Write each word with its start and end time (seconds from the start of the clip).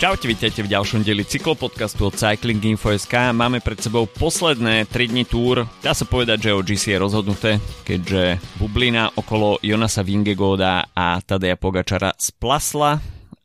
Čaute, 0.00 0.32
vítajte 0.32 0.64
v 0.64 0.72
ďalšom 0.72 1.04
dieli 1.04 1.28
cyklopodcastu 1.28 2.08
od 2.08 2.16
Cycling 2.16 2.72
Info.sk. 2.72 3.36
Máme 3.36 3.60
pred 3.60 3.76
sebou 3.84 4.08
posledné 4.08 4.88
3 4.88 5.12
dní 5.12 5.28
túr. 5.28 5.68
Dá 5.84 5.92
sa 5.92 6.08
povedať, 6.08 6.48
že 6.48 6.56
o 6.56 6.64
GC 6.64 6.96
je 6.96 7.04
rozhodnuté, 7.04 7.50
keďže 7.84 8.40
bublina 8.56 9.12
okolo 9.12 9.60
Jonasa 9.60 10.00
Vingegoda 10.00 10.88
a 10.96 11.20
Tadeja 11.20 11.60
Pogačara 11.60 12.16
splasla 12.16 12.96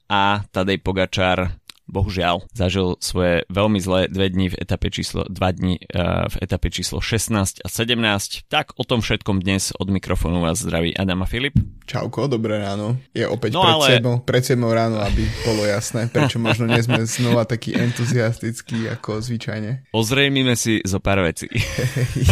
a 0.08 0.48
Tadej 0.48 0.80
Pogačar 0.80 1.60
bohužiaľ 1.86 2.46
zažil 2.52 2.98
svoje 3.00 3.46
veľmi 3.50 3.78
zlé 3.78 4.10
dve 4.10 4.30
dni 4.34 4.54
v 4.54 4.56
etape 4.58 4.90
číslo, 4.90 5.26
dva 5.30 5.54
dni 5.54 5.78
uh, 5.94 6.26
v 6.30 6.36
etape 6.42 6.74
číslo 6.74 7.00
16 7.02 7.62
a 7.62 7.68
17. 7.70 8.50
Tak 8.50 8.74
o 8.78 8.84
tom 8.84 9.06
všetkom 9.06 9.42
dnes 9.42 9.72
od 9.78 9.88
mikrofónu 9.94 10.42
vás 10.42 10.62
zdraví 10.62 10.98
Adam 10.98 11.22
a 11.22 11.28
Filip. 11.30 11.54
Čauko, 11.86 12.26
dobré 12.26 12.58
ráno. 12.58 12.98
Je 13.14 13.26
opäť 13.30 13.54
no, 13.54 13.62
pred, 13.62 13.74
ale... 13.78 13.88
7, 14.02 14.26
pred 14.26 14.44
7 14.44 14.58
ráno, 14.58 14.98
aby 15.06 15.24
bolo 15.46 15.64
jasné, 15.70 16.10
prečo 16.10 16.42
možno 16.42 16.66
nie 16.66 16.82
sme 16.82 17.06
znova 17.06 17.46
takí 17.46 17.78
entuziastickí 17.78 18.90
ako 18.90 19.22
zvyčajne. 19.22 19.94
Ozrejmime 19.94 20.58
si 20.58 20.82
zo 20.82 20.98
pár 20.98 21.22
vecí. 21.22 21.46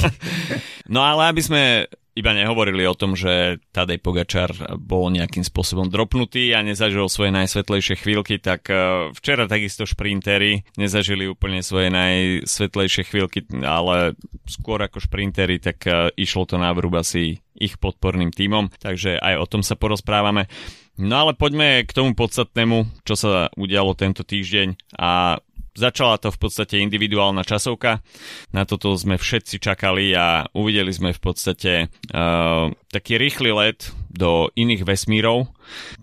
no 0.93 1.05
ale 1.05 1.29
aby 1.29 1.41
sme 1.45 1.61
iba 2.13 2.31
nehovorili 2.33 2.85
o 2.85 2.93
tom, 2.93 3.17
že 3.17 3.57
Tadej 3.73 3.97
Pogačar 3.97 4.53
bol 4.77 5.09
nejakým 5.09 5.41
spôsobom 5.41 5.89
dropnutý 5.89 6.53
a 6.53 6.61
nezažil 6.61 7.09
svoje 7.09 7.33
najsvetlejšie 7.33 7.97
chvíľky, 7.97 8.37
tak 8.37 8.69
e, 8.69 9.09
včera 9.17 9.49
takisto 9.49 9.89
šprintery 9.89 10.61
nezažili 10.77 11.25
úplne 11.25 11.65
svoje 11.65 11.89
najsvetlejšie 11.89 13.03
chvíľky, 13.09 13.49
ale 13.65 14.13
skôr 14.45 14.77
ako 14.85 15.01
šprintery, 15.01 15.57
tak 15.57 15.89
e, 15.89 16.13
išlo 16.13 16.45
to 16.45 16.61
na 16.61 16.69
vrúb 16.69 17.01
asi 17.01 17.41
ich 17.57 17.81
podporným 17.81 18.29
tímom, 18.29 18.69
takže 18.77 19.17
aj 19.17 19.35
o 19.41 19.49
tom 19.49 19.61
sa 19.65 19.73
porozprávame. 19.73 20.45
No 20.93 21.25
ale 21.25 21.33
poďme 21.33 21.81
k 21.89 21.95
tomu 21.97 22.13
podstatnému, 22.13 23.01
čo 23.01 23.17
sa 23.17 23.49
udialo 23.57 23.97
tento 23.97 24.21
týždeň 24.21 24.93
a 25.01 25.41
Začala 25.73 26.21
to 26.21 26.29
v 26.29 26.37
podstate 26.37 26.77
individuálna 26.85 27.41
časovka. 27.41 28.05
Na 28.53 28.61
toto 28.61 28.93
sme 28.93 29.17
všetci 29.17 29.57
čakali 29.57 30.13
a 30.13 30.45
uvideli 30.53 30.93
sme 30.93 31.17
v 31.17 31.21
podstate 31.21 31.89
uh, 32.13 32.69
taký 32.93 33.17
rýchly 33.17 33.49
let 33.49 33.89
do 34.13 34.53
iných 34.53 34.85
vesmírov, 34.85 35.49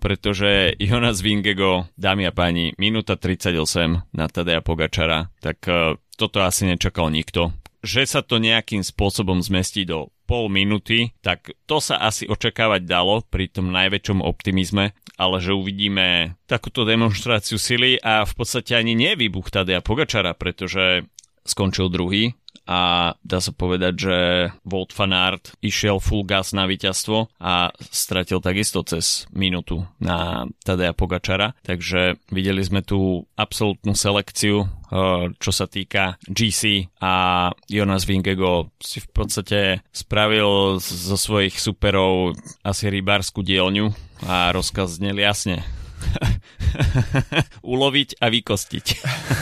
pretože 0.03 0.75
Jonas 0.75 1.23
Vingego, 1.23 1.87
dámy 1.95 2.27
a 2.27 2.35
páni, 2.35 2.75
minúta 2.75 3.15
38 3.15 4.11
na 4.11 4.25
Tadeja 4.27 4.59
Pogačara, 4.59 5.31
tak 5.39 5.63
uh, 5.71 5.95
toto 6.19 6.43
asi 6.43 6.67
nečakal 6.67 7.07
nikto. 7.07 7.55
Že 7.81 8.03
sa 8.05 8.21
to 8.21 8.37
nejakým 8.37 8.85
spôsobom 8.85 9.41
zmestí 9.41 9.89
do 9.89 10.13
pol 10.29 10.47
minúty, 10.47 11.11
tak 11.19 11.51
to 11.67 11.83
sa 11.83 11.99
asi 11.99 12.29
očakávať 12.29 12.87
dalo 12.87 13.19
pri 13.27 13.51
tom 13.51 13.73
najväčšom 13.73 14.23
optimizme, 14.23 14.95
ale 15.19 15.37
že 15.43 15.51
uvidíme 15.51 16.39
takúto 16.47 16.87
demonstráciu 16.87 17.59
sily 17.59 17.99
a 17.99 18.23
v 18.23 18.33
podstate 18.37 18.77
ani 18.79 18.95
nie 18.95 19.17
výbuch 19.17 19.51
Tadea 19.51 19.83
Pogačara, 19.83 20.37
pretože 20.37 21.09
skončil 21.45 21.89
druhý 21.89 22.33
a 22.69 23.13
dá 23.25 23.39
sa 23.41 23.51
povedať, 23.51 23.93
že 23.97 24.17
Volt 24.63 24.93
Fanart 24.93 25.57
išiel 25.59 25.97
full 25.97 26.23
gas 26.23 26.53
na 26.53 26.69
víťazstvo 26.69 27.33
a 27.41 27.73
stratil 27.89 28.39
takisto 28.39 28.85
cez 28.85 29.25
minútu 29.33 29.83
na 29.97 30.45
Tadea 30.61 30.93
Pogačara, 30.93 31.57
takže 31.65 32.21
videli 32.29 32.61
sme 32.61 32.85
tu 32.85 33.25
absolútnu 33.35 33.97
selekciu 33.97 34.81
Eh, 34.91 35.31
čo 35.39 35.55
sa 35.55 35.71
týka 35.71 36.19
GC 36.27 36.91
a 36.99 37.47
Jonas 37.71 38.03
Vingego 38.03 38.75
si 38.83 38.99
v 38.99 39.07
podstate 39.15 39.87
spravil 39.95 40.83
zo 40.83 41.15
svojich 41.15 41.55
superov 41.55 42.35
asi 42.59 42.91
rybárskú 42.91 43.39
dielňu 43.39 43.87
a 44.27 44.51
rozkaz 44.51 44.99
znel 44.99 45.15
jasne. 45.15 45.63
Uloviť 47.73 48.21
a 48.21 48.25
vykostiť. 48.31 48.85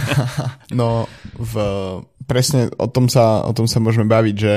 no, 0.79 1.05
v, 1.37 1.53
presne 2.25 2.69
o 2.77 2.87
tom, 2.87 3.07
sa, 3.07 3.43
o 3.45 3.51
tom 3.55 3.65
sa 3.65 3.79
môžeme 3.81 4.07
baviť, 4.07 4.35
že 4.35 4.55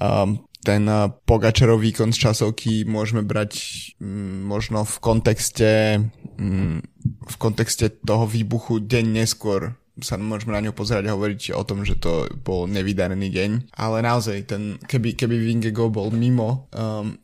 um, 0.00 0.38
ten 0.64 0.88
eh, 0.88 1.12
Pogačarov 1.12 1.84
výkon 1.84 2.10
z 2.10 2.18
časovky 2.28 2.88
môžeme 2.88 3.20
brať 3.20 3.60
mm, 4.00 4.48
možno 4.48 4.88
v 4.88 4.96
kontexte 4.98 6.00
mm, 6.40 6.78
v 7.04 7.36
kontexte 7.36 7.92
toho 8.00 8.24
výbuchu 8.24 8.80
deň 8.80 9.04
neskôr 9.20 9.76
sa 10.02 10.18
môžeme 10.18 10.50
na 10.50 10.64
ňo 10.64 10.74
pozerať 10.74 11.06
a 11.06 11.14
hovoriť 11.14 11.54
o 11.54 11.62
tom, 11.62 11.86
že 11.86 11.94
to 11.94 12.26
bol 12.42 12.66
nevydarený 12.66 13.30
deň. 13.30 13.50
Ale 13.78 14.02
naozaj, 14.02 14.50
ten, 14.50 14.74
keby, 14.90 15.14
keby 15.14 15.38
Vingego 15.38 15.86
bol 15.86 16.10
mimo 16.10 16.66
um, 16.74 17.14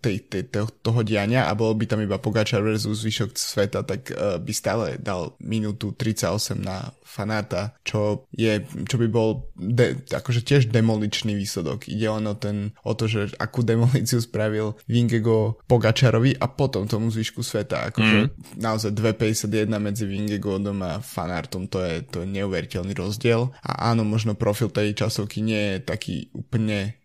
tej, 0.00 0.26
tej, 0.26 0.42
tej, 0.50 0.66
toho 0.82 1.00
diania 1.02 1.46
a 1.46 1.52
bol 1.54 1.74
by 1.74 1.86
tam 1.86 2.02
iba 2.02 2.18
Pogačar 2.18 2.62
versus 2.62 3.02
zvyšok 3.02 3.30
sveta, 3.34 3.82
tak 3.86 4.10
uh, 4.10 4.38
by 4.38 4.52
stále 4.54 4.98
dal 4.98 5.34
minútu 5.42 5.94
38 5.94 6.58
na 6.58 6.94
fanáta, 7.04 7.78
čo 7.86 8.26
je, 8.34 8.66
čo 8.90 8.96
by 8.98 9.06
bol 9.06 9.46
de, 9.54 10.02
akože 10.10 10.42
tiež 10.42 10.62
demoličný 10.74 11.38
výsledok. 11.38 11.86
Ide 11.86 12.08
len 12.10 12.26
o, 12.26 12.34
ten, 12.34 12.74
o 12.82 12.92
to, 12.98 13.06
že 13.06 13.38
akú 13.38 13.62
demolíciu 13.62 14.18
spravil 14.18 14.74
Vingego 14.90 15.62
Pogačarovi 15.70 16.34
a 16.34 16.50
potom 16.50 16.90
tomu 16.90 17.14
zvyšku 17.14 17.46
sveta. 17.46 17.94
Akože 17.94 18.18
mm. 18.26 18.58
naozaj 18.58 18.90
2,51 18.90 19.70
medzi 19.78 20.04
Vingegodom 20.10 20.82
a 20.82 20.98
fanártom, 20.98 21.70
to 21.70 21.78
je, 21.86 22.02
to 22.02 22.26
je 22.26 22.28
neuveriteľný 22.34 22.90
rozdiel. 22.98 23.54
A 23.62 23.94
áno, 23.94 24.02
možno 24.02 24.34
profil 24.34 24.74
tej 24.74 24.98
časovky 24.98 25.38
nie 25.38 25.78
je 25.78 25.86
taký 25.86 26.16
úplne 26.34 26.98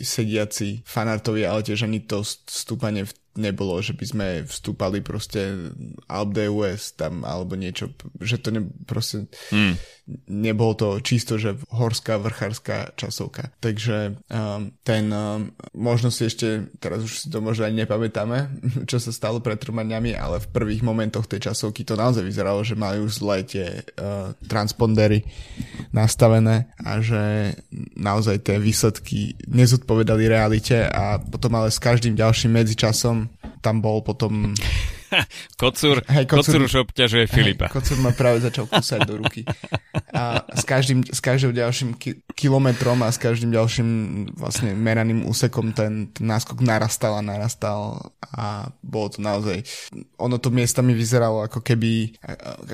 sediaci 0.00 0.82
fanartovi, 0.84 1.44
ale 1.44 1.60
tiež 1.62 1.84
ani 1.84 2.04
to 2.04 2.24
stúpanie 2.24 3.04
v 3.04 3.12
nebolo, 3.36 3.80
že 3.80 3.96
by 3.96 4.04
sme 4.04 4.26
vstúpali 4.44 5.00
proste 5.00 5.72
Alp 6.08 6.36
US 6.52 6.92
tam 6.92 7.24
alebo 7.24 7.56
niečo, 7.56 7.92
že 8.20 8.36
to 8.36 8.52
ne, 8.52 8.68
proste 8.84 9.28
mm. 9.48 9.74
nebolo 10.28 10.72
to 10.76 10.88
čisto, 11.00 11.40
že 11.40 11.56
horská 11.72 12.20
vrchárska 12.20 12.92
časovka. 12.92 13.48
Takže 13.64 14.20
um, 14.28 14.72
ten 14.84 15.08
um, 15.08 15.48
možno 15.72 16.12
si 16.12 16.28
ešte, 16.28 16.68
teraz 16.76 17.00
už 17.04 17.12
si 17.24 17.26
to 17.32 17.40
možno 17.40 17.64
ani 17.64 17.84
nepamätáme, 17.84 18.38
čo 18.90 19.00
sa 19.00 19.10
stalo 19.14 19.40
pred 19.40 19.56
troma 19.56 19.80
dňami, 19.80 20.12
ale 20.12 20.36
v 20.44 20.50
prvých 20.52 20.84
momentoch 20.84 21.24
tej 21.24 21.52
časovky 21.52 21.88
to 21.88 21.96
naozaj 21.96 22.20
vyzeralo, 22.20 22.60
že 22.60 22.76
majú 22.76 23.08
zle 23.08 23.44
tie 23.48 23.80
uh, 23.96 24.36
transpondery 24.44 25.24
nastavené 25.92 26.68
a 26.84 27.00
že 27.00 27.56
naozaj 27.96 28.44
tie 28.44 28.56
výsledky 28.60 29.40
nezodpovedali 29.48 30.28
realite 30.28 30.84
a 30.84 31.16
potom 31.16 31.56
ale 31.56 31.72
s 31.72 31.80
každým 31.80 32.12
ďalším 32.12 32.60
medzičasom 32.60 33.21
tam 33.62 33.78
bol 33.78 34.02
potom 34.02 34.50
kocúr, 35.62 36.02
hej, 36.08 36.24
kocúr, 36.26 36.58
kocúr 36.58 36.60
už 36.66 36.74
obťažuje 36.88 37.24
Filipa. 37.30 37.70
Hej, 37.70 37.74
kocúr 37.78 37.98
ma 38.02 38.10
práve 38.10 38.42
začal 38.42 38.66
kúsať 38.66 39.00
do 39.06 39.22
ruky. 39.22 39.46
A 40.12 40.44
s 40.52 40.64
každým, 40.68 41.04
s 41.08 41.20
každým 41.24 41.56
ďalším 41.56 41.96
ki- 41.96 42.20
kilometrom 42.36 43.00
a 43.00 43.08
s 43.08 43.16
každým 43.16 43.48
ďalším 43.48 43.88
vlastne 44.36 44.76
meraným 44.76 45.24
úsekom 45.24 45.72
ten, 45.72 46.12
ten 46.12 46.28
náskok 46.28 46.60
narastal 46.60 47.16
a 47.16 47.24
narastal 47.24 48.12
a 48.20 48.68
bolo 48.84 49.08
to 49.08 49.24
naozaj 49.24 49.64
ono 50.20 50.36
to 50.36 50.52
miestami 50.52 50.92
vyzeralo 50.92 51.44
ako 51.48 51.64
keby 51.64 52.12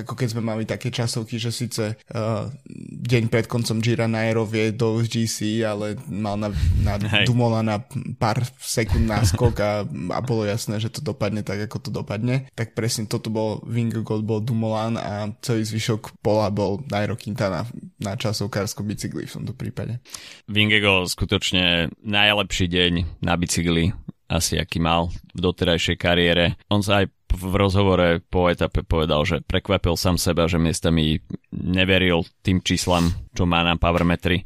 ako 0.03 0.19
keď 0.19 0.29
sme 0.35 0.43
mali 0.43 0.67
také 0.67 0.91
časovky, 0.91 1.39
že 1.39 1.55
síce 1.55 1.95
uh, 1.95 2.51
deň 2.99 3.31
pred 3.31 3.47
koncom 3.47 3.79
Gira 3.79 4.11
Nairo 4.11 4.43
vie 4.43 4.75
do 4.75 4.99
GC, 4.99 5.63
ale 5.63 5.95
mal 6.11 6.35
na, 6.35 6.51
na 6.83 6.99
Dumola 7.23 7.63
na 7.63 7.79
pár 8.19 8.43
sekúnd 8.59 9.07
náskok 9.07 9.55
a, 9.63 9.73
a 9.87 10.21
bolo 10.21 10.43
jasné, 10.43 10.83
že 10.83 10.91
to 10.91 11.01
dopadne 11.01 11.47
tak, 11.47 11.71
ako 11.71 11.79
to 11.79 11.91
dopadne 11.95 12.51
tak 12.59 12.75
presne 12.75 13.07
toto 13.07 13.31
bol 13.31 13.63
Vingegaard, 13.63 14.27
bol 14.27 14.43
Dumoulin 14.43 14.99
a 14.99 15.31
celý 15.39 15.63
zvyšok 15.63 16.19
pola 16.19 16.51
bol 16.51 16.83
Nairo 16.91 17.15
Quintana 17.15 17.63
na 18.03 18.19
časovkárskom 18.19 18.83
bicykli 18.83 19.31
v 19.31 19.35
tomto 19.39 19.55
prípade. 19.55 20.03
Vingegaard 20.51 21.07
skutočne 21.07 21.95
najlepší 22.03 22.67
deň 22.67 22.93
na 23.23 23.39
bicykli 23.39 23.95
asi 24.29 24.61
aký 24.61 24.77
mal 24.77 25.09
v 25.33 25.41
doterajšej 25.41 25.97
kariére. 25.97 26.61
On 26.69 26.85
sa 26.85 27.01
aj 27.01 27.09
v 27.35 27.55
rozhovore 27.57 28.25
po 28.29 28.49
etape 28.49 28.85
povedal, 28.85 29.25
že 29.29 29.45
prekvapil 29.45 29.95
sám 29.99 30.17
seba, 30.17 30.49
že 30.49 30.57
miestami 30.57 31.21
neveril 31.53 32.25
tým 32.41 32.65
číslam, 32.65 33.13
čo 33.37 33.45
má 33.45 33.61
na 33.65 33.77
powermetry 33.77 34.45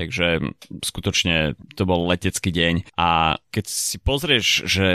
takže 0.00 0.40
skutočne 0.80 1.58
to 1.74 1.82
bol 1.84 2.06
letecký 2.08 2.54
deň 2.54 2.94
a 2.96 3.36
keď 3.50 3.64
si 3.66 3.96
pozrieš, 3.98 4.64
že 4.64 4.86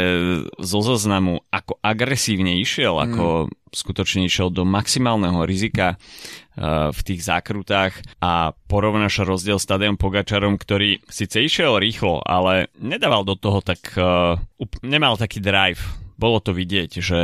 zo 0.58 0.80
zoznamu 0.82 1.44
ako 1.52 1.78
agresívne 1.84 2.58
išiel, 2.58 2.98
ako 2.98 3.46
mm. 3.46 3.76
skutočne 3.76 4.26
išiel 4.26 4.50
do 4.50 4.64
maximálneho 4.64 5.44
rizika 5.44 6.00
uh, 6.00 6.90
v 6.96 7.00
tých 7.06 7.22
zákrutách 7.28 8.02
a 8.24 8.56
porovnáš 8.66 9.28
rozdiel 9.28 9.60
s 9.60 9.68
Tadejom 9.68 10.00
Pogačarom, 10.00 10.56
ktorý 10.56 11.04
síce 11.12 11.44
išiel 11.44 11.78
rýchlo, 11.78 12.24
ale 12.24 12.72
nedával 12.80 13.28
do 13.28 13.36
toho 13.36 13.60
tak, 13.60 13.84
uh, 14.00 14.40
nemal 14.82 15.20
taký 15.20 15.44
drive. 15.44 16.05
Bolo 16.16 16.40
to 16.40 16.56
vidieť, 16.56 16.92
že 17.04 17.22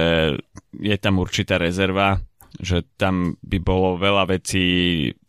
je 0.76 0.96
tam 1.00 1.20
určitá 1.24 1.56
rezerva, 1.56 2.20
že 2.60 2.84
tam 3.00 3.40
by 3.40 3.58
bolo 3.64 3.96
veľa 3.96 4.36
vecí 4.36 4.66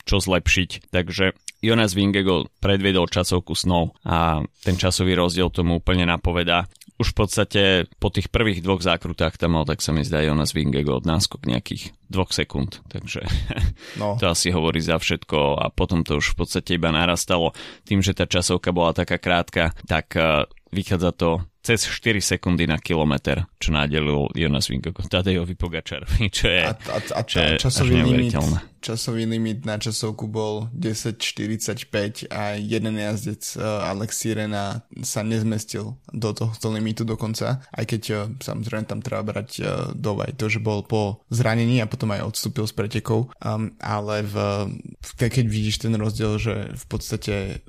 čo 0.03 0.19
zlepšiť. 0.19 0.91
Takže 0.91 1.33
Jonas 1.63 1.95
Vingego 1.95 2.51
predviedol 2.59 3.07
časovku 3.07 3.55
snov 3.55 3.95
a 4.03 4.43
ten 4.67 4.75
časový 4.75 5.15
rozdiel 5.15 5.47
tomu 5.55 5.79
úplne 5.79 6.03
napovedá. 6.03 6.67
Už 6.99 7.15
v 7.15 7.19
podstate 7.25 7.63
po 8.03 8.11
tých 8.11 8.31
prvých 8.35 8.63
dvoch 8.63 8.83
zákrutách 8.83 9.39
tam 9.39 9.55
mal, 9.59 9.65
tak 9.67 9.79
sa 9.79 9.95
mi 9.95 10.03
zdá 10.03 10.23
Jonas 10.23 10.55
Vingego 10.55 10.99
od 10.99 11.07
náskok 11.07 11.47
nejakých 11.47 11.95
dvoch 12.11 12.35
sekúnd, 12.35 12.83
takže 12.91 13.23
no. 14.03 14.19
to 14.19 14.27
asi 14.27 14.51
hovorí 14.51 14.83
za 14.83 14.99
všetko 14.99 15.63
a 15.63 15.71
potom 15.71 16.03
to 16.03 16.19
už 16.19 16.35
v 16.35 16.39
podstate 16.43 16.79
iba 16.79 16.91
narastalo. 16.91 17.55
Tým, 17.87 18.03
že 18.03 18.15
tá 18.15 18.27
časovka 18.27 18.75
bola 18.75 18.91
taká 18.95 19.23
krátka, 19.23 19.71
tak 19.87 20.15
uh, 20.19 20.47
vychádza 20.73 21.13
to 21.13 21.41
cez 21.63 21.87
4 21.87 22.21
sekundy 22.21 22.67
na 22.67 22.79
kilometr, 22.83 23.47
čo 23.63 23.71
nadelil 23.71 24.27
Jonas 24.35 24.67
Vingegaard 24.67 25.07
Tadejovi 25.07 25.55
Pogačarovi, 25.55 26.27
čo 26.37 26.51
je, 26.51 26.63
a, 26.67 26.75
a, 26.75 26.99
a, 26.99 27.21
čo 27.23 27.39
je 27.39 27.51
časový, 27.63 28.03
limit, 28.03 28.35
časový 28.83 29.31
limit 29.31 29.63
na 29.63 29.79
časovku 29.79 30.27
bol 30.27 30.67
10.45 30.75 32.27
a 32.35 32.59
jeden 32.59 32.99
jazdec 32.99 33.43
uh, 33.55 33.87
Alex 33.87 34.11
Sirena 34.19 34.83
sa 35.07 35.23
nezmestil 35.23 35.95
do 36.11 36.31
tohto 36.35 36.67
limitu 36.75 37.07
dokonca, 37.07 37.63
aj 37.71 37.85
keď 37.87 38.03
uh, 38.11 38.19
samozrejme 38.43 38.91
tam 38.91 38.99
treba 38.99 39.23
brať 39.23 39.51
uh, 39.63 39.67
do 39.95 40.19
vaj 40.19 40.35
to, 40.35 40.51
že 40.51 40.59
bol 40.59 40.83
po 40.83 41.23
zranení 41.31 41.79
a 41.79 41.87
potom 41.87 42.11
aj 42.11 42.27
odstúpil 42.27 42.67
z 42.67 42.75
pretekov, 42.75 43.31
um, 43.39 43.71
ale 43.79 44.27
v, 44.27 44.35
keď 45.15 45.47
vidíš 45.47 45.87
ten 45.87 45.95
rozdiel, 45.95 46.43
že 46.43 46.75
v 46.75 46.85
podstate 46.91 47.63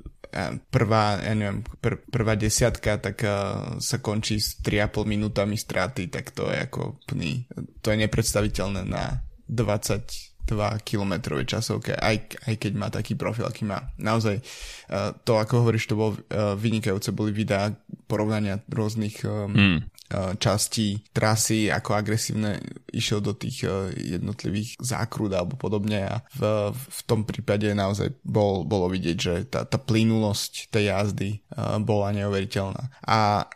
prvá, 0.70 1.22
ja 1.22 1.34
neviem, 1.34 1.62
pr- 1.78 2.02
prvá 2.10 2.34
desiatka, 2.34 2.98
tak 2.98 3.22
uh, 3.22 3.78
sa 3.78 3.96
končí 4.02 4.42
s 4.42 4.58
3,5 4.60 5.06
minútami 5.06 5.54
straty, 5.54 6.10
tak 6.10 6.34
to 6.34 6.50
je 6.50 6.58
ako 6.58 6.98
plný, 7.06 7.46
to 7.80 7.94
je 7.94 7.96
nepredstaviteľné 8.02 8.82
na 8.82 9.22
22 9.46 10.50
kilometrovej 10.82 11.46
časovke, 11.46 11.94
aj, 11.94 12.46
aj 12.50 12.54
keď 12.58 12.72
má 12.74 12.90
taký 12.90 13.14
profil, 13.14 13.46
aký 13.46 13.62
má. 13.62 13.94
Naozaj, 13.94 14.42
uh, 14.42 15.14
to 15.22 15.38
ako 15.38 15.62
hovoríš, 15.62 15.86
to 15.86 15.94
bolo 15.94 16.18
uh, 16.18 16.58
vynikajúce, 16.58 17.14
boli 17.14 17.30
videá 17.30 17.70
porovnania 18.10 18.58
rôznych 18.66 19.22
mm 19.24 19.54
Eh, 19.54 19.93
časti 20.12 21.00
trasy, 21.10 21.72
ako 21.72 21.96
agresívne 21.96 22.60
išiel 22.94 23.24
do 23.24 23.34
tých 23.34 23.66
eh, 23.66 23.90
jednotlivých 24.16 24.78
zákrut 24.78 25.32
alebo 25.34 25.58
podobne 25.58 26.06
a 26.06 26.14
v, 26.36 26.70
v 26.72 27.00
tom 27.08 27.26
prípade 27.26 27.66
naozaj 27.74 28.14
bol, 28.22 28.62
bolo 28.62 28.86
vidieť, 28.92 29.16
že 29.18 29.34
tá, 29.50 29.66
tá 29.66 29.78
plynulosť 29.80 30.70
tej 30.70 30.94
jazdy 30.94 31.30
eh, 31.40 31.78
bola 31.82 32.14
neuveriteľná. 32.14 33.02
A 33.04 33.48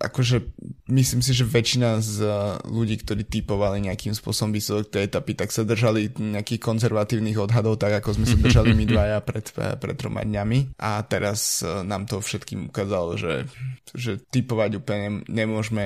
akože 0.00 0.48
myslím 0.88 1.20
si, 1.20 1.36
že 1.36 1.44
väčšina 1.44 2.00
z 2.00 2.24
ľudí, 2.64 2.96
ktorí 3.04 3.28
typovali 3.28 3.84
nejakým 3.84 4.16
spôsobom 4.16 4.56
výsledok 4.56 4.88
tej 4.88 5.12
etapy, 5.12 5.36
tak 5.36 5.52
sa 5.52 5.68
držali 5.68 6.08
nejakých 6.16 6.56
konzervatívnych 6.56 7.36
odhadov, 7.36 7.76
tak 7.76 8.00
ako 8.00 8.16
sme 8.16 8.24
sa 8.24 8.40
držali 8.40 8.72
my 8.72 8.84
dvaja 8.88 9.18
pred, 9.20 9.44
pred 9.52 9.96
troma 10.00 10.24
dňami. 10.24 10.80
A 10.80 11.04
teraz 11.04 11.60
nám 11.60 12.08
to 12.08 12.24
všetkým 12.24 12.72
ukázalo, 12.72 13.20
že, 13.20 13.44
že 13.92 14.16
typovať 14.32 14.80
úplne 14.80 15.20
nemôžeme 15.28 15.81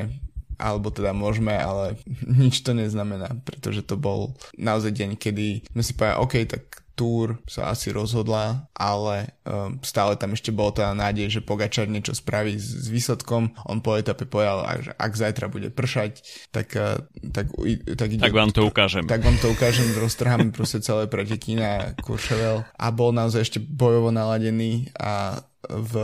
alebo 0.56 0.88
teda 0.88 1.12
môžeme, 1.12 1.52
ale 1.52 2.00
nič 2.42 2.64
to 2.64 2.72
neznamená, 2.72 3.36
pretože 3.44 3.84
to 3.84 3.96
bol 4.00 4.34
naozaj 4.56 4.92
deň, 4.92 5.10
kedy 5.20 5.68
sme 5.72 5.82
si 5.84 5.92
povedali, 5.92 6.20
OK, 6.20 6.34
tak 6.48 6.62
Tour 6.96 7.36
sa 7.44 7.76
asi 7.76 7.92
rozhodla, 7.92 8.72
ale 8.72 9.36
um, 9.44 9.76
stále 9.84 10.16
tam 10.16 10.32
ešte 10.32 10.48
bolo 10.48 10.72
teda 10.72 10.96
nádej, 10.96 11.28
že 11.28 11.44
Pogačar 11.44 11.92
niečo 11.92 12.16
spraví 12.16 12.56
s, 12.56 12.72
s 12.72 12.86
výsledkom. 12.88 13.52
On 13.68 13.84
po 13.84 14.00
etape 14.00 14.24
povedal, 14.24 14.64
že 14.80 14.96
ak 14.96 15.12
zajtra 15.12 15.52
bude 15.52 15.68
pršať, 15.68 16.24
tak, 16.56 16.72
uh, 16.72 16.96
tak, 17.36 17.52
tak, 18.00 18.08
ide, 18.08 18.24
tak 18.24 18.32
vám 18.32 18.48
to 18.48 18.64
ukážem. 18.64 19.04
Tak 19.04 19.20
vám 19.20 19.36
to 19.36 19.52
ukážem, 19.52 19.92
roztrháme 19.92 20.56
proste 20.56 20.80
celé 20.80 21.04
preteky 21.04 21.60
na 21.60 21.92
Courchevel 22.00 22.64
a 22.64 22.86
bol 22.88 23.12
naozaj 23.12 23.44
ešte 23.44 23.58
bojovo 23.60 24.08
naladený 24.08 24.88
a 24.96 25.44
v, 25.70 25.94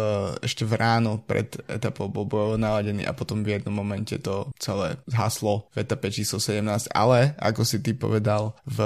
ešte 0.43 0.67
v 0.67 0.75
ráno 0.77 1.23
pred 1.23 1.55
etapou 1.71 2.11
bol 2.11 2.27
bojovo 2.27 2.57
naladený 2.59 3.07
a 3.07 3.17
potom 3.17 3.47
v 3.47 3.59
jednom 3.59 3.75
momente 3.75 4.15
to 4.19 4.51
celé 4.59 4.99
zhaslo 5.07 5.71
v 5.73 5.87
etape 5.87 6.11
číslo 6.11 6.43
17, 6.43 6.93
ale 6.93 7.35
ako 7.39 7.63
si 7.63 7.79
ty 7.81 7.95
povedal, 7.95 8.55
v, 8.67 8.79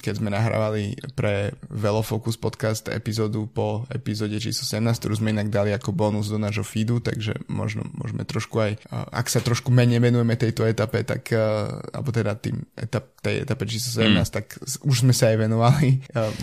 keď 0.00 0.14
sme 0.20 0.28
nahrávali 0.32 0.98
pre 1.16 1.56
Velofocus 1.72 2.36
podcast 2.36 2.86
epizódu 2.92 3.48
po 3.48 3.88
epizóde 3.88 4.36
číslo 4.38 4.64
17, 4.68 5.00
ktorú 5.00 5.14
sme 5.18 5.32
inak 5.32 5.48
dali 5.48 5.72
ako 5.72 5.90
bonus 5.94 6.28
do 6.28 6.36
nášho 6.36 6.64
feedu, 6.64 7.00
takže 7.00 7.36
možno 7.48 7.86
môžeme 7.96 8.22
trošku 8.22 8.56
aj, 8.60 8.72
ak 8.92 9.26
sa 9.26 9.40
trošku 9.40 9.72
menej 9.72 10.02
venujeme 10.02 10.36
tejto 10.36 10.68
etape, 10.68 11.02
tak, 11.02 11.32
alebo 11.94 12.10
teda 12.12 12.36
tým 12.36 12.62
etap, 12.76 13.18
tej 13.18 13.42
etape 13.42 13.64
číslo 13.66 14.04
17, 14.04 14.14
mm. 14.14 14.24
tak 14.30 14.46
už 14.84 14.96
sme 15.06 15.14
sa 15.16 15.32
aj 15.32 15.36
venovali, 15.40 15.88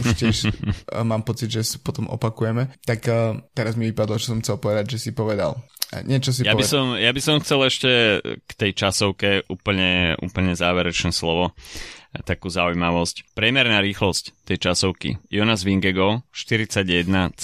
už 0.02 0.08
tiež 0.18 0.38
mám 1.10 1.22
pocit, 1.22 1.52
že 1.52 1.62
potom 1.80 2.10
opakujeme, 2.10 2.74
tak 2.84 3.06
teraz 3.54 3.75
teraz 3.76 3.84
mi 3.84 3.92
vypadlo, 3.92 4.16
čo 4.16 4.32
som 4.32 4.40
chcel 4.40 4.58
povedať, 4.58 4.96
že 4.96 4.98
si 5.04 5.12
povedal. 5.12 5.60
Niečo 6.08 6.32
si 6.32 6.48
ja 6.48 6.56
povedal. 6.56 6.60
by, 6.60 6.66
som, 6.66 6.86
ja 6.96 7.12
by 7.12 7.22
som 7.22 7.36
chcel 7.44 7.60
ešte 7.68 7.92
k 8.24 8.52
tej 8.56 8.72
časovke 8.72 9.30
úplne, 9.52 10.16
úplne 10.24 10.56
záverečné 10.56 11.12
slovo 11.12 11.52
takú 12.24 12.48
zaujímavosť. 12.48 13.36
Priemerná 13.36 13.84
rýchlosť 13.84 14.48
tej 14.48 14.72
časovky. 14.72 15.20
Jonas 15.28 15.68
Vingego 15.68 16.24
41,2 16.32 17.36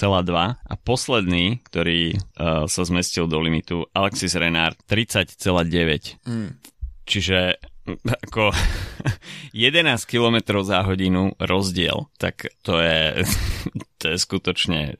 a 0.56 0.74
posledný, 0.80 1.60
ktorý 1.68 2.16
uh, 2.16 2.72
sa 2.72 2.82
zmestil 2.88 3.28
do 3.28 3.44
limitu, 3.44 3.84
Alexis 3.92 4.32
Renard 4.40 4.80
30,9. 4.88 6.24
Mm. 6.24 6.56
Čiže 7.04 7.60
ako 8.00 8.56
11 9.52 10.08
km 10.08 10.38
za 10.64 10.86
hodinu 10.86 11.36
rozdiel, 11.36 12.08
tak 12.16 12.48
to 12.62 12.80
je, 12.80 13.28
to 14.00 14.06
je 14.14 14.18
skutočne 14.18 14.96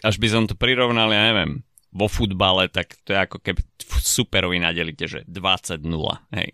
až 0.00 0.16
by 0.20 0.28
som 0.28 0.42
to 0.48 0.56
prirovnal, 0.56 1.12
ja 1.12 1.32
neviem, 1.32 1.64
vo 1.90 2.06
futbale, 2.06 2.70
tak 2.70 2.94
to 3.02 3.10
je 3.10 3.18
ako 3.18 3.42
keby 3.42 3.60
superovi 3.98 4.62
nadelíte, 4.62 5.10
že 5.10 5.26
20-0. 5.26 5.82
Hej. 6.38 6.48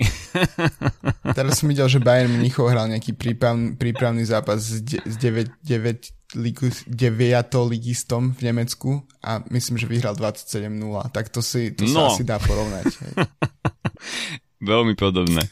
Teraz 1.37 1.61
som 1.61 1.69
videl, 1.69 1.87
že 1.93 2.01
Bayern 2.01 2.33
Mnichov 2.33 2.73
hral 2.73 2.89
nejaký 2.89 3.13
príprav, 3.13 3.53
prípravný 3.77 4.25
zápas 4.25 4.65
s, 4.65 4.81
de, 4.81 4.97
s 5.05 5.15
9, 5.21 5.61
9 5.61 6.41
ligu, 6.41 6.73
9 6.89 7.69
ligistom 7.69 8.33
v 8.33 8.41
Nemecku 8.49 9.05
a 9.21 9.45
myslím, 9.53 9.77
že 9.77 9.85
vyhral 9.85 10.17
27-0. 10.17 10.73
Tak 11.13 11.29
to, 11.29 11.45
si, 11.45 11.77
to 11.77 11.85
no. 11.85 11.93
sa 11.93 12.17
asi 12.17 12.25
dá 12.25 12.41
porovnať. 12.41 12.85
Hej. 12.89 13.13
Veľmi 14.73 14.97
podobné. 14.97 15.45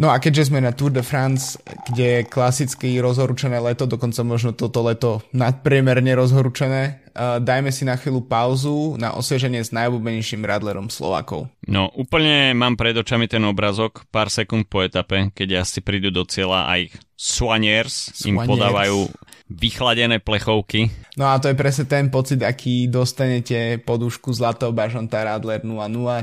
No 0.00 0.08
a 0.08 0.16
keďže 0.16 0.48
sme 0.48 0.64
na 0.64 0.72
Tour 0.72 0.96
de 0.96 1.04
France, 1.04 1.60
kde 1.92 2.24
je 2.24 2.28
klasicky 2.32 2.96
rozhorúčené 3.04 3.60
leto, 3.60 3.84
dokonca 3.84 4.24
možno 4.24 4.56
toto 4.56 4.80
leto 4.80 5.20
nadpriemerne 5.36 6.16
rozhorúčené, 6.16 7.04
uh, 7.12 7.36
dajme 7.36 7.68
si 7.68 7.84
na 7.84 8.00
chvíľu 8.00 8.24
pauzu 8.24 8.96
na 8.96 9.12
osvieženie 9.12 9.60
s 9.60 9.76
najobľúbenejším 9.76 10.40
radlerom 10.40 10.88
Slovakov. 10.88 11.52
No 11.68 11.92
úplne 11.92 12.56
mám 12.56 12.80
pred 12.80 12.96
očami 12.96 13.28
ten 13.28 13.44
obrazok 13.44 14.08
pár 14.08 14.32
sekúnd 14.32 14.72
po 14.72 14.80
etape, 14.80 15.36
keď 15.36 15.68
asi 15.68 15.84
prídu 15.84 16.08
do 16.08 16.24
cieľa 16.24 16.72
a 16.72 16.80
ich 16.80 16.96
Soigners 17.20 18.24
im 18.24 18.40
podávajú 18.40 19.04
vychladené 19.50 20.22
plechovky. 20.22 20.88
No 21.18 21.26
a 21.26 21.42
to 21.42 21.50
je 21.50 21.58
presne 21.58 21.90
ten 21.90 22.06
pocit, 22.08 22.38
aký 22.40 22.86
dostanete 22.86 23.82
podušku 23.82 24.30
Zlatého 24.30 24.70
bažanta 24.70 25.26
Radler 25.26 25.66
0-0, 25.66 25.74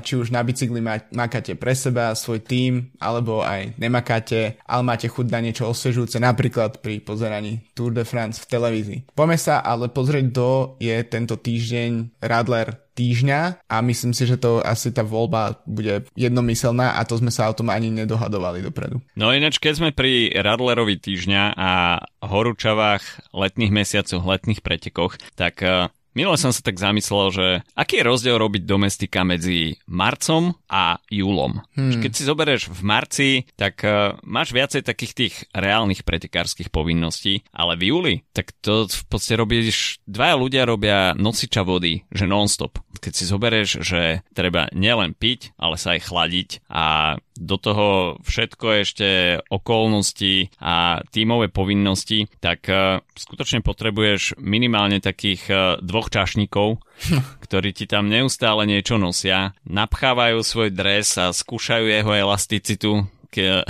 či 0.01 0.15
už 0.15 0.31
na 0.31 0.41
bicykli 0.41 0.79
makáte 1.11 1.59
pre 1.59 1.75
seba, 1.75 2.15
svoj 2.15 2.39
tým, 2.39 2.87
alebo 2.97 3.43
aj 3.43 3.75
nemakáte, 3.75 4.55
ale 4.63 4.81
máte 4.87 5.11
chuť 5.11 5.27
na 5.27 5.43
niečo 5.43 5.67
osviežujúce, 5.67 6.23
napríklad 6.23 6.79
pri 6.79 7.03
pozeraní 7.03 7.67
Tour 7.75 7.91
de 7.91 8.07
France 8.07 8.39
v 8.41 8.49
televízii. 8.49 8.99
Poďme 9.11 9.37
sa 9.37 9.59
ale 9.59 9.91
pozrieť, 9.91 10.31
kto 10.31 10.47
je 10.79 10.95
tento 11.05 11.35
týždeň 11.35 12.23
Radler 12.23 12.87
týždňa 12.97 13.69
a 13.69 13.75
myslím 13.85 14.17
si, 14.17 14.25
že 14.25 14.41
to 14.41 14.57
asi 14.65 14.89
tá 14.89 15.05
voľba 15.05 15.61
bude 15.69 16.09
jednomyselná 16.17 16.97
a 16.97 17.05
to 17.05 17.21
sme 17.21 17.29
sa 17.29 17.45
o 17.45 17.53
tom 17.53 17.69
ani 17.69 17.93
nedohadovali 17.93 18.65
dopredu. 18.65 18.97
No 19.13 19.29
ináč, 19.29 19.61
keď 19.61 19.73
sme 19.77 19.89
pri 19.93 20.33
Radlerovi 20.33 20.97
týždňa 20.97 21.53
a 21.53 22.01
horúčavách 22.27 23.31
letných 23.31 23.71
mesiacoch, 23.71 24.21
letných 24.21 24.61
pretekoch, 24.61 25.15
tak 25.39 25.63
eh, 25.63 25.87
Minule 26.17 26.33
som 26.41 26.49
sa 26.49 26.65
tak 26.65 26.81
zamyslel, 26.81 27.29
že 27.29 27.47
aký 27.77 28.01
je 28.01 28.09
rozdiel 28.09 28.41
robiť 28.41 28.65
domestika 28.65 29.21
medzi 29.21 29.77
marcom 29.85 30.57
a 30.65 30.97
júlom. 31.13 31.61
Hmm. 31.77 32.01
Keď 32.01 32.11
si 32.17 32.25
zoberieš 32.25 32.73
v 32.73 32.81
marci, 32.81 33.29
tak 33.53 33.85
uh, 33.85 34.17
máš 34.25 34.49
viacej 34.49 34.81
takých 34.81 35.13
tých 35.13 35.35
reálnych 35.53 36.01
pretekárskych 36.01 36.73
povinností, 36.73 37.45
ale 37.53 37.77
v 37.77 37.93
júli, 37.93 38.15
tak 38.33 38.49
to 38.65 38.89
v 38.89 39.03
podstate 39.05 39.37
robíš, 39.37 40.01
dvaja 40.09 40.41
ľudia 40.41 40.65
robia 40.65 41.13
nosiča 41.13 41.61
vody, 41.61 42.01
že 42.09 42.25
non-stop. 42.25 42.81
Keď 42.97 43.13
si 43.13 43.29
zoberieš, 43.29 43.85
že 43.85 44.25
treba 44.33 44.73
nielen 44.73 45.13
piť, 45.13 45.53
ale 45.61 45.77
sa 45.77 45.93
aj 45.93 46.01
chladiť 46.01 46.49
a 46.65 47.13
do 47.37 47.55
toho 47.61 48.17
všetko 48.25 48.65
ešte 48.83 49.07
okolnosti 49.47 50.49
a 50.59 51.01
tímové 51.13 51.47
povinnosti, 51.53 52.25
tak 52.41 52.65
uh, 52.67 52.99
skutočne 53.13 53.61
potrebuješ 53.61 54.41
minimálne 54.41 54.97
takých 54.99 55.43
uh, 55.49 55.59
dvoch 55.79 56.09
čašníkov, 56.09 56.81
ktorí 57.45 57.71
ti 57.71 57.85
tam 57.85 58.09
neustále 58.09 58.65
niečo 58.65 58.97
nosia, 58.97 59.53
napchávajú 59.69 60.41
svoj 60.41 60.69
dres 60.73 61.15
a 61.21 61.29
skúšajú 61.31 61.85
jeho 61.87 62.11
elasticitu, 62.11 63.05
ke, 63.29 63.61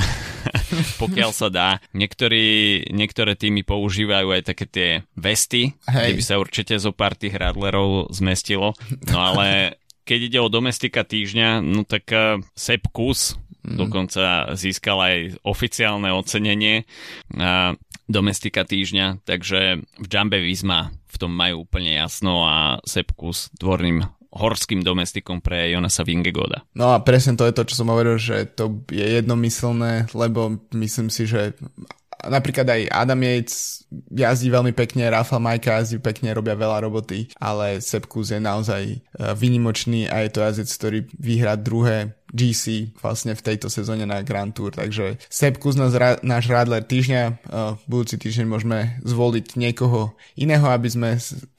pokiaľ 1.02 1.32
sa 1.36 1.52
dá. 1.52 1.70
Niektorí, 1.92 2.88
niektoré 2.94 3.36
týmy 3.36 3.68
používajú 3.68 4.32
aj 4.32 4.42
také 4.48 4.66
tie 4.70 4.90
vesty, 5.18 5.76
Hej. 5.90 6.16
kde 6.16 6.18
by 6.18 6.24
sa 6.24 6.36
určite 6.40 6.74
zo 6.80 6.96
pár 6.96 7.18
tých 7.18 7.36
radlerov 7.36 8.14
zmestilo. 8.14 8.78
No 9.12 9.18
ale 9.20 9.78
keď 10.08 10.20
ide 10.32 10.40
o 10.40 10.48
domestika 10.48 11.04
týždňa, 11.04 11.60
no 11.60 11.84
tak 11.84 12.08
uh, 12.16 12.40
Sepp 12.56 12.88
Kus 12.96 13.36
mm. 13.68 13.78
dokonca 13.78 14.56
získal 14.56 14.98
aj 15.04 15.16
oficiálne 15.44 16.10
ocenenie 16.16 16.88
a 17.36 17.76
domestika 18.08 18.64
týždňa, 18.64 19.28
takže 19.28 19.84
v 19.84 20.06
Jumbe 20.08 20.40
Visma 20.40 20.96
v 21.12 21.16
tom 21.20 21.36
majú 21.36 21.68
úplne 21.68 22.00
jasno 22.00 22.48
a 22.48 22.80
Sepkus 22.88 23.52
dvorným 23.60 24.08
horským 24.38 24.86
domestikom 24.86 25.42
pre 25.42 25.74
Jonasa 25.74 26.06
Vingegoda. 26.06 26.64
No 26.78 26.94
a 26.94 27.02
presne 27.02 27.36
to 27.36 27.44
je 27.48 27.56
to, 27.56 27.68
čo 27.68 27.84
som 27.84 27.92
hovoril, 27.92 28.22
že 28.22 28.46
to 28.54 28.86
je 28.92 29.18
jednomyselné, 29.20 30.12
lebo 30.14 30.62
myslím 30.78 31.10
si, 31.10 31.26
že 31.26 31.58
napríklad 32.26 32.68
aj 32.68 32.82
Adam 32.92 33.22
Yates 33.24 33.86
jazdí 34.10 34.50
veľmi 34.50 34.74
pekne, 34.74 35.10
Rafa 35.10 35.38
Majka 35.38 35.82
jazdí 35.82 36.02
pekne, 36.02 36.36
robia 36.36 36.58
veľa 36.58 36.84
roboty, 36.86 37.30
ale 37.38 37.80
Sepkus 37.80 38.34
je 38.34 38.42
naozaj 38.42 38.84
e, 38.90 38.98
vynimočný 39.38 40.10
a 40.10 40.26
je 40.26 40.30
to 40.34 40.40
jazdec, 40.42 40.70
ktorý 40.70 41.00
vyhrá 41.18 41.54
druhé 41.56 42.17
GC 42.32 42.96
vlastne 43.00 43.34
v 43.34 43.46
tejto 43.46 43.72
sezóne 43.72 44.04
na 44.04 44.24
Grand 44.24 44.52
Tour, 44.52 44.76
takže 44.76 45.20
Sepkus 45.32 45.80
nás, 45.80 45.96
náš 46.24 46.46
rádler 46.52 46.84
týždňa, 46.84 47.22
e, 47.24 47.34
budúci 47.88 48.20
týždeň 48.20 48.46
môžeme 48.48 48.80
zvoliť 49.04 49.56
niekoho 49.56 50.16
iného, 50.36 50.68
aby 50.68 50.90
sme 50.92 51.10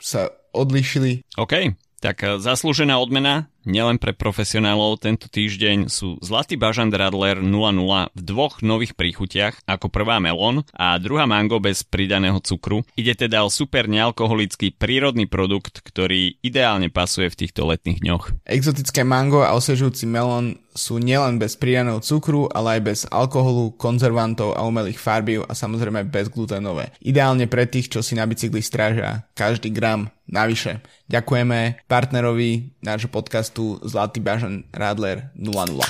sa 0.01 0.29
odlišili. 0.53 1.25
OK, 1.41 1.73
tak 1.99 2.23
e, 2.23 2.39
zaslúžená 2.39 2.97
odmena 3.01 3.51
nielen 3.69 4.01
pre 4.01 4.17
profesionálov 4.17 4.99
tento 4.99 5.29
týždeň 5.29 5.93
sú 5.93 6.17
Zlatý 6.25 6.57
bažant 6.57 6.91
Radler 6.91 7.45
00 7.45 8.11
v 8.17 8.21
dvoch 8.25 8.65
nových 8.65 8.97
príchutiach, 8.97 9.69
ako 9.69 9.93
prvá 9.93 10.17
melón 10.19 10.65
a 10.73 10.97
druhá 10.97 11.29
mango 11.29 11.61
bez 11.61 11.85
pridaného 11.85 12.41
cukru. 12.41 12.83
Ide 12.97 13.29
teda 13.29 13.45
o 13.45 13.53
super 13.53 13.85
nealkoholický 13.87 14.73
prírodný 14.75 15.29
produkt, 15.29 15.85
ktorý 15.85 16.41
ideálne 16.41 16.89
pasuje 16.89 17.29
v 17.29 17.39
týchto 17.45 17.69
letných 17.69 18.01
dňoch. 18.01 18.25
Exotické 18.49 19.05
mango 19.05 19.45
a 19.45 19.53
osvežujúci 19.53 20.09
melón 20.09 20.57
sú 20.79 21.03
nielen 21.03 21.43
bez 21.43 21.59
pridaného 21.59 21.99
cukru, 21.99 22.47
ale 22.55 22.79
aj 22.79 22.81
bez 22.87 23.01
alkoholu, 23.11 23.75
konzervantov 23.75 24.55
a 24.55 24.63
umelých 24.63 25.03
farbív 25.03 25.43
a 25.51 25.53
samozrejme 25.59 26.07
bezglutenové. 26.07 26.95
Ideálne 27.03 27.51
pre 27.51 27.67
tých, 27.67 27.91
čo 27.91 28.01
si 28.01 28.15
na 28.15 28.23
bicykli 28.25 28.63
strážia 28.63 29.27
každý 29.35 29.75
gram 29.75 30.07
navyše. 30.31 30.79
Ďakujeme 31.11 31.89
partnerovi 31.91 32.79
nášho 32.85 33.11
podcastu 33.11 33.58
Zlatý 33.83 34.23
Bažan 34.23 34.67
Radler 34.71 35.35
00. 35.35 35.83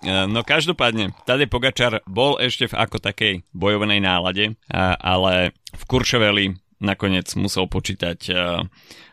E, 0.00 0.24
no 0.30 0.40
každopádne, 0.46 1.12
Tadej 1.28 1.50
Pogačar 1.50 2.00
bol 2.08 2.38
ešte 2.40 2.70
v 2.70 2.78
ako 2.78 3.02
takej 3.02 3.44
bojovnej 3.52 4.00
nálade, 4.00 4.56
ale 5.02 5.52
v 5.76 5.82
Kurševeli 5.84 6.56
nakoniec 6.80 7.28
musel 7.36 7.68
počítať 7.68 8.18
e, 8.30 8.32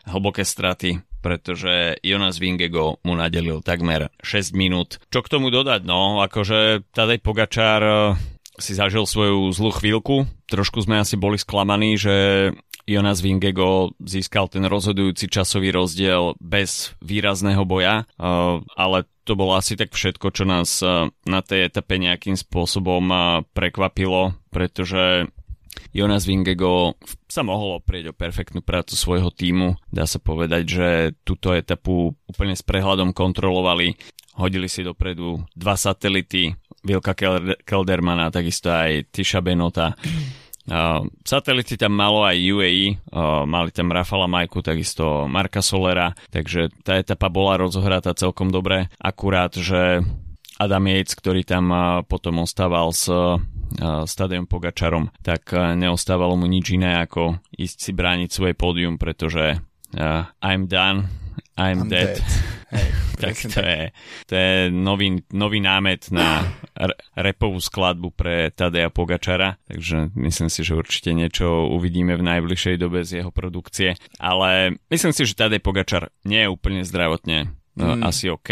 hlboké 0.08 0.40
straty 0.46 1.04
pretože 1.18 1.98
Jonas 2.02 2.38
Vingego 2.38 3.02
mu 3.02 3.14
nadelil 3.18 3.60
takmer 3.62 4.10
6 4.22 4.54
minút. 4.54 5.02
Čo 5.10 5.20
k 5.26 5.30
tomu 5.30 5.50
dodať? 5.50 5.82
No, 5.84 6.22
akože 6.22 6.88
Tadej 6.94 7.20
Pogačár 7.22 7.82
eh, 7.82 7.98
si 8.58 8.74
zažil 8.74 9.06
svoju 9.06 9.50
zlú 9.54 9.70
chvíľku. 9.74 10.26
Trošku 10.50 10.82
sme 10.82 11.02
asi 11.02 11.18
boli 11.18 11.38
sklamaní, 11.38 11.98
že 11.98 12.50
Jonas 12.88 13.20
Vingego 13.20 13.92
získal 14.00 14.48
ten 14.48 14.64
rozhodujúci 14.64 15.28
časový 15.28 15.76
rozdiel 15.76 16.32
bez 16.40 16.96
výrazného 17.04 17.68
boja, 17.68 18.08
eh, 18.08 18.24
ale 18.64 19.04
to 19.28 19.36
bolo 19.36 19.52
asi 19.60 19.76
tak 19.76 19.92
všetko, 19.92 20.32
čo 20.32 20.48
nás 20.48 20.80
eh, 20.80 21.12
na 21.28 21.40
tej 21.44 21.68
etape 21.68 22.00
nejakým 22.00 22.40
spôsobom 22.40 23.12
prekvapilo, 23.52 24.32
pretože 24.48 25.28
Jonas 25.92 26.24
Vingego 26.24 26.96
sa 27.28 27.44
mohol 27.44 27.80
oprieť 27.80 28.10
o 28.12 28.16
perfektnú 28.16 28.64
prácu 28.64 28.96
svojho 28.96 29.28
týmu. 29.32 29.76
Dá 29.92 30.08
sa 30.08 30.20
povedať, 30.20 30.62
že 30.64 30.88
túto 31.22 31.52
etapu 31.52 32.16
úplne 32.28 32.56
s 32.56 32.64
prehľadom 32.64 33.12
kontrolovali. 33.12 33.96
Hodili 34.38 34.70
si 34.70 34.86
dopredu 34.86 35.42
dva 35.52 35.74
satelity, 35.74 36.54
Vilka 36.86 37.12
Keldermana, 37.66 38.30
takisto 38.30 38.70
aj 38.70 39.10
Tisha 39.10 39.42
Benota. 39.42 39.98
Uh, 40.68 41.08
satelity 41.24 41.80
tam 41.80 41.96
malo 41.96 42.28
aj 42.28 42.36
UAE, 42.36 43.00
uh, 43.08 43.48
mali 43.48 43.72
tam 43.72 43.88
Rafala 43.88 44.28
Majku, 44.28 44.60
takisto 44.60 45.24
Marka 45.24 45.64
Solera, 45.64 46.12
takže 46.28 46.68
tá 46.84 47.00
etapa 47.00 47.32
bola 47.32 47.56
rozohratá 47.56 48.12
celkom 48.12 48.52
dobre, 48.52 48.92
akurát, 49.00 49.56
že 49.56 50.04
Adam 50.60 50.84
Yates, 50.84 51.16
ktorý 51.16 51.40
tam 51.48 51.72
uh, 51.72 51.80
potom 52.04 52.44
ostával 52.44 52.92
s 52.92 53.08
s 53.84 54.16
Tadejom 54.16 54.48
Pogačarom, 54.48 55.12
tak 55.20 55.52
neostávalo 55.52 56.40
mu 56.40 56.48
nič 56.48 56.72
iné 56.72 57.04
ako 57.04 57.36
ísť 57.52 57.76
si 57.76 57.92
brániť 57.92 58.32
svoje 58.32 58.56
pódium, 58.56 58.96
pretože 58.96 59.60
I'm 60.40 60.64
done, 60.64 61.04
I'm, 61.58 61.82
I'm 61.82 61.88
dead. 61.90 62.22
dead. 62.22 62.24
Hey, 62.70 62.88
tak 63.22 63.34
to 63.34 63.60
je, 63.60 63.90
to 64.30 64.34
je 64.36 64.70
nový, 64.70 65.24
nový 65.34 65.58
námet 65.58 66.06
na 66.14 66.46
repovú 67.18 67.58
skladbu 67.58 68.14
pre 68.14 68.54
Tadeja 68.54 68.94
Pogačara, 68.94 69.58
takže 69.66 70.14
myslím 70.14 70.48
si, 70.52 70.62
že 70.62 70.78
určite 70.78 71.10
niečo 71.10 71.66
uvidíme 71.66 72.14
v 72.14 72.22
najbližšej 72.22 72.76
dobe 72.78 73.02
z 73.02 73.24
jeho 73.24 73.34
produkcie, 73.34 73.98
ale 74.22 74.78
myslím 74.92 75.10
si, 75.10 75.26
že 75.26 75.34
Tadej 75.34 75.58
Pogačar 75.58 76.14
nie 76.22 76.46
je 76.46 76.52
úplne 76.52 76.86
zdravotne 76.86 77.58
mm. 77.78 78.02
asi 78.02 78.28
OK. 78.30 78.50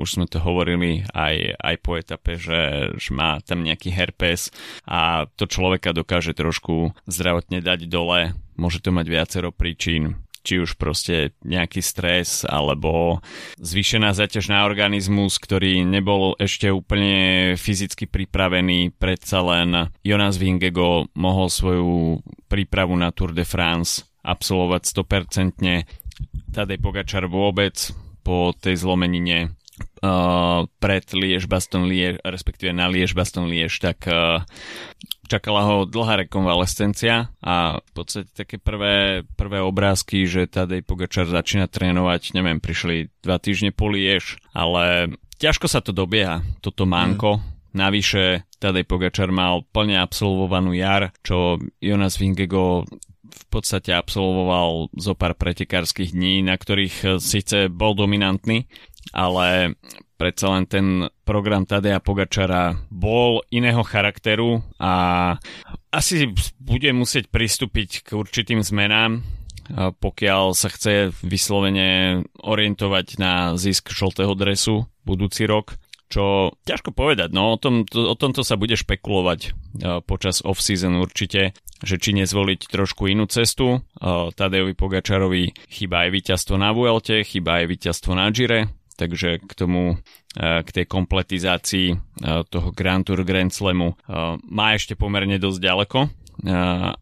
Už 0.00 0.08
sme 0.08 0.26
to 0.26 0.40
hovorili 0.40 1.04
aj, 1.12 1.60
aj 1.60 1.74
po 1.84 2.00
etape, 2.00 2.40
že, 2.40 2.92
že 2.96 3.10
má 3.12 3.38
tam 3.44 3.62
nejaký 3.62 3.92
herpes 3.92 4.48
a 4.88 5.28
to 5.36 5.44
človeka 5.44 5.92
dokáže 5.92 6.32
trošku 6.32 6.96
zdravotne 7.04 7.60
dať 7.60 7.86
dole. 7.86 8.32
Môže 8.56 8.80
to 8.80 8.88
mať 8.88 9.06
viacero 9.12 9.52
príčin 9.52 10.25
či 10.46 10.62
už 10.62 10.78
proste 10.78 11.34
nejaký 11.42 11.82
stres 11.82 12.46
alebo 12.46 13.18
zvýšená 13.58 14.14
zaťaž 14.14 14.54
na 14.54 14.62
organizmus, 14.62 15.42
ktorý 15.42 15.82
nebol 15.82 16.38
ešte 16.38 16.70
úplne 16.70 17.58
fyzicky 17.58 18.06
pripravený. 18.06 18.94
Predsa 18.94 19.42
len 19.42 19.90
Jonas 20.06 20.38
Vingego 20.38 21.10
mohol 21.18 21.50
svoju 21.50 22.22
prípravu 22.46 22.94
na 22.94 23.10
Tour 23.10 23.34
de 23.34 23.42
France 23.42 24.06
absolvovať 24.22 24.82
100%. 24.86 26.54
Tadej 26.54 26.78
Pogačar 26.78 27.26
vôbec 27.26 27.74
po 28.22 28.54
tej 28.54 28.78
zlomenine 28.78 29.54
uh, 30.02 30.64
pred 30.80 31.04
Liež 31.14 31.46
Baston 31.46 31.86
Liež, 31.86 32.18
respektíve 32.24 32.72
na 32.72 32.88
Liež 32.90 33.12
Baston 33.14 33.46
Liež, 33.46 33.78
tak 33.78 34.02
uh, 34.08 34.42
čakala 35.26 35.62
ho 35.66 35.76
dlhá 35.84 36.26
rekonvalescencia 36.26 37.30
a 37.42 37.78
v 37.78 37.92
podstate 37.92 38.30
také 38.32 38.56
prvé, 38.56 39.26
prvé 39.36 39.58
obrázky, 39.62 40.24
že 40.26 40.50
Tadej 40.50 40.86
Pogačar 40.86 41.28
začína 41.28 41.66
trénovať, 41.70 42.34
neviem, 42.34 42.58
prišli 42.62 43.10
dva 43.20 43.36
týždne 43.42 43.74
po 43.74 43.90
Liež, 43.90 44.38
ale 44.54 45.14
ťažko 45.38 45.66
sa 45.68 45.84
to 45.84 45.92
dobieha, 45.92 46.42
toto 46.64 46.88
manko. 46.88 47.38
Mm. 47.38 47.44
Navyše 47.76 48.24
Tadej 48.56 48.88
Pogačar 48.88 49.28
mal 49.28 49.60
plne 49.68 50.00
absolvovanú 50.00 50.72
jar, 50.72 51.12
čo 51.20 51.60
Jonas 51.76 52.16
Vingego 52.16 52.88
v 53.36 53.44
podstate 53.52 53.92
absolvoval 53.92 54.88
zo 54.96 55.12
pár 55.12 55.36
pretekárskych 55.36 56.16
dní, 56.16 56.40
na 56.40 56.56
ktorých 56.56 56.96
eh, 57.04 57.10
síce 57.20 57.68
bol 57.68 57.92
dominantný, 57.92 58.64
ale 59.12 59.76
predsa 60.16 60.56
len 60.56 60.64
ten 60.64 60.86
program 61.28 61.68
Tadeja 61.68 62.00
Pogačara 62.00 62.80
bol 62.88 63.44
iného 63.52 63.84
charakteru 63.84 64.64
a 64.80 65.36
asi 65.92 66.32
bude 66.56 66.88
musieť 66.96 67.28
pristúpiť 67.28 68.08
k 68.08 68.08
určitým 68.16 68.64
zmenám, 68.64 69.20
eh, 69.20 69.92
pokiaľ 69.92 70.56
sa 70.56 70.72
chce 70.72 71.12
vyslovene 71.20 72.24
orientovať 72.40 73.06
na 73.20 73.54
zisk 73.60 73.92
žltého 73.92 74.32
dresu 74.32 74.88
budúci 75.04 75.44
rok 75.44 75.76
čo 76.06 76.54
ťažko 76.62 76.94
povedať, 76.94 77.34
no 77.34 77.54
o, 77.54 77.58
tom, 77.58 77.82
to, 77.82 78.06
o 78.06 78.14
tomto 78.14 78.46
sa 78.46 78.54
bude 78.54 78.78
špekulovať 78.78 79.40
uh, 79.50 79.98
počas 80.06 80.38
off-season 80.38 81.02
určite, 81.02 81.50
že 81.82 82.00
či 82.00 82.16
nezvoliť 82.16 82.72
trošku 82.72 83.08
inú 83.10 83.28
cestu. 83.28 83.84
Tadejovi 84.36 84.72
Pogačarovi 84.72 85.52
chýba 85.68 86.06
aj 86.06 86.10
víťazstvo 86.14 86.56
na 86.56 86.72
Vuelte, 86.72 87.20
chýba 87.26 87.60
aj 87.60 87.66
víťazstvo 87.68 88.16
na 88.16 88.30
Gire, 88.32 88.72
takže 88.96 89.44
k 89.44 89.52
tomu, 89.52 89.96
uh, 89.96 90.60
k 90.64 90.68
tej 90.72 90.86
kompletizácii 90.88 91.88
uh, 91.92 92.46
toho 92.48 92.72
Grand 92.72 93.04
Tour 93.04 93.20
Grand 93.28 93.52
Slamu 93.52 93.92
uh, 93.92 94.40
má 94.40 94.72
ešte 94.72 94.96
pomerne 94.96 95.36
dosť 95.36 95.60
ďaleko, 95.60 96.00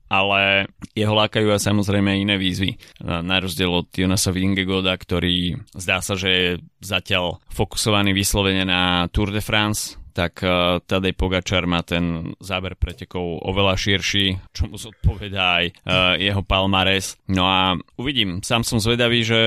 ale 0.06 0.70
jeho 0.94 1.10
lákajú 1.10 1.50
aj 1.50 1.66
samozrejme 1.66 2.22
iné 2.22 2.38
výzvy. 2.38 2.78
Na 3.02 3.42
rozdiel 3.42 3.66
od 3.66 3.90
Jonasa 3.90 4.30
Vingegoda, 4.30 4.94
ktorý 4.94 5.58
zdá 5.74 5.98
sa, 5.98 6.14
že 6.14 6.30
je 6.30 6.50
zatiaľ 6.78 7.42
fokusovaný 7.50 8.14
vyslovene 8.14 8.62
na 8.62 9.10
Tour 9.10 9.34
de 9.34 9.42
France, 9.42 9.98
tak 10.14 10.40
uh, 10.46 10.78
Tadej 10.78 11.18
Pogačar 11.18 11.66
má 11.66 11.82
ten 11.82 12.38
záber 12.38 12.78
pretekov 12.78 13.42
oveľa 13.42 13.74
širší, 13.74 14.54
čo 14.54 14.70
mu 14.70 14.78
zodpovedá 14.78 15.60
aj 15.60 15.66
uh, 15.74 16.14
jeho 16.14 16.46
palmares. 16.46 17.18
No 17.26 17.50
a 17.50 17.74
uvidím, 17.98 18.38
sám 18.46 18.62
som 18.62 18.78
zvedavý, 18.78 19.26
že 19.26 19.40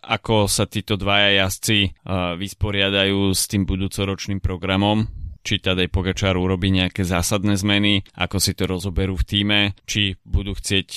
ako 0.00 0.48
sa 0.48 0.64
títo 0.64 0.96
dvaja 0.96 1.44
jazdci 1.44 1.92
uh, 1.92 2.34
vysporiadajú 2.40 3.36
s 3.36 3.44
tým 3.46 3.68
budúcoročným 3.68 4.40
programom, 4.40 5.04
či 5.38 5.64
Tadej 5.64 5.88
Pogačar 5.88 6.36
urobí 6.36 6.68
nejaké 6.68 7.08
zásadné 7.08 7.56
zmeny, 7.56 8.04
ako 8.20 8.36
si 8.36 8.52
to 8.52 8.68
rozoberú 8.68 9.16
v 9.16 9.24
týme, 9.24 9.60
či 9.88 10.20
budú 10.20 10.52
chcieť 10.52 10.88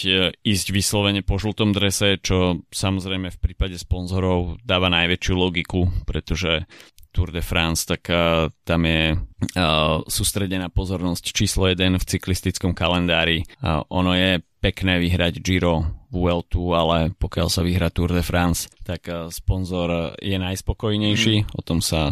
ísť 0.44 0.68
vyslovene 0.76 1.24
po 1.24 1.40
žltom 1.40 1.72
drese, 1.72 2.20
čo 2.20 2.60
samozrejme 2.68 3.32
v 3.32 3.40
prípade 3.40 3.80
sponzorov 3.80 4.60
dáva 4.60 4.92
najväčšiu 4.92 5.34
logiku, 5.40 5.88
pretože 6.04 6.68
Tour 7.12 7.32
de 7.36 7.44
France, 7.44 7.84
tak 7.86 8.08
uh, 8.08 8.48
tam 8.64 8.88
je 8.88 9.14
uh, 9.14 10.02
sústredená 10.08 10.72
pozornosť 10.72 11.36
číslo 11.36 11.68
1 11.68 12.00
v 12.00 12.08
cyklistickom 12.08 12.72
kalendári. 12.72 13.44
Uh, 13.60 13.84
ono 13.92 14.16
je 14.16 14.40
pekné 14.64 14.98
vyhrať 14.98 15.44
Giro 15.44 16.01
Vueltu, 16.12 16.76
ale 16.76 17.16
pokiaľ 17.16 17.48
sa 17.48 17.64
vyhrá 17.64 17.88
Tour 17.88 18.12
de 18.12 18.22
France, 18.22 18.68
tak 18.84 19.08
eh, 19.08 19.32
sponzor 19.32 20.20
je 20.20 20.36
najspokojnejší, 20.36 21.48
mm. 21.48 21.56
o 21.56 21.62
tom 21.64 21.80
sa 21.80 22.12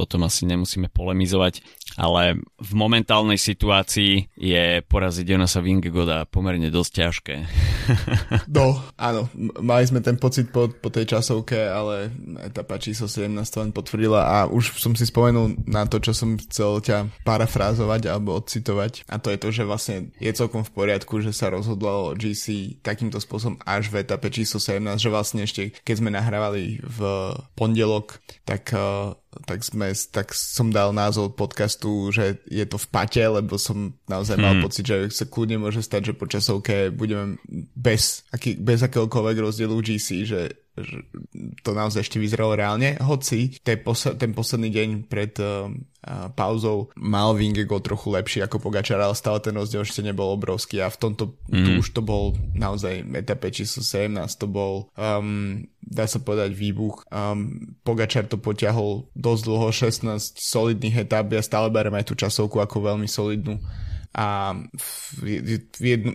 o 0.00 0.08
tom 0.08 0.24
asi 0.24 0.48
nemusíme 0.48 0.88
polemizovať, 0.88 1.60
ale 2.00 2.40
v 2.56 2.72
momentálnej 2.72 3.36
situácii 3.36 4.32
je 4.32 4.80
poraziť 4.88 5.26
Jonasa 5.28 5.60
Vingegoda 5.60 6.24
pomerne 6.24 6.72
dosť 6.72 6.92
ťažké. 6.96 7.36
no, 8.56 8.80
áno, 8.96 9.28
mali 9.60 9.84
sme 9.84 10.00
ten 10.00 10.16
pocit 10.16 10.48
po, 10.48 10.72
po 10.72 10.88
tej 10.88 11.12
časovke, 11.12 11.60
ale 11.60 12.08
etapa 12.40 12.80
číslo 12.80 13.04
17 13.04 13.36
to 13.52 13.58
len 13.60 13.72
potvrdila 13.76 14.20
a 14.24 14.36
už 14.48 14.80
som 14.80 14.96
si 14.96 15.04
spomenul 15.04 15.60
na 15.68 15.84
to, 15.84 16.00
čo 16.00 16.16
som 16.16 16.40
chcel 16.40 16.80
ťa 16.80 17.12
parafrázovať 17.28 18.08
alebo 18.08 18.32
odcitovať 18.40 19.04
a 19.12 19.20
to 19.20 19.28
je 19.28 19.38
to, 19.40 19.48
že 19.52 19.68
vlastne 19.68 19.96
je 20.16 20.32
celkom 20.32 20.64
v 20.64 20.72
poriadku, 20.72 21.20
že 21.20 21.36
sa 21.36 21.52
rozhodlo 21.52 22.16
GC 22.16 22.80
takýmto 22.80 23.20
spôsobom 23.20 23.31
spôsobom 23.32 23.56
až 23.64 23.88
v 23.88 24.04
etape 24.04 24.28
číslo 24.28 24.60
17, 24.60 24.84
že 25.00 25.08
vlastne 25.08 25.40
ešte 25.40 25.72
keď 25.80 25.94
sme 25.96 26.12
nahrávali 26.12 26.84
v 26.84 27.00
pondelok, 27.56 28.20
tak 28.44 28.76
uh, 28.76 29.16
tak, 29.48 29.64
sme, 29.64 29.96
tak 30.12 30.36
som 30.36 30.68
dal 30.68 30.92
názov 30.92 31.32
podcastu, 31.32 32.12
že 32.12 32.44
je 32.44 32.64
to 32.68 32.76
v 32.76 32.86
pate, 32.92 33.24
lebo 33.24 33.56
som 33.56 33.96
naozaj 34.04 34.36
mal 34.36 34.60
hmm. 34.60 34.64
pocit, 34.68 34.84
že 34.84 35.08
sa 35.08 35.24
kľudne 35.24 35.56
môže 35.56 35.80
stať, 35.80 36.12
že 36.12 36.18
po 36.18 36.28
časovke 36.28 36.92
budeme 36.92 37.40
bez, 37.72 38.28
aký, 38.28 38.60
bez 38.60 38.84
akéhokoľvek 38.84 39.36
rozdielu 39.40 39.72
GC, 39.80 40.08
že 40.28 40.40
to 41.62 41.70
naozaj 41.76 42.00
ešte 42.08 42.16
vyzeralo 42.16 42.56
reálne, 42.56 42.96
hoci 43.04 43.60
ten, 43.60 43.76
posl- 43.84 44.16
ten 44.16 44.32
posledný 44.32 44.72
deň 44.72 44.88
pred 45.04 45.36
uh, 45.36 45.68
pauzou 46.32 46.88
mal 46.96 47.36
Vingego 47.36 47.76
trochu 47.84 48.08
lepší 48.08 48.38
ako 48.40 48.56
Pogačar, 48.56 48.96
ale 48.96 49.12
stále 49.12 49.44
ten 49.44 49.52
rozdiel 49.52 49.84
ešte 49.84 50.00
nebol 50.00 50.32
obrovský 50.32 50.80
a 50.80 50.88
v 50.88 50.96
tomto 50.96 51.36
mm. 51.52 51.64
tu 51.64 51.70
už 51.84 51.88
to 51.92 52.00
bol 52.00 52.32
naozaj 52.56 53.04
etape 53.12 53.52
číslo 53.52 53.84
17, 53.84 54.16
to 54.40 54.48
bol 54.48 54.88
um, 54.96 55.60
dá 55.84 56.08
sa 56.08 56.24
povedať 56.24 56.56
výbuch. 56.56 57.04
Um, 57.12 57.76
Pogačar 57.84 58.24
to 58.24 58.40
potiahol 58.40 59.12
dosť 59.12 59.42
dlho, 59.44 59.68
16 59.68 60.40
solidných 60.40 61.04
etap, 61.04 61.28
ja 61.28 61.44
stále 61.44 61.68
berem 61.68 61.92
aj 61.92 62.08
tú 62.08 62.14
časovku 62.16 62.64
ako 62.64 62.96
veľmi 62.96 63.06
solidnú 63.10 63.60
a 64.12 64.52
v, 64.76 65.58
v 65.80 65.84
jednu, 65.84 66.12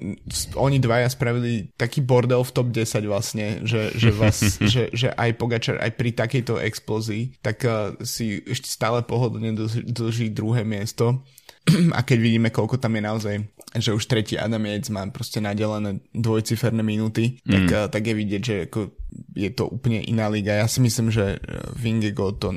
oni 0.53 0.77
dvaja 0.77 1.09
spravili 1.09 1.73
taký 1.73 2.05
bordel 2.05 2.45
v 2.45 2.53
top 2.53 2.69
10 2.69 3.01
vlastne, 3.09 3.45
že, 3.65 3.89
že, 3.97 4.09
vás, 4.13 4.37
že, 4.73 4.93
že 4.93 5.09
aj 5.17 5.33
Pogačar 5.37 5.81
aj 5.81 5.91
pri 5.97 6.13
takejto 6.13 6.61
explózii 6.61 7.41
tak 7.41 7.65
uh, 7.65 7.97
si 8.05 8.37
ešte 8.45 8.69
stále 8.69 9.01
pohodlne 9.01 9.57
drží 9.81 10.29
druhé 10.29 10.61
miesto 10.61 11.25
a 11.97 12.05
keď 12.05 12.17
vidíme, 12.21 12.49
koľko 12.53 12.77
tam 12.77 12.95
je 12.95 13.03
naozaj, 13.03 13.35
že 13.81 13.91
už 13.91 14.05
tretí 14.05 14.39
Adam 14.39 14.63
Yates 14.63 14.93
má 14.93 15.03
proste 15.09 15.43
nadelené 15.43 15.99
dvojciferné 16.15 16.85
minúty, 16.85 17.41
mm. 17.43 17.49
tak, 17.49 17.65
uh, 17.73 17.85
tak 17.89 18.03
je 18.07 18.13
vidieť, 18.13 18.41
že 18.41 18.55
ako 18.69 18.93
je 19.33 19.49
to 19.51 19.65
úplne 19.67 20.05
iná 20.05 20.29
liga. 20.29 20.53
Ja 20.53 20.67
si 20.69 20.79
myslím, 20.83 21.09
že 21.09 21.41
Vingego 21.73 22.35
to 22.35 22.53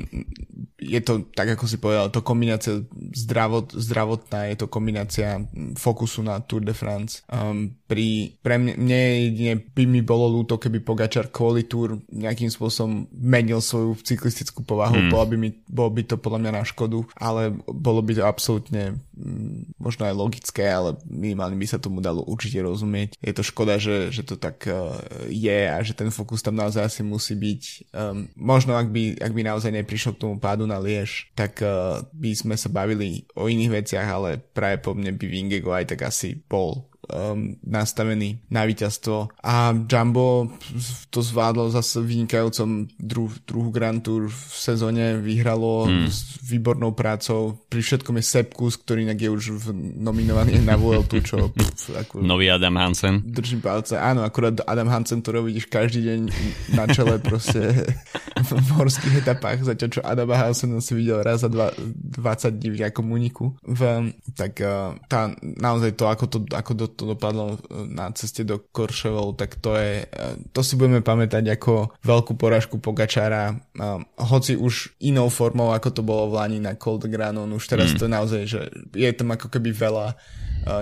je 0.81 0.97
to, 1.05 1.29
tak 1.37 1.53
ako 1.53 1.69
si 1.69 1.77
povedal, 1.77 2.09
to 2.09 2.25
kombinácia 2.25 2.81
zdravot, 3.13 3.77
zdravotná, 3.77 4.49
je 4.49 4.57
to 4.57 4.65
kombinácia 4.65 5.37
fokusu 5.77 6.25
na 6.25 6.41
Tour 6.41 6.65
de 6.65 6.73
France. 6.73 7.21
Um, 7.29 7.77
pri, 7.85 8.33
pre 8.41 8.57
mne, 8.57 8.81
mne 8.81 8.99
jedine 9.29 9.53
by 9.61 9.85
mi 9.85 10.01
bolo 10.01 10.25
ľúto, 10.41 10.57
keby 10.57 10.81
Pogačar 10.81 11.29
kvôli 11.29 11.69
Tour 11.69 12.01
nejakým 12.09 12.49
spôsobom 12.49 13.05
menil 13.13 13.61
svoju 13.61 13.93
cyklistickú 14.01 14.65
povahu, 14.65 14.97
mm. 14.97 15.09
bolo, 15.13 15.25
by 15.29 15.37
mi, 15.37 15.49
bolo 15.69 15.93
by 15.93 16.01
to 16.01 16.17
podľa 16.17 16.49
mňa 16.49 16.51
na 16.57 16.63
škodu, 16.65 17.05
ale 17.13 17.53
bolo 17.69 18.01
by 18.01 18.17
to 18.17 18.23
absolútne 18.25 18.97
mm, 19.13 19.77
možno 19.77 20.09
aj 20.09 20.17
logické, 20.17 20.65
ale 20.65 20.97
minimálne 21.05 21.53
by 21.61 21.67
sa 21.69 21.77
tomu 21.77 22.01
dalo 22.01 22.25
určite 22.25 22.57
rozumieť. 22.57 23.21
Je 23.21 23.33
to 23.37 23.45
škoda, 23.45 23.77
že, 23.77 24.09
že 24.09 24.25
to 24.25 24.33
tak 24.33 24.65
uh, 24.65 24.97
je 25.29 25.69
a 25.69 25.77
že 25.85 25.93
ten 25.93 26.09
fokus 26.09 26.41
tam 26.41 26.57
naozaj 26.57 26.89
asi 26.89 27.01
musí 27.05 27.37
byť. 27.37 27.61
Um, 27.93 28.33
možno 28.33 28.73
ak 28.73 28.89
by, 28.89 29.21
ak 29.21 29.29
by 29.29 29.41
naozaj 29.45 29.69
neprišlo 29.69 30.17
k 30.17 30.21
tomu 30.25 30.41
pádu 30.41 30.70
na 30.71 30.79
Liež, 30.79 31.27
tak 31.35 31.59
uh, 31.59 31.99
by 32.15 32.31
sme 32.31 32.55
sa 32.55 32.71
bavili 32.71 33.27
o 33.35 33.51
iných 33.51 33.83
veciach, 33.83 34.07
ale 34.07 34.39
práve 34.39 34.79
po 34.79 34.95
mne 34.95 35.11
by 35.19 35.25
Vingego 35.27 35.75
aj 35.75 35.91
tak 35.91 36.07
asi 36.07 36.39
bol 36.39 36.90
um, 37.11 37.59
nastavený 37.61 38.39
na 38.47 38.63
víťazstvo. 38.63 39.35
A 39.43 39.75
Jumbo 39.75 40.47
to 41.11 41.19
zvládlo 41.19 41.69
zase 41.69 41.99
vynikajúcom 41.99 42.87
dru, 42.95 43.27
druhú 43.43 43.69
Grand 43.69 43.99
Tour 43.99 44.31
v 44.31 44.53
sezóne, 44.55 45.19
vyhralo 45.19 45.85
hmm. 45.85 46.07
s 46.07 46.39
výbornou 46.41 46.95
prácou. 46.95 47.59
Pri 47.67 47.83
všetkom 47.83 48.17
je 48.19 48.25
Sepkus, 48.25 48.79
ktorý 48.79 49.05
inak 49.05 49.19
je 49.19 49.29
už 49.29 49.43
v, 49.51 49.65
nominovaný 49.99 50.63
na 50.63 50.79
Vueltu, 50.79 51.19
čo... 51.21 51.51
Pf, 51.51 51.93
ako, 52.07 52.23
Nový 52.23 52.47
Adam 52.47 52.79
Hansen. 52.79 53.21
Držím 53.27 53.59
palce. 53.59 53.99
Áno, 53.99 54.23
akurát 54.23 54.55
Adam 54.63 54.87
Hansen, 54.87 55.19
ktorého 55.19 55.43
vidíš 55.43 55.67
každý 55.67 56.07
deň 56.07 56.19
na 56.79 56.87
čele 56.87 57.19
proste 57.19 57.75
v 58.47 58.51
morských 58.75 59.21
etapách, 59.21 59.67
zatiaľ 59.67 59.89
čo 59.91 60.01
Adama 60.01 60.37
Hansen 60.39 60.73
si 60.79 60.93
videl 60.95 61.21
raz 61.21 61.43
za 61.43 61.49
dva, 61.49 61.73
20 61.75 62.57
dní 62.57 62.69
v 62.73 62.79
nejakom 62.85 63.05
úniku. 63.07 63.55
V, 63.65 64.13
tak 64.33 64.61
uh, 64.61 64.95
tá, 65.05 65.33
naozaj 65.41 65.97
to, 65.97 66.05
ako 66.07 66.25
to, 66.29 66.37
ako 66.53 66.71
do, 66.73 66.85
to 67.01 67.17
dopadlo 67.17 67.57
e, 67.57 67.89
na 67.89 68.13
ceste 68.13 68.45
do 68.45 68.61
Koršovou, 68.61 69.33
tak 69.33 69.57
to 69.57 69.73
je, 69.73 70.05
e, 70.05 70.37
to 70.53 70.61
si 70.61 70.77
budeme 70.77 71.01
pamätať 71.01 71.57
ako 71.57 71.97
veľkú 72.05 72.37
poražku 72.37 72.77
Pogačára, 72.77 73.57
hoci 74.21 74.53
už 74.53 74.93
inou 75.01 75.33
formou, 75.33 75.73
ako 75.73 75.89
to 75.89 76.01
bolo 76.05 76.29
v 76.29 76.37
Lani 76.37 76.59
na 76.61 76.77
Cold 76.77 77.09
Granon, 77.09 77.49
už 77.49 77.65
teraz 77.65 77.93
mm. 77.93 77.97
to 77.97 78.05
naozaj, 78.05 78.41
že 78.45 78.61
je 78.93 79.09
tam 79.17 79.33
ako 79.33 79.49
keby 79.49 79.73
veľa 79.73 80.13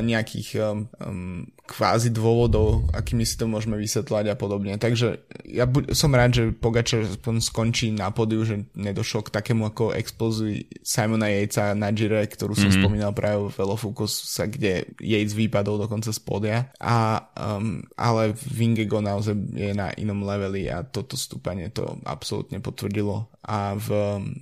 nejakých 0.04 0.60
um, 0.60 0.92
um, 1.00 1.48
kvázi 1.70 2.10
dôvodov, 2.10 2.90
akými 2.90 3.22
si 3.22 3.38
to 3.38 3.46
môžeme 3.46 3.78
vysvetľať 3.78 4.34
a 4.34 4.36
podobne. 4.36 4.74
Takže 4.82 5.22
ja 5.46 5.70
bu- 5.70 5.86
som 5.94 6.10
rád, 6.10 6.34
že 6.34 6.44
Pogačar 6.50 7.06
skončí 7.38 7.94
na 7.94 8.10
podiu, 8.10 8.42
že 8.42 8.66
nedošlo 8.74 9.30
k 9.30 9.34
takému 9.38 9.70
ako 9.70 9.94
explozii 9.94 10.66
Simona 10.82 11.30
Yatesa 11.30 11.78
na 11.78 11.94
Gire, 11.94 12.26
ktorú 12.26 12.58
som 12.58 12.74
mm-hmm. 12.74 12.82
spomínal 12.82 13.12
práve 13.14 13.54
v 13.54 13.54
Velofocus, 13.54 14.26
kde 14.50 14.90
Yates 14.98 15.38
vypadol 15.38 15.86
dokonca 15.86 16.10
z 16.10 16.20
podia. 16.26 16.74
A, 16.82 17.22
um, 17.38 17.86
ale 17.94 18.34
Vingego 18.34 18.98
naozaj 18.98 19.38
je 19.54 19.72
na 19.78 19.94
inom 19.94 20.26
leveli 20.26 20.66
a 20.74 20.82
toto 20.82 21.14
stúpanie 21.14 21.70
to 21.70 22.02
absolútne 22.10 22.58
potvrdilo 22.58 23.30
a 23.50 23.74
v, 23.74 23.88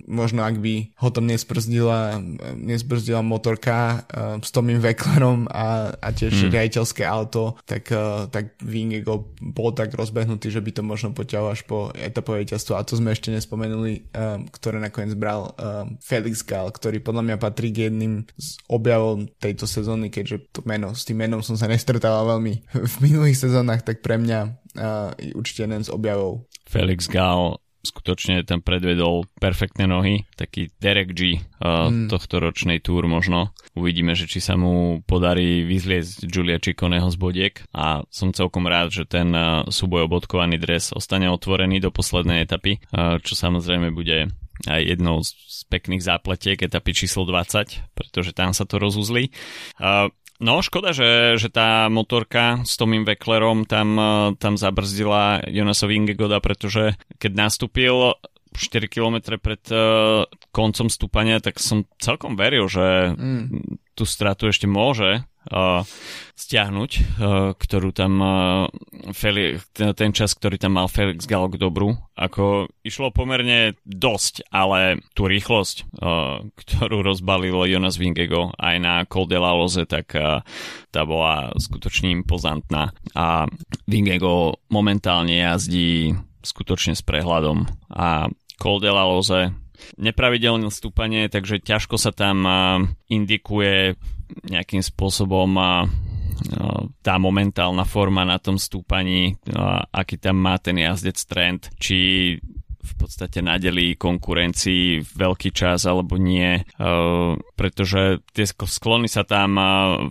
možno 0.04 0.44
ak 0.44 0.60
by 0.60 0.92
ho 1.00 1.08
tam 1.08 1.24
nesprzdila, 1.30 2.20
nesprzdila 2.60 3.24
motorka 3.24 4.04
uh, 4.04 4.36
s 4.42 4.52
Tomým 4.52 4.84
Veklerom 4.84 5.48
a, 5.48 5.96
a 5.96 6.08
tiež 6.12 6.34
hmm. 6.34 6.52
riaditeľské 6.52 7.08
auto, 7.18 7.58
tak, 7.66 7.90
uh, 7.90 8.30
tak 8.30 8.54
Vingego 8.62 9.34
bol 9.42 9.74
tak 9.74 9.94
rozbehnutý, 9.94 10.54
že 10.54 10.62
by 10.62 10.70
to 10.70 10.82
možno 10.86 11.10
poťahol 11.10 11.52
až 11.52 11.66
po 11.66 11.90
etapové 11.94 12.46
víťazstvo 12.46 12.78
a 12.78 12.86
to 12.86 12.94
sme 12.94 13.12
ešte 13.12 13.34
nespomenuli, 13.34 14.08
um, 14.14 14.46
ktoré 14.48 14.78
nakoniec 14.78 15.18
bral 15.18 15.52
um, 15.58 15.98
Felix 15.98 16.46
Gal, 16.46 16.70
ktorý 16.70 17.02
podľa 17.02 17.22
mňa 17.24 17.36
patrí 17.36 17.74
k 17.74 17.90
jedným 17.90 18.24
z 18.38 18.48
objavom 18.70 19.26
tejto 19.42 19.66
sezóny, 19.66 20.08
keďže 20.08 20.54
to 20.54 20.60
meno, 20.64 20.94
s 20.94 21.02
tým 21.02 21.18
menom 21.18 21.42
som 21.42 21.58
sa 21.58 21.66
nestretával 21.66 22.38
veľmi 22.38 22.54
v 22.92 22.96
minulých 23.02 23.38
sezónach, 23.42 23.82
tak 23.82 24.00
pre 24.00 24.16
mňa 24.16 24.40
uh, 24.78 25.10
určite 25.34 25.66
jeden 25.66 25.82
z 25.82 25.90
objavov. 25.90 26.46
Felix 26.68 27.08
Gal 27.08 27.58
skutočne 27.88 28.44
tam 28.44 28.60
predvedol 28.60 29.24
perfektné 29.40 29.88
nohy, 29.88 30.28
taký 30.36 30.68
Derek 30.76 31.16
G 31.16 31.40
uh, 31.40 31.88
mm. 31.88 32.12
tohto 32.12 32.38
ročnej 32.38 32.84
túr 32.84 33.08
možno. 33.08 33.56
Uvidíme, 33.72 34.12
že 34.12 34.28
či 34.28 34.44
sa 34.44 34.60
mu 34.60 35.00
podarí 35.08 35.64
vyzliecť 35.64 36.28
Julia 36.28 36.60
Čikoného 36.60 37.08
z 37.08 37.16
bodiek 37.16 37.54
a 37.72 38.04
som 38.12 38.36
celkom 38.36 38.68
rád, 38.68 38.92
že 38.92 39.08
ten 39.08 39.32
uh, 39.32 39.64
súboj 39.66 40.04
obodkovaný 40.04 40.60
dres 40.60 40.92
ostane 40.92 41.32
otvorený 41.32 41.80
do 41.80 41.88
poslednej 41.88 42.44
etapy, 42.44 42.84
uh, 42.92 43.16
čo 43.24 43.32
samozrejme 43.32 43.88
bude 43.90 44.28
aj 44.66 44.82
jednou 44.82 45.22
z 45.22 45.62
pekných 45.70 46.02
zápletiek 46.02 46.58
etapy 46.58 46.90
číslo 46.90 47.22
20, 47.22 47.94
pretože 47.94 48.34
tam 48.34 48.50
sa 48.50 48.66
to 48.66 48.82
rozuzli. 48.82 49.30
Uh, 49.78 50.10
No, 50.38 50.62
škoda, 50.62 50.94
že, 50.94 51.34
že 51.34 51.50
tá 51.50 51.90
motorka 51.90 52.62
s 52.62 52.78
Tomým 52.78 53.02
Veklerom 53.02 53.66
tam, 53.66 53.88
eh, 53.98 54.28
tam 54.38 54.54
zabrzdila 54.54 55.42
Jonasovi 55.50 55.98
Ingegoda, 55.98 56.38
pretože 56.38 56.94
keď 57.18 57.32
nastúpil 57.34 58.14
4 58.58 58.90
km 58.90 59.38
pred 59.38 59.62
uh, 59.70 60.26
koncom 60.50 60.90
stúpania, 60.90 61.38
tak 61.38 61.62
som 61.62 61.86
celkom 62.02 62.34
veril, 62.34 62.66
že 62.66 63.14
mm. 63.14 63.94
tú 63.94 64.02
stratu 64.02 64.50
ešte 64.50 64.66
môže 64.66 65.22
stiahnuť, 66.38 66.90
ktorú 67.56 67.90
tam 67.90 68.12
uh, 68.20 68.32
Feli, 69.16 69.58
ten, 69.72 70.12
čas, 70.12 70.36
ktorý 70.36 70.60
tam 70.60 70.76
mal 70.76 70.86
Felix 70.86 71.24
Gal 71.24 71.48
k 71.50 71.56
dobru. 71.56 71.96
Ako 72.14 72.68
išlo 72.84 73.10
pomerne 73.10 73.74
dosť, 73.82 74.48
ale 74.52 75.00
tú 75.16 75.26
rýchlosť, 75.30 75.88
ktorú 76.54 77.00
rozbalilo 77.00 77.64
Jonas 77.64 77.96
Vingego 77.96 78.52
aj 78.58 78.76
na 78.78 78.94
Col 79.08 79.30
Loze, 79.30 79.86
tak 79.86 80.12
tá 80.92 81.00
bola 81.06 81.54
skutočne 81.56 82.10
impozantná. 82.10 82.92
A 83.14 83.46
Vingego 83.86 84.60
momentálne 84.68 85.38
jazdí 85.38 86.12
skutočne 86.42 86.94
s 86.98 87.02
prehľadom 87.02 87.66
a 87.92 88.28
Col 88.58 88.82
Loze 88.82 89.54
nepravidelné 89.96 90.68
stúpanie, 90.70 91.30
takže 91.30 91.62
ťažko 91.62 91.96
sa 91.96 92.10
tam 92.14 92.42
indikuje 93.08 93.96
nejakým 94.48 94.84
spôsobom 94.84 95.50
tá 97.02 97.14
momentálna 97.18 97.82
forma 97.82 98.22
na 98.22 98.38
tom 98.38 98.62
stúpaní, 98.62 99.34
aký 99.90 100.22
tam 100.22 100.38
má 100.38 100.54
ten 100.62 100.78
jazdec 100.78 101.18
trend, 101.26 101.60
či 101.82 101.98
v 102.78 102.92
podstate 102.94 103.42
nadelí 103.42 103.98
konkurencii 103.98 105.02
veľký 105.02 105.50
čas 105.50 105.84
alebo 105.84 106.14
nie, 106.14 106.62
uh, 106.62 107.34
pretože 107.58 108.22
tie 108.30 108.46
sklony 108.46 109.10
sa 109.10 109.26
tam 109.26 109.58
uh, 109.58 109.66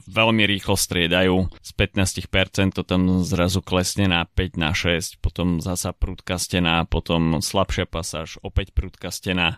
veľmi 0.06 0.44
rýchlo 0.44 0.76
striedajú. 0.76 1.48
Z 1.64 1.72
15% 1.74 2.76
to 2.76 2.84
tam 2.84 3.24
zrazu 3.24 3.64
klesne 3.64 4.12
na 4.12 4.28
5 4.28 4.60
na 4.60 4.76
6, 4.76 5.24
potom 5.24 5.64
zasa 5.64 5.96
prúdka 5.96 6.36
stena, 6.36 6.84
potom 6.84 7.40
slabšia 7.40 7.88
pasáž, 7.88 8.38
opäť 8.44 8.76
prúdka 8.76 9.10
stena. 9.16 9.56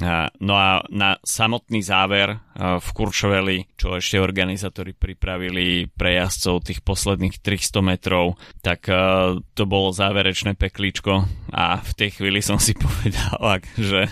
Uh, 0.00 0.32
no 0.40 0.56
a 0.56 0.82
na 0.88 1.20
samotný 1.20 1.84
záver 1.84 2.40
v 2.58 2.88
Kurčoveli, 2.90 3.78
čo 3.78 3.94
ešte 3.94 4.18
organizátori 4.18 4.90
pripravili 4.90 5.86
pre 5.86 6.18
jazdcov 6.18 6.66
tých 6.66 6.80
posledných 6.82 7.38
300 7.38 7.86
metrov, 7.86 8.34
tak 8.66 8.90
to 9.54 9.62
bolo 9.62 9.94
záverečné 9.94 10.58
peklíčko 10.58 11.22
a 11.54 11.78
v 11.78 11.92
tej 11.94 12.18
chvíli 12.18 12.37
som 12.44 12.58
si 12.60 12.74
povedal, 12.84 13.62
že, 13.78 14.10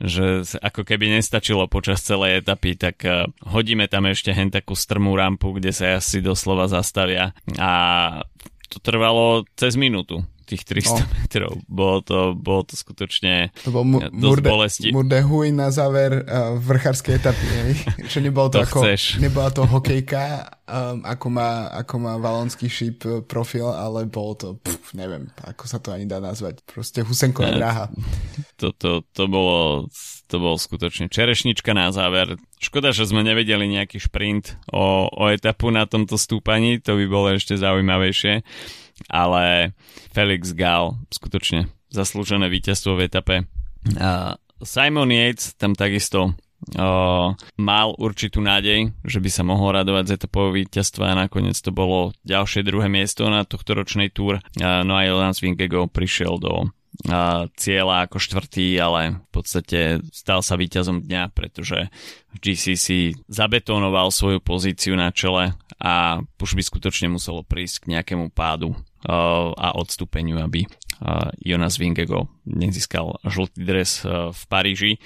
že 0.00 0.44
ako 0.60 0.84
keby 0.86 1.12
nestačilo 1.18 1.66
počas 1.66 2.04
celej 2.04 2.44
etapy, 2.44 2.78
tak 2.78 3.02
eh, 3.04 3.26
hodíme 3.48 3.90
tam 3.90 4.06
ešte 4.08 4.32
hen 4.32 4.48
takú 4.52 4.72
strmú 4.78 5.16
rampu, 5.16 5.56
kde 5.56 5.74
sa 5.74 6.00
asi 6.00 6.22
doslova 6.22 6.70
zastavia. 6.70 7.36
A 7.58 7.70
to 8.68 8.78
trvalo 8.84 9.48
cez 9.56 9.74
minútu 9.80 10.22
tých 10.48 10.64
300 10.64 10.96
oh. 10.96 11.04
metrov. 11.20 11.52
Bolo 11.68 12.00
to, 12.00 12.18
bolo 12.32 12.64
to 12.64 12.72
skutočne 12.72 13.52
to 13.60 13.68
bol 13.68 13.84
mu, 13.84 14.00
dosť 14.00 14.16
murde, 14.16 14.48
bolesti. 14.48 14.88
Murde 14.96 15.20
huj 15.20 15.52
na 15.52 15.68
záver 15.68 16.24
uh, 16.24 16.56
vrchárskej 16.56 17.20
etapy. 17.20 17.46
Čo 18.08 18.18
nebolo 18.24 18.48
to, 18.48 18.64
to 18.64 18.64
ako, 18.64 18.78
chceš. 18.80 19.20
nebola 19.20 19.52
to 19.52 19.68
hokejka, 19.68 20.48
um, 20.64 21.04
ako, 21.04 21.26
má, 21.28 21.68
ako 21.76 21.94
má 22.00 22.14
valonský 22.16 22.72
šíp 22.72 23.04
uh, 23.04 23.20
profil, 23.20 23.68
ale 23.68 24.08
bolo 24.08 24.32
to, 24.40 24.48
pf, 24.56 24.96
neviem, 24.96 25.28
ako 25.44 25.64
sa 25.68 25.76
to 25.76 25.92
ani 25.92 26.08
dá 26.08 26.16
nazvať. 26.16 26.64
Proste 26.64 27.04
husenková 27.04 27.52
dráha. 27.52 27.92
To, 28.58 28.72
to, 28.72 29.04
to, 29.12 29.24
bolo, 29.28 29.86
to 30.26 30.36
bolo 30.40 30.56
skutočne 30.56 31.12
čerešnička 31.12 31.76
na 31.76 31.92
záver. 31.92 32.40
Škoda, 32.58 32.90
že 32.90 33.06
sme 33.06 33.22
nevedeli 33.22 33.70
nejaký 33.70 34.02
šprint 34.02 34.58
o, 34.72 35.06
o 35.06 35.24
etapu 35.30 35.70
na 35.70 35.86
tomto 35.86 36.18
stúpaní, 36.18 36.82
to 36.82 36.98
by 36.98 37.06
bolo 37.06 37.36
ešte 37.36 37.54
zaujímavejšie 37.54 38.42
ale 39.06 39.76
Felix 40.10 40.50
Gal 40.52 40.98
skutočne 41.14 41.70
zaslúžené 41.88 42.50
víťazstvo 42.50 42.98
v 42.98 43.04
etape. 43.06 43.36
Uh, 43.94 44.34
Simon 44.60 45.08
Yates 45.14 45.54
tam 45.54 45.72
takisto 45.72 46.34
uh, 46.76 47.32
mal 47.56 47.88
určitú 47.96 48.42
nádej, 48.42 48.90
že 49.06 49.22
by 49.22 49.30
sa 49.30 49.46
mohol 49.46 49.78
radovať 49.78 50.04
z 50.10 50.14
etapového 50.18 50.52
víťazstva 50.66 51.14
a 51.14 51.18
nakoniec 51.28 51.56
to 51.62 51.70
bolo 51.70 52.10
ďalšie 52.26 52.66
druhé 52.66 52.90
miesto 52.90 53.24
na 53.30 53.46
tohto 53.46 53.78
ročnej 53.78 54.10
túr. 54.10 54.42
Uh, 54.58 54.82
no 54.82 54.98
a 54.98 55.06
Jonas 55.06 55.40
Vingego 55.40 55.86
prišiel 55.88 56.36
do 56.42 56.68
cieľa 57.54 58.08
ako 58.08 58.18
štvrtý, 58.18 58.74
ale 58.82 59.22
v 59.22 59.30
podstate 59.30 59.80
stal 60.10 60.42
sa 60.42 60.58
víťazom 60.58 61.06
dňa, 61.06 61.30
pretože 61.30 61.94
GCC 62.42 63.14
zabetónoval 63.30 64.10
svoju 64.10 64.42
pozíciu 64.42 64.98
na 64.98 65.14
čele 65.14 65.54
a 65.78 66.18
už 66.42 66.58
by 66.58 66.62
skutočne 66.66 67.06
muselo 67.06 67.46
prísť 67.46 67.86
k 67.86 67.90
nejakému 67.94 68.34
pádu 68.34 68.74
a 69.06 69.68
odstúpeniu, 69.78 70.42
aby 70.42 70.66
Jonas 71.38 71.78
Vingego 71.78 72.26
nezískal 72.42 73.22
žltý 73.22 73.62
dres 73.62 74.02
v 74.08 74.42
Paríži. 74.50 74.98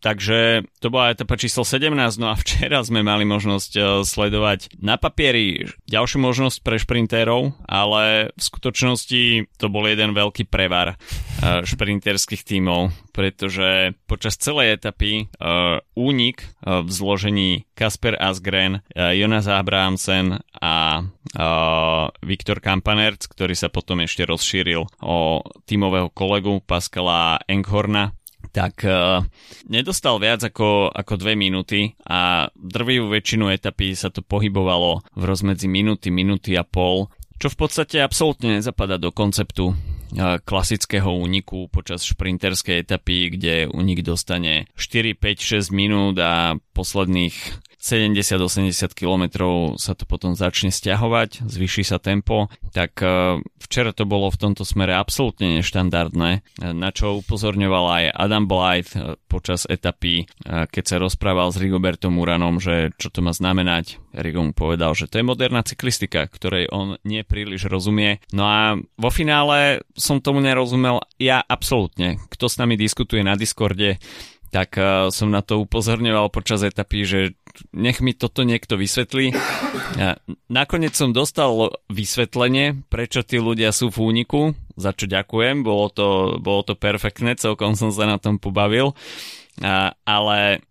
Takže 0.00 0.68
to 0.80 0.86
bola 0.92 1.16
etapa 1.16 1.36
číslo 1.40 1.64
17, 1.64 1.92
no 2.20 2.32
a 2.32 2.36
včera 2.36 2.84
sme 2.84 3.00
mali 3.00 3.24
možnosť 3.24 4.04
sledovať 4.04 4.76
na 4.80 5.00
papieri 5.00 5.64
ďalšiu 5.88 6.20
možnosť 6.20 6.58
pre 6.60 6.76
šprintérov, 6.76 7.56
ale 7.64 8.32
v 8.36 8.42
skutočnosti 8.42 9.22
to 9.56 9.66
bol 9.72 9.88
jeden 9.88 10.12
veľký 10.12 10.44
prevar 10.48 11.00
šprinterských 11.40 12.44
tímov, 12.44 12.92
pretože 13.16 13.96
počas 14.04 14.36
celej 14.36 14.80
etapy 14.80 15.32
únik 15.96 16.44
v 16.64 16.90
zložení 16.92 17.64
Kasper 17.72 18.20
Asgren, 18.20 18.84
uh, 18.92 19.16
Jonas 19.16 19.48
Abrahamsen 19.48 20.36
a 20.60 21.00
Viktor 22.20 22.58
Kampanerc, 22.58 23.22
ktorý 23.24 23.54
sa 23.54 23.70
potom 23.70 24.02
ešte 24.02 24.26
rozšíril 24.26 24.82
o 25.00 25.40
tímového 25.64 26.10
kolegu 26.10 26.58
Pascala 26.60 27.38
Enghorna, 27.46 28.12
tak 28.50 28.82
uh, 28.82 29.22
nedostal 29.70 30.18
viac 30.18 30.42
ako, 30.42 30.90
ako 30.90 31.12
dve 31.20 31.38
minúty 31.38 31.94
a 32.02 32.50
drvivú 32.56 33.12
väčšinu 33.12 33.52
etapy 33.52 33.94
sa 33.94 34.10
to 34.10 34.26
pohybovalo 34.26 35.06
v 35.14 35.22
rozmedzi 35.22 35.70
minúty, 35.70 36.10
minúty 36.10 36.58
a 36.58 36.66
pol, 36.66 37.08
čo 37.38 37.48
v 37.48 37.56
podstate 37.56 38.02
absolútne 38.02 38.58
nezapada 38.58 38.98
do 38.98 39.14
konceptu 39.14 39.72
uh, 39.72 40.36
klasického 40.42 41.08
úniku 41.14 41.70
počas 41.70 42.02
šprinterskej 42.02 42.84
etapy, 42.84 43.38
kde 43.38 43.70
únik 43.70 44.02
dostane 44.02 44.66
4, 44.74 45.14
5, 45.14 45.70
6 45.70 45.70
minút 45.70 46.18
a 46.18 46.58
posledných 46.74 47.69
70-80 47.80 48.92
km 48.92 49.24
sa 49.80 49.96
to 49.96 50.04
potom 50.04 50.36
začne 50.36 50.68
stiahovať, 50.68 51.48
zvyší 51.48 51.80
sa 51.80 51.96
tempo, 51.96 52.52
tak 52.76 53.00
e, 53.00 53.40
včera 53.56 53.96
to 53.96 54.04
bolo 54.04 54.28
v 54.28 54.36
tomto 54.36 54.68
smere 54.68 54.92
absolútne 54.92 55.56
neštandardné, 55.58 56.30
e, 56.36 56.40
na 56.76 56.92
čo 56.92 57.24
upozorňoval 57.24 57.86
aj 57.88 58.04
Adam 58.12 58.44
Blythe 58.44 58.92
e, 58.92 59.00
počas 59.32 59.64
etapy, 59.64 60.28
keď 60.44 60.84
sa 60.84 60.96
rozprával 60.98 61.54
s 61.54 61.60
Rigobertom 61.62 62.18
Uranom, 62.18 62.58
že 62.58 62.90
čo 62.98 63.14
to 63.14 63.22
má 63.22 63.30
znamenať. 63.30 64.02
Rigo 64.10 64.42
mu 64.42 64.50
povedal, 64.50 64.92
že 64.98 65.06
to 65.06 65.22
je 65.22 65.24
moderná 65.24 65.62
cyklistika, 65.62 66.26
ktorej 66.26 66.66
on 66.74 66.98
nie 67.06 67.22
príliš 67.22 67.70
rozumie. 67.70 68.18
No 68.34 68.44
a 68.44 68.74
vo 68.98 69.10
finále 69.14 69.86
som 69.94 70.18
tomu 70.18 70.42
nerozumel 70.42 70.98
ja 71.22 71.46
absolútne. 71.46 72.18
Kto 72.26 72.50
s 72.50 72.58
nami 72.58 72.74
diskutuje 72.74 73.22
na 73.22 73.38
Discorde, 73.38 74.02
tak 74.50 74.74
som 75.14 75.30
na 75.30 75.46
to 75.46 75.62
upozorňoval 75.62 76.34
počas 76.34 76.66
etapy, 76.66 77.06
že 77.06 77.38
nech 77.70 78.00
mi 78.00 78.16
toto 78.16 78.42
niekto 78.42 78.76
vysvetlí. 78.80 79.32
A 80.00 80.16
nakoniec 80.48 80.94
som 80.96 81.14
dostal 81.14 81.74
vysvetlenie, 81.90 82.86
prečo 82.88 83.26
tí 83.26 83.36
ľudia 83.36 83.74
sú 83.74 83.92
v 83.92 83.98
úniku, 84.00 84.40
za 84.78 84.96
čo 84.96 85.10
ďakujem, 85.10 85.62
bolo 85.66 85.92
to, 85.92 86.38
bolo 86.40 86.62
to 86.64 86.74
perfektné, 86.78 87.36
celkom 87.36 87.76
som 87.76 87.90
sa 87.92 88.08
na 88.08 88.16
tom 88.16 88.40
pobavil. 88.40 88.96
A, 89.60 89.92
ale 90.08 90.64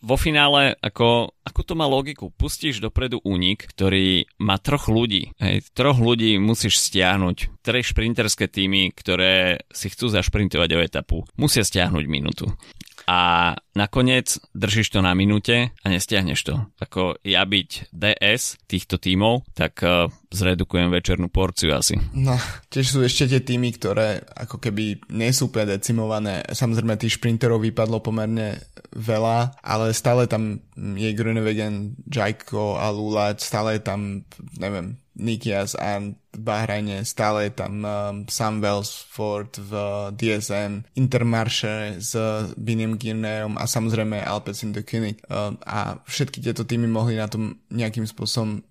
vo 0.00 0.16
finále, 0.16 0.74
ako, 0.80 1.36
ako 1.44 1.60
to 1.62 1.74
má 1.76 1.84
logiku? 1.84 2.32
Pustíš 2.32 2.80
dopredu 2.80 3.20
únik, 3.22 3.68
ktorý 3.68 4.24
má 4.40 4.56
troch 4.56 4.88
ľudí. 4.88 5.36
Hej, 5.36 5.68
troch 5.76 6.00
ľudí 6.00 6.40
musíš 6.40 6.80
stiahnuť. 6.80 7.60
Tri 7.60 7.84
šprinterské 7.84 8.48
týmy, 8.48 8.94
ktoré 8.96 9.66
si 9.68 9.92
chcú 9.92 10.08
zašprintovať 10.08 10.70
o 10.72 10.80
etapu, 10.80 11.18
musia 11.36 11.62
stiahnuť 11.66 12.04
minútu 12.08 12.48
a 13.06 13.54
nakoniec 13.78 14.42
držíš 14.50 14.98
to 14.98 15.00
na 15.00 15.14
minúte 15.14 15.70
a 15.70 15.86
nestiahneš 15.86 16.40
to. 16.42 16.54
Ako 16.82 17.22
ja 17.22 17.46
byť 17.46 17.94
DS 17.94 18.58
týchto 18.66 18.98
tímov, 18.98 19.46
tak 19.54 19.78
uh, 19.86 20.10
zredukujem 20.34 20.90
večernú 20.90 21.30
porciu 21.30 21.70
asi. 21.78 21.94
No, 22.18 22.34
tiež 22.66 22.98
sú 22.98 22.98
ešte 23.06 23.30
tie 23.30 23.40
týmy, 23.46 23.78
ktoré 23.78 24.26
ako 24.34 24.58
keby 24.58 25.06
nie 25.14 25.30
sú 25.30 25.46
úplne 25.48 25.78
decimované. 25.78 26.42
Samozrejme 26.50 26.98
tých 26.98 27.22
šprinterov 27.22 27.62
vypadlo 27.62 28.02
pomerne 28.02 28.58
veľa, 28.90 29.62
ale 29.62 29.94
stále 29.94 30.26
tam 30.26 30.58
je 30.74 31.10
Grunewegen, 31.14 31.94
Jajko 32.10 32.82
a 32.82 32.90
Lula, 32.90 33.38
stále 33.38 33.78
tam, 33.78 34.26
neviem, 34.58 34.98
Nikias 35.16 35.78
a 35.78 36.02
Bahrajne, 36.36 37.02
stále 37.02 37.48
je 37.48 37.52
tam 37.56 37.72
um, 37.82 37.88
Sam 38.28 38.60
Wellsford 38.60 39.58
v 39.60 39.72
DSM, 40.14 40.84
Intermarche 40.94 41.96
s 41.98 42.12
Binim 42.54 43.00
Girneom 43.00 43.56
a 43.56 43.64
samozrejme 43.64 44.20
Alpecin 44.22 44.70
de 44.70 44.84
König 44.84 45.20
um, 45.26 45.56
a 45.64 45.98
všetky 46.04 46.44
tieto 46.44 46.62
týmy 46.62 46.86
mohli 46.86 47.16
na 47.16 47.26
tom 47.26 47.58
nejakým 47.72 48.04
spôsobom 48.04 48.62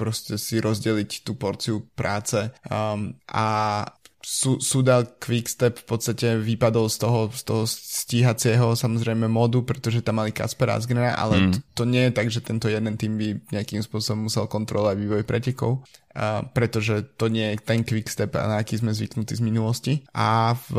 proste 0.00 0.40
si 0.40 0.56
rozdeliť 0.58 1.28
tú 1.28 1.36
porciu 1.36 1.84
práce. 1.92 2.48
Um, 2.66 3.20
a 3.28 3.84
Sudal 4.20 5.16
Quickstep 5.16 5.80
v 5.80 5.86
podstate 5.88 6.36
vypadol 6.36 6.92
z 6.92 6.96
toho, 7.00 7.20
z 7.32 7.42
toho 7.42 7.62
stíhacieho 7.64 8.76
samozrejme 8.76 9.24
modu, 9.32 9.64
pretože 9.64 10.04
tam 10.04 10.20
mali 10.20 10.28
Kaspera 10.28 10.76
Asgrena, 10.76 11.16
ale 11.16 11.40
mm. 11.40 11.50
to, 11.50 11.58
to 11.80 11.84
nie 11.88 12.08
je 12.08 12.12
tak, 12.12 12.28
že 12.28 12.44
tento 12.44 12.68
jeden 12.68 13.00
tým 13.00 13.16
by 13.16 13.28
nejakým 13.48 13.80
spôsobom 13.80 14.28
musel 14.28 14.44
kontrolovať 14.44 14.96
vývoj 15.00 15.22
pretekov, 15.24 15.80
a 16.12 16.44
pretože 16.52 17.16
to 17.16 17.32
nie 17.32 17.54
je 17.54 17.64
ten 17.64 17.80
Quickstep, 17.80 18.36
na 18.36 18.60
aký 18.60 18.76
sme 18.76 18.92
zvyknutí 18.92 19.32
z 19.32 19.42
minulosti. 19.42 19.92
A 20.12 20.52
v, 20.68 20.74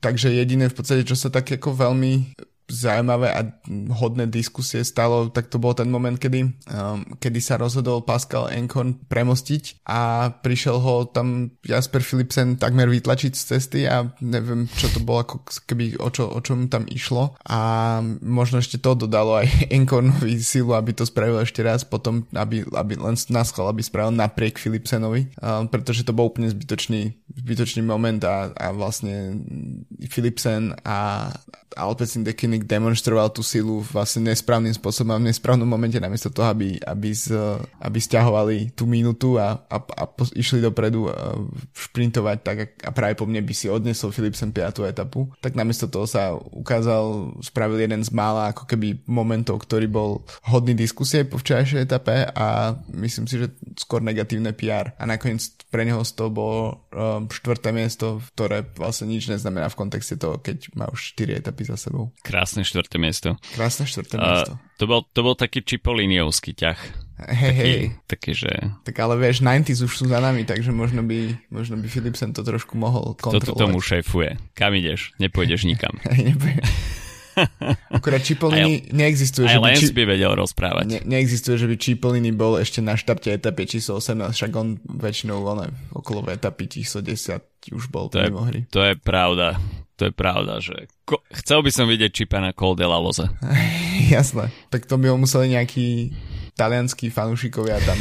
takže 0.00 0.32
jediné 0.32 0.72
v 0.72 0.76
podstate, 0.76 1.04
čo 1.04 1.14
sa 1.18 1.28
tak 1.28 1.44
ako 1.50 1.76
veľmi 1.76 2.40
zaujímavé 2.68 3.32
a 3.32 3.48
hodné 3.96 4.28
diskusie 4.28 4.84
stalo, 4.84 5.32
tak 5.32 5.48
to 5.48 5.56
bol 5.56 5.72
ten 5.72 5.88
moment, 5.88 6.20
kedy, 6.20 6.52
um, 6.68 7.00
kedy 7.16 7.40
sa 7.40 7.56
rozhodol 7.56 8.04
Pascal 8.04 8.52
Enkon 8.52 9.00
premostiť 9.08 9.88
a 9.88 10.30
prišiel 10.30 10.76
ho 10.76 11.08
tam 11.08 11.56
Jasper 11.64 12.04
Philipsen 12.04 12.60
takmer 12.60 12.92
vytlačiť 12.92 13.32
z 13.32 13.42
cesty 13.42 13.80
a 13.88 14.12
neviem, 14.20 14.68
čo 14.68 14.92
to 14.92 15.00
bolo, 15.00 15.24
ako 15.24 15.36
keby 15.64 15.96
o, 15.96 16.12
čo, 16.12 16.28
o 16.28 16.38
čom 16.44 16.68
tam 16.68 16.84
išlo. 16.92 17.40
A 17.48 17.58
možno 18.20 18.60
ešte 18.60 18.76
to 18.76 18.92
dodalo 18.92 19.40
aj 19.40 19.48
Enkonovi 19.76 20.36
silu, 20.36 20.76
aby 20.76 20.92
to 20.92 21.08
spravil 21.08 21.40
ešte 21.40 21.64
raz 21.64 21.88
potom, 21.88 22.28
aby, 22.36 22.68
aby 22.68 23.00
len 23.00 23.16
naschval, 23.32 23.72
aby 23.72 23.80
spravil 23.80 24.12
napriek 24.12 24.60
Philipsenovi, 24.60 25.32
um, 25.40 25.64
pretože 25.72 26.04
to 26.04 26.12
bol 26.12 26.28
úplne 26.28 26.52
zbytočný, 26.52 27.16
zbytočný 27.32 27.80
moment 27.80 28.20
a, 28.28 28.52
a 28.52 28.76
vlastne 28.76 29.40
Philipsen 30.12 30.76
a 30.84 31.32
Alpecin 31.78 32.26
Dekinik 32.58 32.66
demonstroval 32.66 33.30
tú 33.30 33.46
silu 33.46 33.78
vlastne 33.86 34.34
nesprávnym 34.34 34.74
spôsobom 34.74 35.14
a 35.14 35.20
v 35.22 35.30
nesprávnom 35.30 35.68
momente 35.68 36.02
namiesto 36.02 36.34
toho, 36.34 36.50
aby, 36.50 36.74
aby, 36.82 37.14
z, 37.14 37.30
aby 37.78 37.98
stiahovali 38.02 38.74
tú 38.74 38.90
minútu 38.90 39.38
a, 39.38 39.62
a, 39.70 39.76
a 39.78 40.04
po, 40.10 40.26
išli 40.34 40.58
dopredu 40.58 41.06
a 41.06 41.38
šprintovať 41.70 42.36
tak 42.42 42.56
a 42.82 42.90
práve 42.90 43.14
po 43.14 43.30
mne 43.30 43.46
by 43.46 43.54
si 43.54 43.70
odnesol 43.70 44.10
Philipsen 44.10 44.50
5. 44.50 44.90
etapu, 44.90 45.30
tak 45.38 45.54
namiesto 45.54 45.86
toho 45.86 46.10
sa 46.10 46.34
ukázal, 46.34 47.38
spravil 47.46 47.78
jeden 47.78 48.02
z 48.02 48.10
mála 48.10 48.50
ako 48.50 48.66
keby 48.66 49.06
momentov, 49.06 49.62
ktorý 49.62 49.86
bol 49.86 50.26
hodný 50.50 50.74
diskusie 50.74 51.22
po 51.22 51.38
včerajšej 51.38 51.86
etape 51.86 52.26
a 52.34 52.74
myslím 52.90 53.30
si, 53.30 53.38
že 53.38 53.54
skôr 53.78 54.02
negatívne 54.02 54.50
PR 54.50 54.98
a 54.98 55.06
nakoniec 55.06 55.46
pre 55.70 55.84
neho 55.84 56.00
z 56.02 56.10
toho 56.16 56.30
bolo 56.32 56.88
um, 56.90 57.28
štvrté 57.28 57.70
miesto, 57.70 58.24
ktoré 58.34 58.64
vlastne 58.74 59.12
nič 59.12 59.28
neznamená 59.28 59.68
v 59.68 59.78
kontexte 59.78 60.16
toho, 60.16 60.40
keď 60.40 60.72
má 60.74 60.88
už 60.88 61.12
4 61.12 61.44
etapy 61.44 61.68
za 61.68 61.76
sebou. 61.76 62.10
Krásne 62.24 62.47
štvrté 62.64 62.96
miesto. 62.96 63.36
Krásne 63.52 63.84
štvrté 63.84 64.14
uh, 64.16 64.22
miesto. 64.22 64.52
To 64.78 64.84
bol, 64.88 65.00
to 65.04 65.20
bol 65.20 65.34
taký 65.34 65.60
čipoliniovský 65.60 66.54
ťah. 66.56 66.78
Hej, 67.18 67.50
taký, 67.50 67.58
hej. 67.58 67.82
Taký, 68.06 68.30
že... 68.30 68.52
Tak 68.86 68.94
ale 69.02 69.18
vieš, 69.18 69.42
90s 69.42 69.82
už 69.82 69.92
sú 69.92 70.04
za 70.06 70.22
nami, 70.22 70.46
takže 70.46 70.70
možno 70.70 71.02
by, 71.02 71.34
možno 71.50 71.74
by 71.74 71.90
Philipsen 71.90 72.30
to 72.30 72.46
trošku 72.46 72.78
mohol 72.78 73.18
kontrolovať. 73.18 73.58
Kto 73.58 73.58
tomu 73.58 73.82
šéfuje? 73.82 74.38
Kam 74.54 74.72
ideš? 74.78 75.12
Nepôjdeš 75.18 75.66
nikam. 75.66 75.98
Akurát 77.96 78.22
Čipoliny 78.22 78.90
neexistuje. 78.90 79.46
Aj 79.46 79.56
že 79.56 79.60
by, 79.62 79.70
či... 79.74 79.86
by 79.94 80.04
vedel 80.06 80.32
rozprávať. 80.34 80.84
Ne, 80.88 81.00
neexistuje, 81.06 81.58
že 81.58 81.66
by 81.70 81.76
Čipoliny 81.78 82.30
bol 82.34 82.58
ešte 82.58 82.82
na 82.82 82.98
štarte 82.98 83.30
etapy 83.30 83.68
číslo 83.68 83.98
18, 84.02 84.34
však 84.34 84.52
on 84.54 84.78
väčšinou 84.82 85.38
on 85.46 85.70
okolo 85.94 86.26
etapy 86.28 86.66
číslo 86.70 87.02
10 87.02 87.74
už 87.74 87.84
bol 87.92 88.08
to 88.08 88.22
je, 88.22 88.30
hry. 88.30 88.60
To 88.72 88.80
je 88.82 88.94
pravda. 88.96 89.58
To 89.98 90.06
je 90.06 90.14
pravda, 90.14 90.62
že 90.62 90.86
ko- 91.02 91.26
chcel 91.34 91.58
by 91.66 91.70
som 91.74 91.90
vidieť 91.90 92.14
Čipa 92.14 92.38
na 92.38 92.54
Col 92.54 92.78
de 92.78 92.86
la 92.86 93.02
Loze. 93.02 93.26
Jasné. 94.14 94.54
Tak 94.70 94.86
to 94.86 94.94
by 94.94 95.10
ho 95.10 95.18
museli 95.18 95.50
nejakí 95.58 96.14
talianskí 96.54 97.10
fanúšikovia 97.10 97.82
tam 97.82 97.98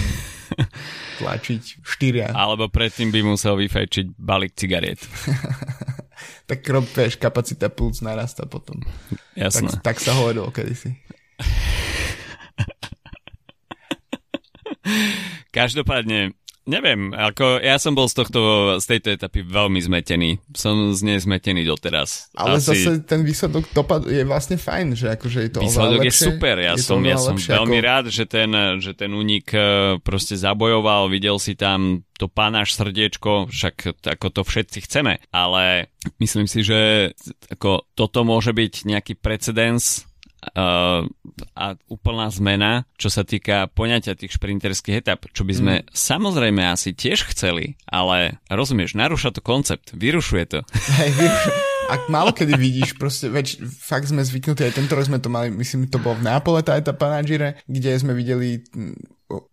tlačiť 1.22 1.82
štyria. 1.82 2.30
Alebo 2.38 2.70
predtým 2.70 3.10
by 3.10 3.26
musel 3.26 3.58
vyfajčiť 3.58 4.14
balík 4.14 4.54
cigariet. 4.54 5.02
tak 6.50 6.62
rob, 6.70 6.86
vieš, 6.86 7.18
kapacita 7.18 7.74
plúc 7.74 8.06
narasta 8.06 8.46
potom. 8.46 8.78
Jasné. 9.34 9.82
Tak, 9.82 9.82
tak 9.82 9.98
sa 9.98 10.14
hovorilo 10.14 10.54
kedysi. 10.54 10.94
Každopádne, 15.50 16.38
Neviem, 16.68 17.16
ako 17.16 17.64
ja 17.64 17.80
som 17.80 17.96
bol 17.96 18.12
z 18.12 18.20
tohto, 18.20 18.40
z 18.84 18.86
tejto 18.86 19.16
etapy 19.16 19.40
veľmi 19.40 19.80
zmetený. 19.80 20.44
Som 20.52 20.92
z 20.92 21.00
nej 21.08 21.18
zmetený 21.24 21.64
doteraz. 21.64 22.28
Ale 22.36 22.60
Asi... 22.60 22.76
zase 22.76 23.08
ten 23.08 23.24
výsledok 23.24 23.72
dopad 23.72 24.04
je 24.04 24.28
vlastne 24.28 24.60
fajn, 24.60 25.00
že 25.00 25.08
akože 25.16 25.40
je 25.48 25.50
to 25.56 25.60
Výsledok 25.64 26.04
je 26.04 26.12
super, 26.12 26.60
ja 26.60 26.76
je 26.76 26.84
som, 26.84 27.00
ja 27.08 27.16
som 27.16 27.40
veľmi 27.40 27.80
ako... 27.80 27.88
rád, 27.88 28.06
že 28.12 28.28
ten, 28.28 28.52
že 28.84 28.92
ten 28.92 29.16
únik 29.16 29.48
e, 29.56 29.96
proste 30.04 30.36
zabojoval, 30.36 31.08
videl 31.08 31.40
si 31.40 31.56
tam 31.56 32.04
to 32.20 32.28
pánaš 32.28 32.76
srdiečko, 32.76 33.48
však 33.48 34.04
ako 34.04 34.28
to 34.34 34.42
všetci 34.44 34.90
chceme, 34.90 35.24
ale 35.32 35.94
myslím 36.20 36.50
si, 36.50 36.66
že 36.66 37.14
ako 37.48 37.88
toto 37.94 38.26
môže 38.28 38.52
byť 38.52 38.74
nejaký 38.90 39.14
precedens 39.16 40.04
uh, 40.54 41.04
a 41.54 41.66
úplná 41.92 42.28
zmena, 42.32 42.88
čo 42.96 43.12
sa 43.12 43.28
týka 43.28 43.70
poňatia 43.74 44.18
tých 44.18 44.36
šprinterských 44.38 45.04
etap, 45.04 45.28
čo 45.32 45.44
by 45.44 45.54
sme 45.54 45.74
mm. 45.82 45.94
samozrejme 45.94 46.62
asi 46.66 46.96
tiež 46.96 47.30
chceli, 47.34 47.78
ale 47.88 48.40
rozumieš, 48.48 48.96
narúša 48.96 49.36
to 49.36 49.42
koncept, 49.44 49.94
vyrušuje 49.94 50.46
to. 50.48 50.60
Hej, 51.02 51.12
vyrušuje. 51.16 51.56
Ak 51.88 52.12
málo 52.12 52.36
kedy 52.36 52.60
vidíš, 52.60 53.00
proste, 53.00 53.32
veď 53.32 53.64
fakt 53.64 54.12
sme 54.12 54.20
zvyknutí, 54.20 54.60
aj 54.68 54.76
tento 54.76 54.92
rok 54.92 55.08
sme 55.08 55.24
to 55.24 55.32
mali, 55.32 55.48
myslím, 55.56 55.88
to 55.88 56.04
bol 56.04 56.20
v 56.20 56.28
Neapole 56.28 56.60
tá 56.60 56.76
etapa 56.76 57.08
na 57.08 57.24
Gire, 57.24 57.64
kde 57.64 57.96
sme 57.96 58.12
videli 58.12 58.60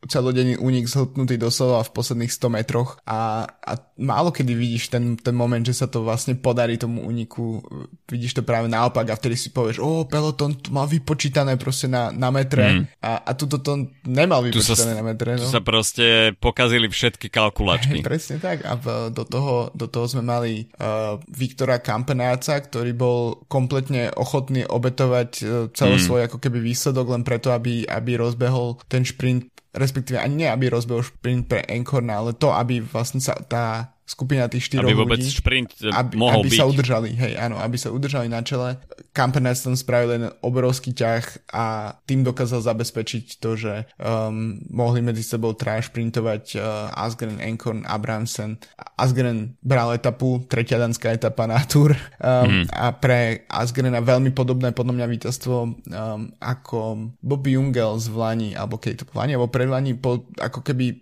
celodenný 0.06 0.54
únik 0.54 0.86
zhltnutý 0.86 1.34
doslova 1.34 1.82
v 1.82 1.90
posledných 1.90 2.30
100 2.30 2.56
metroch 2.62 2.94
a, 3.10 3.42
a 3.42 3.72
málo 3.98 4.30
kedy 4.30 4.54
vidíš 4.54 4.94
ten, 4.94 5.18
ten 5.18 5.34
moment, 5.34 5.66
že 5.66 5.74
sa 5.74 5.90
to 5.90 6.06
vlastne 6.06 6.38
podarí 6.38 6.78
tomu 6.78 7.02
úniku, 7.02 7.58
vidíš 8.06 8.38
to 8.38 8.42
práve 8.46 8.70
naopak 8.70 9.10
a 9.10 9.18
vtedy 9.18 9.34
si 9.34 9.50
povieš, 9.50 9.82
o, 9.82 10.06
peloton 10.06 10.54
to 10.54 10.70
má 10.70 10.86
vypočítané 10.86 11.58
proste 11.58 11.90
na, 11.90 12.14
na 12.14 12.30
metre 12.30 12.86
mm. 12.86 13.02
a, 13.02 13.26
a 13.26 13.30
tuto 13.34 13.58
to 13.58 13.90
nemal 14.06 14.46
vypočítané 14.46 14.94
tu 14.94 14.94
sa, 14.94 15.00
na 15.02 15.04
metre. 15.04 15.30
No. 15.34 15.42
Tu 15.42 15.50
sa 15.50 15.62
proste 15.64 16.38
pokazili 16.38 16.86
všetky 16.86 17.26
kalkulačky. 17.26 17.98
Hey, 17.98 18.06
presne 18.14 18.38
tak 18.38 18.62
a 18.62 18.78
v, 18.78 19.10
do, 19.10 19.26
toho, 19.26 19.74
do 19.74 19.90
toho 19.90 20.06
sme 20.06 20.22
mali 20.22 20.70
uh, 20.78 21.18
Viktora 21.26 21.82
Kampenáca, 21.82 22.62
ktorý 22.62 22.94
bol 22.94 23.42
kompletne 23.50 24.14
ochotný 24.14 24.62
obetovať 24.62 25.30
uh, 25.42 25.46
celý 25.74 25.98
mm. 25.98 26.04
svoj 26.06 26.20
ako 26.30 26.38
keby 26.38 26.62
výsledok 26.62 27.10
len 27.10 27.26
preto, 27.26 27.50
aby, 27.50 27.82
aby 27.90 28.14
rozbehol 28.14 28.78
ten 28.86 29.02
šprint 29.02 29.50
respektíve 29.74 30.22
ani 30.22 30.46
nie, 30.46 30.48
aby 30.48 30.70
rozbehol 30.70 31.02
šprint 31.02 31.50
pre 31.50 31.66
Enkorna, 31.66 32.22
ale 32.22 32.32
to, 32.34 32.54
aby 32.54 32.78
vlastne 32.80 33.18
sa 33.18 33.34
tá 33.34 33.93
skupina 34.04 34.44
tých 34.52 34.68
štyroch 34.68 34.92
aby 34.92 34.96
vôbec 34.96 35.16
ľudí, 35.16 35.32
šprint 35.32 35.70
aby, 35.88 36.12
mohol 36.20 36.44
aby 36.44 36.52
byť. 36.52 36.60
sa 36.60 36.64
udržali, 36.68 37.10
hej, 37.16 37.32
áno, 37.40 37.56
aby 37.56 37.76
sa 37.80 37.88
udržali 37.88 38.28
na 38.28 38.44
čele. 38.44 38.76
Kampenes 39.16 39.64
tam 39.64 39.72
spravil 39.72 40.20
jeden 40.20 40.32
obrovský 40.44 40.92
ťah 40.92 41.24
a 41.50 41.96
tým 42.04 42.20
dokázal 42.20 42.60
zabezpečiť 42.60 43.40
to, 43.40 43.56
že 43.56 43.88
um, 43.96 44.60
mohli 44.68 45.00
medzi 45.00 45.24
sebou 45.24 45.56
traja 45.56 45.88
šprintovať 45.88 46.44
uh, 46.60 46.92
Asgren, 46.92 47.40
Enkorn, 47.40 47.88
Abramsen. 47.88 48.60
Asgren 49.00 49.56
bral 49.64 49.96
etapu, 49.96 50.44
tretia 50.52 50.76
danská 50.76 51.16
etapa 51.16 51.48
na 51.48 51.64
Tour 51.64 51.96
um, 52.20 52.62
mm. 52.62 52.64
a 52.76 52.92
pre 52.92 53.48
Asgrena 53.48 54.04
veľmi 54.04 54.36
podobné 54.36 54.76
podľa 54.76 55.00
mňa 55.00 55.06
víťazstvo 55.08 55.56
um, 55.64 55.72
ako 56.44 57.08
Bobby 57.24 57.56
Jungel 57.56 57.96
z 57.96 58.12
Vlani, 58.12 58.52
alebo 58.52 58.76
keď 58.76 59.02
to 59.02 59.04
Vlani, 59.16 59.32
alebo 59.32 59.48
pred 59.48 59.64
Vlani 59.64 59.96
po 59.96 60.28
ako 60.36 60.60
keby 60.60 61.00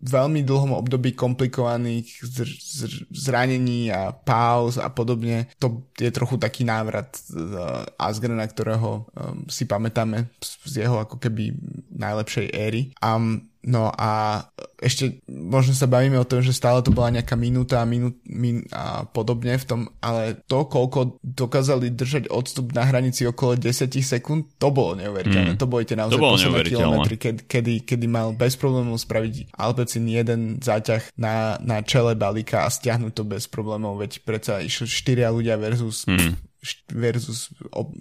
veľmi 0.00 0.42
dlhom 0.42 0.74
období 0.74 1.12
komplikovaných 1.14 2.24
zranení 3.10 3.92
a 3.92 4.12
pauz 4.12 4.78
a 4.78 4.88
podobne. 4.88 5.48
To 5.58 5.84
je 5.98 6.10
trochu 6.12 6.36
taký 6.36 6.64
návrat 6.64 7.18
Asgrena, 7.98 8.46
ktorého 8.46 9.04
um, 9.10 9.44
si 9.50 9.66
pamätáme 9.66 10.30
z 10.40 10.86
jeho 10.86 11.02
ako 11.02 11.18
keby 11.18 11.52
najlepšej 11.92 12.46
éry. 12.54 12.94
A 13.02 13.18
No 13.60 13.92
a 13.92 14.40
ešte 14.80 15.20
možno 15.28 15.76
sa 15.76 15.84
bavíme 15.84 16.16
o 16.16 16.24
tom, 16.24 16.40
že 16.40 16.56
stále 16.56 16.80
to 16.80 16.88
bola 16.88 17.12
nejaká 17.12 17.36
minúta 17.36 17.84
a, 17.84 17.86
minút, 17.86 18.16
min, 18.24 18.64
a 18.72 19.04
podobne 19.04 19.60
v 19.60 19.64
tom, 19.68 19.80
ale 20.00 20.40
to, 20.48 20.64
koľko 20.64 21.20
dokázali 21.20 21.92
držať 21.92 22.32
odstup 22.32 22.72
na 22.72 22.88
hranici 22.88 23.28
okolo 23.28 23.60
10 23.60 23.92
sekúnd, 24.00 24.56
to 24.56 24.72
bolo 24.72 24.96
neuveriteľné. 24.96 25.54
Mm. 25.54 25.60
To 25.60 25.68
boli 25.68 25.84
tie 25.84 26.00
naozaj 26.00 26.16
posledné 26.16 26.72
kilometry, 26.72 27.16
kedy, 27.20 27.40
kedy, 27.44 27.74
kedy 27.84 28.06
mal 28.08 28.32
bez 28.32 28.56
problémov 28.56 28.96
spraviť 28.96 29.52
Alpecin 29.60 30.08
jeden 30.08 30.56
záťah 30.64 31.12
na, 31.20 31.60
na 31.60 31.84
čele 31.84 32.16
balíka 32.16 32.64
a 32.64 32.72
stiahnuť 32.72 33.12
to 33.12 33.28
bez 33.28 33.44
problémov, 33.52 34.00
veď 34.00 34.24
predsa 34.24 34.64
išli 34.64 34.88
4 34.88 35.36
ľudia 35.36 35.60
versus 35.60 36.08
mm 36.08 36.49
versus 36.92 37.48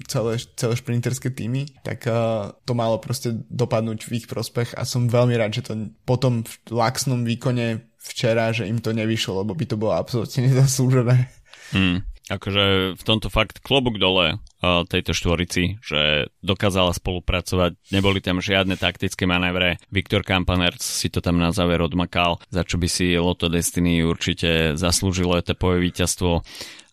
celé, 0.08 0.40
celé 0.56 0.74
šprinterské 0.76 1.32
týmy, 1.32 1.72
tak 1.84 2.04
uh, 2.08 2.52
to 2.68 2.76
malo 2.76 3.00
proste 3.00 3.32
dopadnúť 3.48 4.06
v 4.08 4.24
ich 4.24 4.28
prospech 4.28 4.76
a 4.76 4.84
som 4.84 5.08
veľmi 5.08 5.36
rád, 5.40 5.56
že 5.56 5.66
to 5.72 5.74
potom 6.04 6.44
v 6.44 6.54
laxnom 6.72 7.24
výkone 7.24 7.88
včera, 8.00 8.52
že 8.52 8.68
im 8.68 8.84
to 8.84 8.92
nevyšlo, 8.92 9.44
lebo 9.44 9.56
by 9.56 9.66
to 9.68 9.76
bolo 9.80 9.96
absolútne 9.96 10.44
nezaslúžené. 10.52 11.32
Hmm. 11.72 12.04
Akože 12.30 12.94
v 12.94 13.04
tomto 13.04 13.34
fakt 13.34 13.58
klobúk 13.66 13.98
dole 13.98 14.38
uh, 14.38 14.86
tejto 14.86 15.18
štvorici, 15.18 15.82
že 15.82 16.30
dokázala 16.46 16.94
spolupracovať, 16.94 17.74
neboli 17.90 18.22
tam 18.22 18.38
žiadne 18.38 18.78
taktické 18.78 19.26
manévre. 19.26 19.82
Viktor 19.90 20.22
Kampaner 20.22 20.78
si 20.78 21.10
to 21.10 21.26
tam 21.26 21.42
na 21.42 21.50
záver 21.50 21.82
odmakal, 21.82 22.38
za 22.54 22.62
čo 22.62 22.78
by 22.78 22.86
si 22.86 23.18
Lotto 23.18 23.50
Destiny 23.50 24.06
určite 24.06 24.78
zaslúžilo 24.78 25.42
etapové 25.42 25.82
víťazstvo 25.90 26.46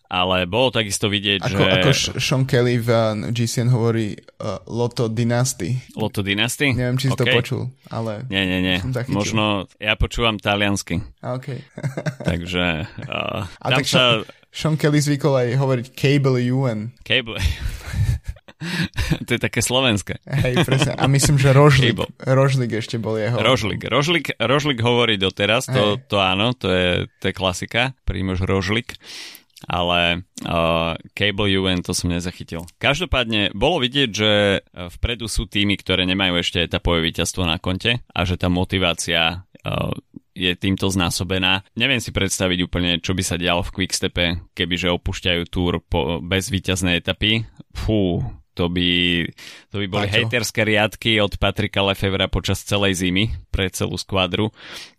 ale 0.07 0.47
bolo 0.47 0.71
takisto 0.71 1.11
vidieť, 1.11 1.43
ako, 1.43 1.59
že... 1.59 1.71
Ako 1.71 1.89
Sean 2.19 2.43
Kelly 2.47 2.79
v 2.79 2.89
uh, 2.89 3.13
GCN 3.31 3.69
hovorí 3.71 4.15
uh, 4.15 4.63
Lotto 4.71 5.11
Dynasty. 5.11 5.75
Lotto 5.99 6.23
Dynasty? 6.23 6.71
Neviem, 6.71 6.95
či 6.95 7.11
si 7.11 7.15
okay. 7.15 7.27
to 7.27 7.35
počul, 7.35 7.61
ale... 7.91 8.23
Nie, 8.31 8.47
nie, 8.47 8.63
nie. 8.63 8.77
Možno 9.11 9.67
ja 9.77 9.99
počúvam 9.99 10.39
taliansky. 10.39 11.03
OK. 11.19 11.59
Takže 12.29 12.87
uh, 13.07 13.51
A 13.51 13.65
tam 13.67 13.79
tak 13.83 13.85
sa... 13.85 14.23
Sean 14.47 14.79
Kelly 14.79 15.03
zvykol 15.03 15.37
aj 15.37 15.47
hovoriť 15.59 15.85
Cable 15.93 16.39
UN. 16.49 16.95
Cable 17.03 17.37
to 19.27 19.37
je 19.37 19.41
také 19.41 19.61
slovenské. 19.61 20.17
Hej, 20.25 20.65
presne. 20.65 20.97
A 20.97 21.05
myslím, 21.05 21.37
že 21.37 21.53
Rožlik, 21.53 22.01
Rožlik 22.25 22.73
ešte 22.73 22.97
bol 22.97 23.13
jeho. 23.19 23.37
Rožlik. 23.37 23.85
Rožlik, 23.85 24.33
Rožlik 24.41 24.81
hovorí 24.81 25.21
doteraz, 25.21 25.69
to, 25.69 26.01
to 26.09 26.17
áno, 26.17 26.57
to 26.57 26.73
je, 26.73 26.89
to 27.21 27.29
je 27.29 27.33
klasika. 27.37 27.93
Prímož 28.09 28.41
Rožlik 28.41 28.97
ale 29.65 30.27
uh, 30.45 30.93
Cable 31.17 31.49
UN 31.57 31.81
to 31.81 31.97
som 31.97 32.13
nezachytil. 32.13 32.69
Každopádne 32.77 33.57
bolo 33.57 33.81
vidieť, 33.81 34.09
že 34.13 34.61
vpredu 34.69 35.25
sú 35.25 35.49
týmy, 35.49 35.81
ktoré 35.81 36.05
nemajú 36.05 36.37
ešte 36.37 36.61
etapové 36.61 37.01
víťazstvo 37.09 37.41
na 37.41 37.57
konte 37.57 38.05
a 38.05 38.19
že 38.21 38.37
tá 38.37 38.53
motivácia 38.53 39.41
uh, 39.65 39.89
je 40.37 40.53
týmto 40.53 40.85
znásobená. 40.93 41.65
Neviem 41.73 41.97
si 41.97 42.13
predstaviť 42.13 42.59
úplne, 42.69 43.01
čo 43.01 43.17
by 43.17 43.23
sa 43.25 43.41
dialo 43.41 43.65
v 43.65 43.73
Quickstepe, 43.81 44.25
kebyže 44.53 44.93
opúšťajú 44.93 45.41
túr 45.49 45.81
po, 45.81 46.21
bez 46.21 46.53
víťaznej 46.53 47.01
etapy. 47.01 47.49
Fú, 47.73 48.21
to 48.53 48.69
by, 48.69 48.89
to 49.73 49.75
by 49.81 49.85
boli 49.89 50.07
Paťo. 50.09 50.15
hejterské 50.21 50.61
riadky 50.61 51.17
od 51.17 51.37
Patrika 51.41 51.81
Lefevra 51.81 52.29
počas 52.29 52.61
celej 52.61 53.01
zimy 53.01 53.33
pre 53.49 53.73
celú 53.73 53.97
skvadru. 53.97 54.53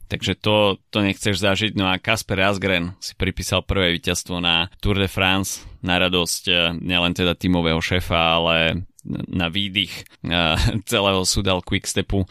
Takže 0.08 0.40
to, 0.40 0.80
to 0.88 1.04
nechceš 1.04 1.36
zažiť. 1.36 1.76
No 1.76 1.92
a 1.92 2.00
Kasper 2.00 2.40
Asgren 2.40 2.96
si 2.96 3.12
pripísal 3.12 3.60
prvé 3.60 3.92
víťazstvo 3.92 4.40
na 4.40 4.72
Tour 4.80 4.96
de 4.96 5.08
France 5.08 5.68
na 5.84 6.00
radosť 6.00 6.42
eh, 6.48 6.56
nielen 6.80 7.12
teda 7.12 7.36
tímového 7.36 7.78
šéfa, 7.78 8.40
ale 8.40 8.88
na 9.28 9.52
výdych 9.52 9.92
eh, 10.24 10.56
celého 10.90 11.22
Sudal 11.28 11.60
Quickstepu. 11.60 12.24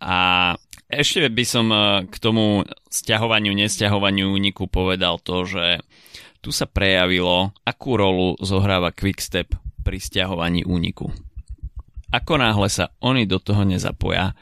A 0.00 0.18
ešte 0.88 1.28
by 1.28 1.44
som 1.44 1.66
eh, 1.70 2.08
k 2.08 2.16
tomu 2.16 2.64
stiahovaniu, 2.88 3.52
nestiahovaniu 3.52 4.32
úniku 4.32 4.66
povedal 4.66 5.20
to, 5.20 5.44
že 5.44 5.84
tu 6.40 6.50
sa 6.56 6.64
prejavilo, 6.64 7.52
akú 7.68 8.00
rolu 8.00 8.40
zohráva 8.40 8.96
Quickstep 8.96 9.52
pri 9.84 10.00
stiahovaní 10.00 10.64
úniku. 10.64 11.12
Ako 12.10 12.40
náhle 12.40 12.66
sa 12.72 12.90
oni 12.98 13.28
do 13.28 13.38
toho 13.38 13.62
nezapoja, 13.62 14.34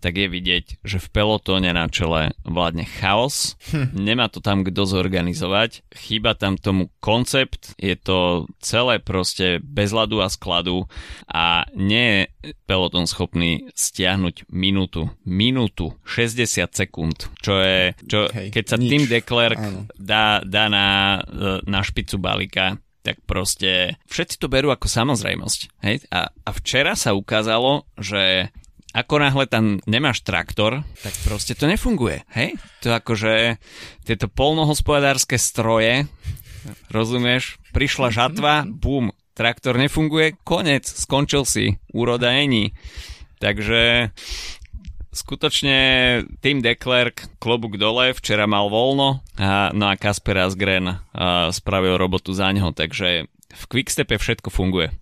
tak 0.00 0.16
je 0.16 0.26
vidieť, 0.26 0.80
že 0.80 0.98
v 0.98 1.08
pelotóne 1.12 1.70
na 1.76 1.86
čele 1.92 2.32
vládne 2.42 2.88
chaos, 2.88 3.60
hm. 3.70 3.92
nemá 3.94 4.32
to 4.32 4.40
tam 4.40 4.64
kto 4.64 4.88
zorganizovať, 4.88 5.84
chýba 5.92 6.32
tam 6.34 6.56
tomu 6.56 6.88
koncept, 7.04 7.76
je 7.76 7.94
to 7.94 8.48
celé 8.58 8.98
proste 8.98 9.60
bez 9.60 9.92
ľadu 9.92 10.24
a 10.24 10.32
skladu 10.32 10.88
a 11.28 11.68
nie 11.76 12.26
je 12.42 12.56
pelotón 12.64 13.04
schopný 13.04 13.68
stiahnuť 13.76 14.48
minútu, 14.48 15.12
minútu, 15.28 15.92
60 16.08 16.72
sekúnd, 16.72 17.28
čo 17.44 17.60
je, 17.60 17.92
čo, 18.08 18.32
Hej, 18.32 18.48
keď 18.56 18.64
sa 18.64 18.76
nič. 18.80 18.90
Tim 18.90 19.04
Declerc 19.04 19.60
dá, 20.00 20.40
dá 20.40 20.72
na, 20.72 21.20
na 21.68 21.80
špicu 21.84 22.16
balíka, 22.16 22.80
tak 23.00 23.20
proste 23.24 23.96
všetci 24.08 24.36
to 24.36 24.46
berú 24.52 24.68
ako 24.68 24.86
samozrejmosť. 24.86 25.60
Hej? 25.84 26.04
A, 26.12 26.28
a 26.28 26.50
včera 26.52 26.92
sa 26.92 27.16
ukázalo, 27.16 27.88
že 27.96 28.52
ako 28.90 29.22
náhle 29.22 29.46
tam 29.46 29.78
nemáš 29.86 30.26
traktor, 30.26 30.82
tak 31.02 31.14
proste 31.22 31.54
to 31.54 31.70
nefunguje, 31.70 32.26
hej? 32.34 32.58
To 32.82 32.98
akože 32.98 33.62
tieto 34.02 34.26
polnohospodárske 34.26 35.38
stroje, 35.38 36.10
rozumieš, 36.90 37.62
prišla 37.70 38.10
žatva, 38.10 38.66
bum, 38.66 39.14
traktor 39.38 39.78
nefunguje, 39.78 40.34
konec, 40.42 40.84
skončil 40.84 41.46
si, 41.46 41.78
úroda 41.94 42.34
není. 42.34 42.74
Takže 43.40 44.12
skutočne 45.10 45.78
Tim 46.44 46.60
Declerc, 46.60 47.40
klobúk 47.42 47.80
dole, 47.80 48.14
včera 48.14 48.44
mal 48.46 48.70
voľno, 48.70 49.22
a, 49.38 49.70
no 49.74 49.90
a 49.90 49.94
Kasper 49.98 50.44
Asgren 50.44 50.86
a, 50.86 50.96
spravil 51.50 51.98
robotu 51.98 52.34
za 52.36 52.50
neho, 52.50 52.70
takže 52.74 53.26
v 53.50 53.64
Quickstepe 53.66 54.14
všetko 54.14 54.48
funguje. 54.50 54.94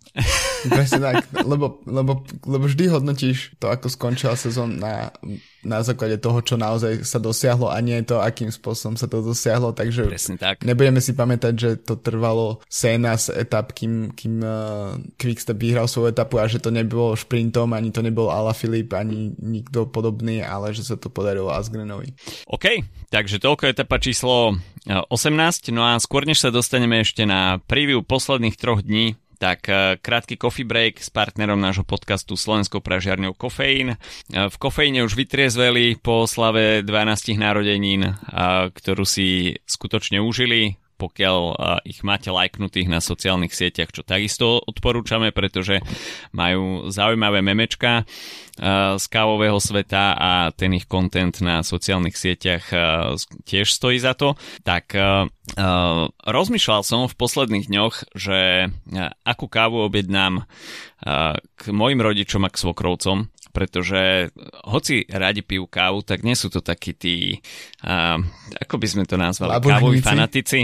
Presne 0.66 0.98
tak, 0.98 1.30
lebo, 1.46 1.78
lebo, 1.86 2.26
lebo 2.42 2.64
vždy 2.66 2.90
hodnotíš 2.90 3.54
to, 3.62 3.70
ako 3.70 3.86
skončila 3.86 4.34
sezón 4.34 4.82
na, 4.82 5.14
na 5.62 5.82
základe 5.86 6.18
toho, 6.18 6.42
čo 6.42 6.58
naozaj 6.58 7.06
sa 7.06 7.22
dosiahlo 7.22 7.70
a 7.70 7.78
nie 7.78 7.98
to, 8.02 8.18
akým 8.18 8.50
spôsobom 8.50 8.98
sa 8.98 9.06
to 9.06 9.22
dosiahlo, 9.22 9.70
takže 9.70 10.10
Presne 10.10 10.36
tak. 10.38 10.66
nebudeme 10.66 10.98
si 10.98 11.14
pamätať, 11.14 11.54
že 11.54 11.70
to 11.78 11.94
trvalo 11.98 12.58
séna 12.66 13.14
z 13.14 13.38
etap, 13.38 13.70
kým, 13.70 14.14
kým 14.14 14.42
uh, 14.42 14.98
Quickstep 15.14 15.58
vyhral 15.58 15.86
svoju 15.86 16.10
etapu 16.10 16.42
a 16.42 16.50
že 16.50 16.58
to 16.58 16.74
nebolo 16.74 17.14
šprintom, 17.14 17.70
ani 17.74 17.94
to 17.94 18.02
nebol 18.02 18.30
Ala 18.30 18.54
Filip, 18.54 18.90
ani 18.94 19.34
nikto 19.38 19.86
podobný, 19.86 20.42
ale 20.42 20.74
že 20.74 20.82
sa 20.82 20.98
to 20.98 21.06
podarilo 21.06 21.54
Asgrenovi. 21.54 22.14
OK, 22.50 22.82
takže 23.14 23.38
toľko 23.38 23.70
etapa 23.70 24.02
číslo 24.02 24.58
18, 24.86 25.70
eh, 25.70 25.74
no 25.74 25.86
a 25.86 25.98
skôr 26.02 26.26
než 26.26 26.42
sa 26.42 26.50
dostaneme 26.50 27.02
ešte 27.02 27.22
na 27.28 27.62
preview 27.66 28.02
posledných 28.02 28.58
troch 28.58 28.82
dní, 28.82 29.14
tak 29.38 29.70
e, 29.70 29.96
krátky 30.02 30.36
coffee 30.36 30.66
break 30.66 30.98
s 30.98 31.08
partnerom 31.08 31.58
nášho 31.62 31.86
podcastu 31.86 32.34
Slovenskou 32.34 32.82
pražiarňou 32.82 33.38
Kofeín. 33.38 33.94
E, 33.94 33.96
v 34.34 34.56
Kofeíne 34.58 35.06
už 35.06 35.14
vytriezveli 35.14 35.96
po 36.02 36.26
slave 36.26 36.82
12 36.82 37.38
narodenín, 37.38 38.18
ktorú 38.74 39.06
si 39.06 39.56
skutočne 39.64 40.18
užili 40.18 40.76
pokiaľ 40.98 41.38
ich 41.86 42.02
máte 42.02 42.34
lajknutých 42.34 42.90
na 42.90 42.98
sociálnych 42.98 43.54
sieťach, 43.54 43.94
čo 43.94 44.02
takisto 44.02 44.58
odporúčame, 44.66 45.30
pretože 45.30 45.78
majú 46.34 46.90
zaujímavé 46.90 47.38
memečka 47.40 48.02
z 48.98 49.04
kávového 49.06 49.62
sveta 49.62 50.18
a 50.18 50.30
ten 50.50 50.74
ich 50.74 50.90
content 50.90 51.38
na 51.38 51.62
sociálnych 51.62 52.18
sieťach 52.18 52.66
tiež 53.46 53.70
stojí 53.70 54.02
za 54.02 54.18
to. 54.18 54.34
Tak 54.66 54.98
rozmýšľal 56.26 56.82
som 56.82 57.06
v 57.06 57.14
posledných 57.14 57.70
dňoch, 57.70 57.94
že 58.18 58.66
akú 59.22 59.46
kávu 59.46 59.86
objednám 59.86 60.42
k 60.98 61.62
mojim 61.70 62.02
rodičom 62.02 62.42
a 62.42 62.50
k 62.50 62.60
svokrovcom 62.60 63.30
pretože 63.58 64.30
hoci 64.70 65.02
radi 65.10 65.42
pijú 65.42 65.66
kávu, 65.66 66.06
tak 66.06 66.22
nie 66.22 66.38
sú 66.38 66.46
to 66.46 66.62
takí 66.62 66.94
tí, 66.94 67.42
uh, 67.82 68.20
ako 68.60 68.78
by 68.78 68.86
sme 68.86 69.04
to 69.08 69.18
nazvali, 69.18 69.58
Labužníci. 69.58 69.74
kávoví 69.74 69.98
fanatici, 70.04 70.60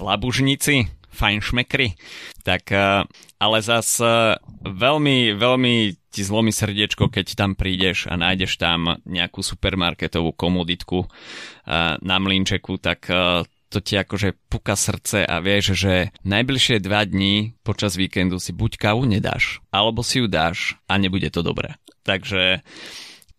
labužníci, 0.00 0.76
fajnšmekry, 1.12 1.92
tak 2.40 2.72
uh, 2.72 3.04
ale 3.36 3.58
zas 3.60 4.00
uh, 4.00 4.40
veľmi, 4.64 5.36
veľmi 5.36 5.74
ti 6.08 6.22
zlomí 6.24 6.52
srdiečko, 6.52 7.12
keď 7.12 7.36
tam 7.36 7.52
prídeš 7.52 8.08
a 8.08 8.16
nájdeš 8.16 8.56
tam 8.56 8.96
nejakú 9.04 9.44
supermarketovú 9.44 10.32
komoditku 10.32 11.04
uh, 11.04 11.96
na 12.00 12.16
mlinčeku, 12.16 12.80
tak 12.80 13.12
uh, 13.12 13.44
to 13.72 13.80
ti 13.80 13.96
akože 13.96 14.36
puka 14.52 14.76
srdce 14.76 15.24
a 15.24 15.40
vieš, 15.40 15.72
že 15.72 16.12
najbližšie 16.28 16.84
dva 16.84 17.08
dní 17.08 17.56
počas 17.64 17.96
víkendu 17.96 18.36
si 18.36 18.52
buď 18.52 18.76
kávu 18.76 19.08
nedáš, 19.08 19.64
alebo 19.72 20.04
si 20.04 20.20
ju 20.20 20.28
dáš 20.28 20.76
a 20.84 21.00
nebude 21.00 21.32
to 21.32 21.40
dobré. 21.40 21.80
Takže, 22.04 22.60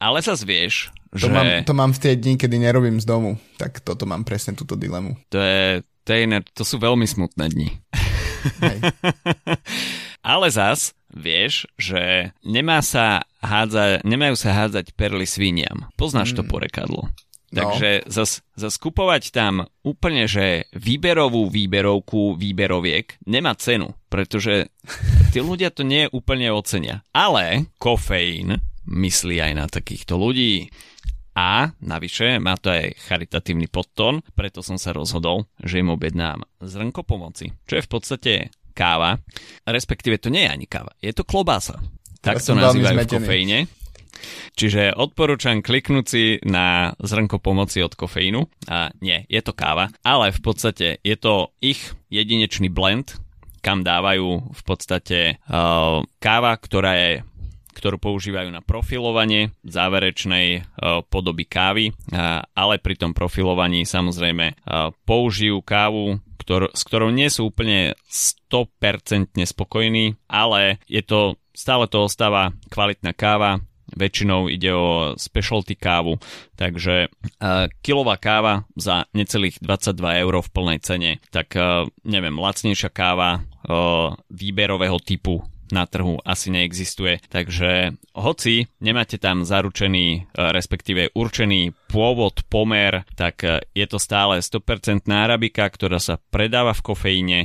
ale 0.02 0.18
sa 0.26 0.34
vieš, 0.34 0.90
to 1.14 1.30
že... 1.30 1.30
Mám, 1.30 1.70
to 1.70 1.74
mám 1.78 1.92
v 1.94 2.02
tie 2.02 2.14
dni, 2.18 2.42
kedy 2.42 2.58
nerobím 2.58 2.98
z 2.98 3.06
domu, 3.06 3.38
tak 3.62 3.78
toto 3.86 4.10
mám 4.10 4.26
presne 4.26 4.58
túto 4.58 4.74
dilemu. 4.74 5.14
To 5.30 5.38
je, 5.38 5.86
to 6.02 6.10
je 6.10 6.26
to 6.58 6.64
sú 6.66 6.82
veľmi 6.82 7.06
smutné 7.06 7.54
dni. 7.54 7.70
Hej. 8.66 8.78
ale 10.34 10.48
zas 10.50 10.98
vieš, 11.14 11.70
že 11.78 12.34
nemá 12.42 12.82
sa 12.82 13.30
hádzať, 13.46 14.02
nemajú 14.02 14.34
sa 14.34 14.50
hádzať 14.58 14.98
perly 14.98 15.30
sviniam. 15.30 15.94
Poznáš 15.94 16.34
mm. 16.34 16.38
to 16.42 16.44
porekadlo. 16.50 17.02
No. 17.54 17.70
Takže 17.70 18.10
zas, 18.10 18.42
zas 18.58 18.76
kupovať 18.82 19.30
tam 19.30 19.70
úplne, 19.86 20.26
že 20.26 20.66
výberovú 20.74 21.54
výberovku 21.54 22.34
výberoviek 22.34 23.22
nemá 23.30 23.54
cenu, 23.54 23.94
pretože 24.10 24.74
tí 25.30 25.38
ľudia 25.38 25.70
to 25.70 25.86
nie 25.86 26.10
úplne 26.10 26.50
ocenia. 26.50 27.06
Ale 27.14 27.70
kofeín 27.78 28.58
myslí 28.90 29.38
aj 29.38 29.54
na 29.54 29.66
takýchto 29.70 30.18
ľudí. 30.18 30.74
A 31.34 31.74
navyše 31.82 32.38
má 32.38 32.58
to 32.58 32.74
aj 32.74 32.94
charitatívny 33.10 33.66
podtón, 33.70 34.22
preto 34.38 34.62
som 34.62 34.78
sa 34.78 34.94
rozhodol, 34.94 35.50
že 35.62 35.82
im 35.82 35.90
objednám 35.94 36.46
zrnko 36.62 37.02
pomoci, 37.06 37.54
čo 37.66 37.78
je 37.78 37.86
v 37.86 37.90
podstate 37.90 38.34
káva, 38.74 39.18
respektíve 39.66 40.22
to 40.22 40.30
nie 40.30 40.46
je 40.46 40.54
ani 40.54 40.66
káva, 40.70 40.94
je 41.02 41.14
to 41.14 41.26
klobása. 41.26 41.82
Tak 42.22 42.42
to 42.42 42.54
nazývajú 42.54 42.98
v 42.98 43.10
kofeíne. 43.10 43.58
Čiže 44.54 44.96
odporúčam 44.96 45.60
kliknúť 45.64 46.06
si 46.06 46.24
na 46.46 46.94
zrnko 47.02 47.40
pomoci 47.40 47.82
od 47.82 47.94
kofeínu. 47.94 48.70
A 48.70 48.94
nie, 49.02 49.26
je 49.28 49.42
to 49.44 49.52
káva, 49.56 49.90
ale 50.06 50.32
v 50.32 50.42
podstate 50.42 50.88
je 51.02 51.16
to 51.18 51.52
ich 51.60 51.94
jedinečný 52.14 52.70
blend, 52.70 53.18
kam 53.64 53.82
dávajú 53.82 54.52
v 54.52 54.62
podstate 54.68 55.40
uh, 55.48 56.04
káva, 56.20 56.54
ktorá 56.60 56.94
je 57.00 57.12
ktorú 57.74 57.98
používajú 57.98 58.54
na 58.54 58.62
profilovanie 58.62 59.50
záverečnej 59.66 60.62
uh, 60.62 61.02
podoby 61.10 61.50
kávy, 61.50 61.90
ale 62.54 62.78
pri 62.78 62.96
tom 63.02 63.18
profilovaní 63.18 63.82
samozrejme 63.82 64.46
uh, 64.54 64.94
použijú 65.10 65.58
kávu, 65.66 66.22
ktor- 66.38 66.70
s 66.70 66.86
ktorou 66.86 67.10
nie 67.10 67.34
sú 67.34 67.50
úplne 67.50 67.98
100% 68.14 69.42
spokojní, 69.42 70.22
ale 70.30 70.78
je 70.86 71.02
to 71.02 71.42
stále 71.54 71.90
to 71.90 72.06
ostáva 72.06 72.54
kvalitná 72.70 73.14
káva, 73.18 73.62
väčšinou 73.94 74.50
ide 74.50 74.74
o 74.74 75.14
specialty 75.16 75.78
kávu, 75.78 76.18
takže 76.58 77.08
uh, 77.08 77.70
kilová 77.86 78.18
káva 78.18 78.66
za 78.74 79.06
necelých 79.14 79.62
22 79.62 80.24
eur 80.24 80.34
v 80.42 80.50
plnej 80.54 80.80
cene, 80.82 81.12
tak 81.30 81.54
uh, 81.56 81.86
neviem, 82.04 82.34
lacnejšia 82.34 82.90
káva 82.90 83.42
uh, 83.42 84.18
výberového 84.34 84.98
typu 85.00 85.46
na 85.74 85.90
trhu 85.90 86.22
asi 86.22 86.54
neexistuje. 86.54 87.20
Takže 87.34 87.98
hoci 88.14 88.70
nemáte 88.78 89.18
tam 89.18 89.42
zaručený, 89.42 90.06
e, 90.14 90.20
respektíve 90.38 91.12
určený 91.18 91.74
pôvod, 91.90 92.46
pomer, 92.46 93.02
tak 93.18 93.42
e, 93.42 93.66
je 93.74 93.86
to 93.90 93.98
stále 93.98 94.38
100% 94.38 95.10
arabika, 95.10 95.66
ktorá 95.66 95.98
sa 95.98 96.22
predáva 96.30 96.78
v 96.78 96.86
kofeíne, 96.86 97.40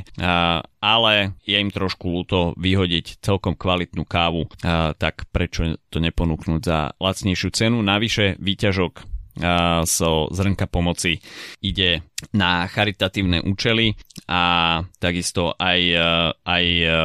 ale 0.78 1.38
je 1.46 1.56
im 1.56 1.70
trošku 1.72 2.10
ľúto 2.10 2.52
vyhodiť 2.58 3.22
celkom 3.22 3.54
kvalitnú 3.54 4.04
kávu, 4.04 4.50
tak 4.98 5.30
prečo 5.30 5.78
to 5.88 5.98
neponúknuť 6.02 6.60
za 6.60 6.78
lacnejšiu 6.98 7.50
cenu. 7.54 7.78
Navyše 7.80 8.38
výťažok 8.38 9.17
so 9.86 10.26
zrnka 10.34 10.66
pomoci 10.66 11.22
ide 11.62 12.02
na 12.34 12.66
charitatívne 12.66 13.46
účely 13.46 13.94
a 14.26 14.82
takisto 14.98 15.54
aj, 15.54 15.80
e, 15.80 16.10
aj 16.34 16.64
e, 16.66 16.86
e, 16.90 16.96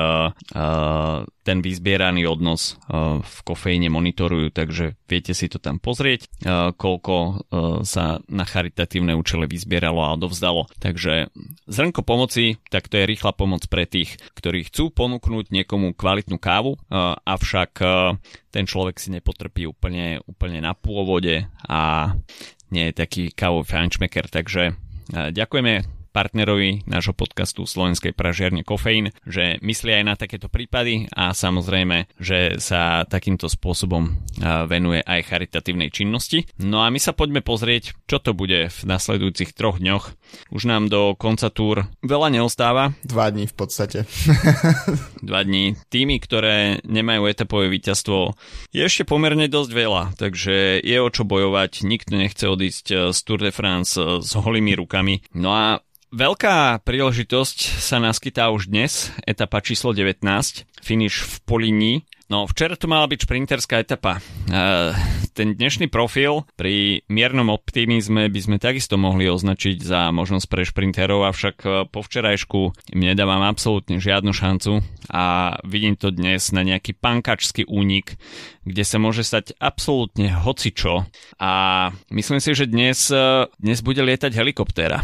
ten 1.44 1.60
vyzbieraný 1.60 2.24
odnos 2.24 2.80
v 3.20 3.38
kofeíne 3.44 3.92
monitorujú, 3.92 4.56
takže 4.56 4.96
viete 5.12 5.36
si 5.36 5.52
to 5.52 5.60
tam 5.60 5.76
pozrieť, 5.76 6.32
koľko 6.80 7.44
sa 7.84 8.24
na 8.32 8.48
charitatívne 8.48 9.12
účely 9.12 9.44
vyzbieralo 9.52 10.08
a 10.08 10.16
odovzdalo. 10.16 10.72
Takže 10.80 11.36
zrnko 11.68 12.00
pomoci, 12.08 12.64
tak 12.72 12.88
to 12.88 12.96
je 12.96 13.10
rýchla 13.12 13.36
pomoc 13.36 13.68
pre 13.68 13.84
tých, 13.84 14.16
ktorí 14.40 14.72
chcú 14.72 14.88
ponúknuť 14.96 15.52
niekomu 15.52 15.92
kvalitnú 16.00 16.40
kávu, 16.40 16.80
avšak 17.28 17.84
ten 18.54 18.70
človek 18.70 19.02
si 19.02 19.10
nepotrpí 19.10 19.66
úplne, 19.66 20.22
úplne 20.30 20.62
na 20.62 20.78
pôvode 20.78 21.50
a 21.66 22.14
nie 22.70 22.94
je 22.94 22.94
taký 22.94 23.24
kávový 23.34 23.66
fančmeker, 23.66 24.30
takže 24.30 24.78
ďakujeme 25.10 25.82
partnerovi 26.14 26.86
nášho 26.86 27.18
podcastu 27.18 27.66
Slovenskej 27.66 28.14
pražiarne 28.14 28.62
Kofeín, 28.62 29.10
že 29.26 29.58
myslí 29.66 29.90
aj 29.98 30.04
na 30.06 30.14
takéto 30.14 30.46
prípady 30.46 31.10
a 31.18 31.34
samozrejme, 31.34 32.06
že 32.22 32.62
sa 32.62 33.02
takýmto 33.10 33.50
spôsobom 33.50 34.14
venuje 34.70 35.02
aj 35.02 35.34
charitatívnej 35.34 35.90
činnosti. 35.90 36.46
No 36.62 36.86
a 36.86 36.94
my 36.94 37.02
sa 37.02 37.18
poďme 37.18 37.42
pozrieť, 37.42 37.98
čo 38.06 38.22
to 38.22 38.38
bude 38.38 38.70
v 38.70 38.80
nasledujúcich 38.86 39.58
troch 39.58 39.82
dňoch. 39.82 40.14
Už 40.54 40.70
nám 40.70 40.94
do 40.94 41.18
konca 41.18 41.50
túr 41.50 41.90
veľa 42.06 42.30
neostáva. 42.30 42.94
Dva 43.02 43.34
dní 43.34 43.50
v 43.50 43.56
podstate. 43.58 44.06
Dva 45.26 45.42
dní. 45.42 45.74
Tými, 45.90 46.22
ktoré 46.22 46.84
nemajú 46.86 47.26
etapové 47.26 47.74
víťazstvo, 47.74 48.38
je 48.70 48.86
ešte 48.86 49.10
pomerne 49.10 49.50
dosť 49.50 49.72
veľa, 49.74 50.04
takže 50.14 50.84
je 50.86 50.98
o 51.02 51.10
čo 51.10 51.26
bojovať. 51.26 51.88
Nikto 51.90 52.14
nechce 52.14 52.46
odísť 52.46 52.86
z 53.10 53.20
Tour 53.26 53.40
de 53.42 53.50
France 53.50 53.98
s 53.98 54.32
holými 54.38 54.78
rukami. 54.78 55.26
No 55.34 55.56
a 55.56 55.66
Veľká 56.14 56.86
príležitosť 56.86 57.82
sa 57.82 57.98
naskytá 57.98 58.54
už 58.54 58.70
dnes, 58.70 59.10
etapa 59.26 59.66
číslo 59.66 59.98
19, 59.98 60.22
finish 60.78 61.26
v 61.26 61.34
Polini. 61.42 62.06
No, 62.30 62.46
včera 62.46 62.78
tu 62.78 62.86
mala 62.86 63.10
byť 63.10 63.26
šprinterská 63.26 63.82
etapa. 63.82 64.22
E, 64.46 64.94
ten 65.34 65.58
dnešný 65.58 65.90
profil 65.90 66.46
pri 66.54 67.02
miernom 67.10 67.50
optimizme 67.50 68.30
by 68.30 68.40
sme 68.46 68.62
takisto 68.62 68.94
mohli 68.94 69.26
označiť 69.26 69.82
za 69.82 70.14
možnosť 70.14 70.46
pre 70.54 70.62
šprinterov, 70.70 71.26
avšak 71.34 71.56
e, 71.66 71.70
po 71.90 72.06
včerajšku 72.06 72.94
im 72.94 73.02
nedávam 73.02 73.42
absolútne 73.50 73.98
žiadnu 73.98 74.38
šancu 74.38 74.86
a 75.10 75.58
vidím 75.66 75.98
to 75.98 76.14
dnes 76.14 76.54
na 76.54 76.62
nejaký 76.62 76.94
pankačský 76.94 77.66
únik, 77.66 78.22
kde 78.70 78.86
sa 78.86 79.02
môže 79.02 79.26
stať 79.26 79.58
absolútne 79.58 80.30
hocičo 80.30 81.10
a 81.42 81.52
myslím 82.14 82.38
si, 82.38 82.54
že 82.54 82.70
dnes, 82.70 83.10
e, 83.10 83.50
dnes 83.58 83.82
bude 83.82 84.06
lietať 84.06 84.30
helikoptéra. 84.38 85.02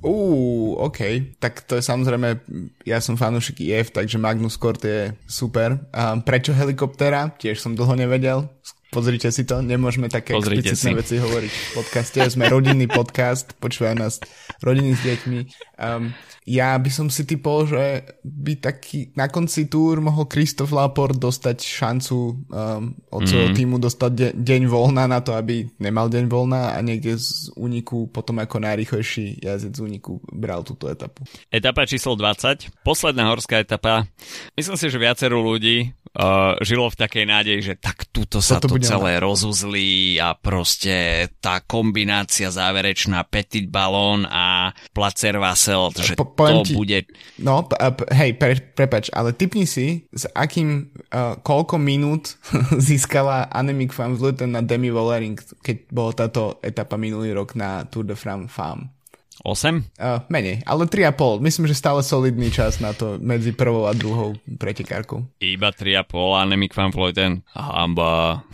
Uú, 0.00 0.80
OK. 0.80 1.36
Tak 1.36 1.68
to 1.68 1.76
je 1.76 1.84
samozrejme, 1.84 2.40
ja 2.88 3.04
som 3.04 3.20
fanúšik 3.20 3.60
IF, 3.60 3.92
takže 3.92 4.16
Magnus 4.16 4.56
Kort 4.56 4.80
je 4.80 5.12
super. 5.28 5.76
A 5.92 6.16
prečo 6.24 6.56
helikoptera? 6.56 7.28
Tiež 7.36 7.60
som 7.60 7.76
dlho 7.76 7.92
nevedel. 7.92 8.48
Pozrite 8.90 9.30
si 9.30 9.46
to, 9.46 9.62
nemôžeme 9.62 10.10
také 10.10 10.34
Pozrite 10.34 10.74
explicitné 10.74 10.90
si. 10.90 10.98
veci 10.98 11.14
hovoriť 11.22 11.52
v 11.54 11.70
podcaste. 11.78 12.18
Sme 12.26 12.50
rodinný 12.50 12.90
podcast, 12.90 13.54
počúvajú 13.62 13.94
nás 13.94 14.18
rodiny 14.66 14.98
s 14.98 15.00
deťmi. 15.06 15.38
Um, 15.78 16.10
ja 16.42 16.74
by 16.74 16.90
som 16.90 17.06
si 17.06 17.22
typol, 17.22 17.70
že 17.70 18.02
by 18.26 18.58
taký 18.58 19.14
na 19.14 19.30
konci 19.30 19.70
túr 19.70 20.02
mohol 20.02 20.26
Kristof 20.26 20.74
Laport 20.74 21.14
dostať 21.14 21.62
šancu 21.62 22.16
um, 22.18 22.90
od 23.14 23.22
svojho 23.30 23.54
mm. 23.54 23.56
týmu 23.56 23.76
dostať 23.78 24.10
de- 24.10 24.34
deň 24.34 24.62
voľna 24.66 25.06
na 25.06 25.22
to, 25.22 25.38
aby 25.38 25.70
nemal 25.78 26.10
deň 26.10 26.26
voľna 26.26 26.74
a 26.74 26.78
niekde 26.82 27.14
z 27.14 27.54
úniku 27.54 28.10
potom 28.10 28.42
ako 28.42 28.58
najrychlejší 28.58 29.38
jazdec 29.38 29.78
z 29.78 29.80
úniku 29.86 30.18
bral 30.34 30.66
túto 30.66 30.90
etapu. 30.90 31.22
Etapa 31.46 31.86
číslo 31.86 32.18
20, 32.18 32.82
posledná 32.82 33.30
horská 33.30 33.62
etapa. 33.62 34.10
Myslím 34.58 34.74
si, 34.74 34.90
že 34.90 34.98
viacero 34.98 35.38
ľudí 35.38 35.94
uh, 36.16 36.58
žilo 36.64 36.90
v 36.90 36.96
takej 36.98 37.24
nádeji, 37.28 37.60
že 37.62 37.74
tak 37.78 38.10
túto 38.10 38.42
sa 38.42 38.58
Toto 38.58 38.74
to 38.74 38.79
celé 38.84 39.20
rozuzlí 39.20 40.20
a 40.20 40.36
proste 40.36 41.26
tá 41.40 41.60
kombinácia 41.64 42.48
záverečná 42.52 43.24
Petit 43.28 43.66
Balón 43.68 44.24
a 44.28 44.76
Placer 44.92 45.36
Vassel, 45.40 45.92
že 45.96 46.14
po, 46.16 46.28
to 46.34 46.66
ti, 46.66 46.74
bude... 46.76 46.98
No, 47.40 47.64
hej, 48.12 48.36
pre, 48.36 48.60
prepač, 48.60 49.08
ale 49.12 49.32
typni 49.32 49.64
si, 49.64 50.06
s 50.12 50.28
akým, 50.36 50.92
uh, 51.12 51.40
koľko 51.40 51.80
minút 51.80 52.36
získala 52.88 53.48
Annemiek 53.48 53.94
van 53.96 54.14
Vleuten 54.14 54.52
na 54.52 54.62
Demi 54.62 54.92
Vollering, 54.92 55.38
keď 55.64 55.76
bola 55.88 56.12
táto 56.12 56.60
etapa 56.60 57.00
minulý 57.00 57.32
rok 57.32 57.56
na 57.56 57.88
Tour 57.88 58.04
de 58.04 58.16
France 58.18 58.52
Femme. 58.52 58.99
8? 59.44 59.84
Uh, 59.96 60.20
menej, 60.28 60.60
ale 60.68 60.84
3,5. 60.84 61.40
Myslím, 61.40 61.64
že 61.66 61.74
stále 61.74 62.04
solidný 62.04 62.52
čas 62.52 62.76
na 62.80 62.92
to 62.92 63.16
medzi 63.20 63.56
prvou 63.56 63.88
a 63.88 63.96
druhou 63.96 64.36
pretekárkou. 64.60 65.24
Iba 65.40 65.72
3,5 65.72 66.36
a 66.36 66.44
Nemik 66.44 66.76
van 66.76 66.92
Vleuten. 66.92 67.40
Hamba. 67.56 68.44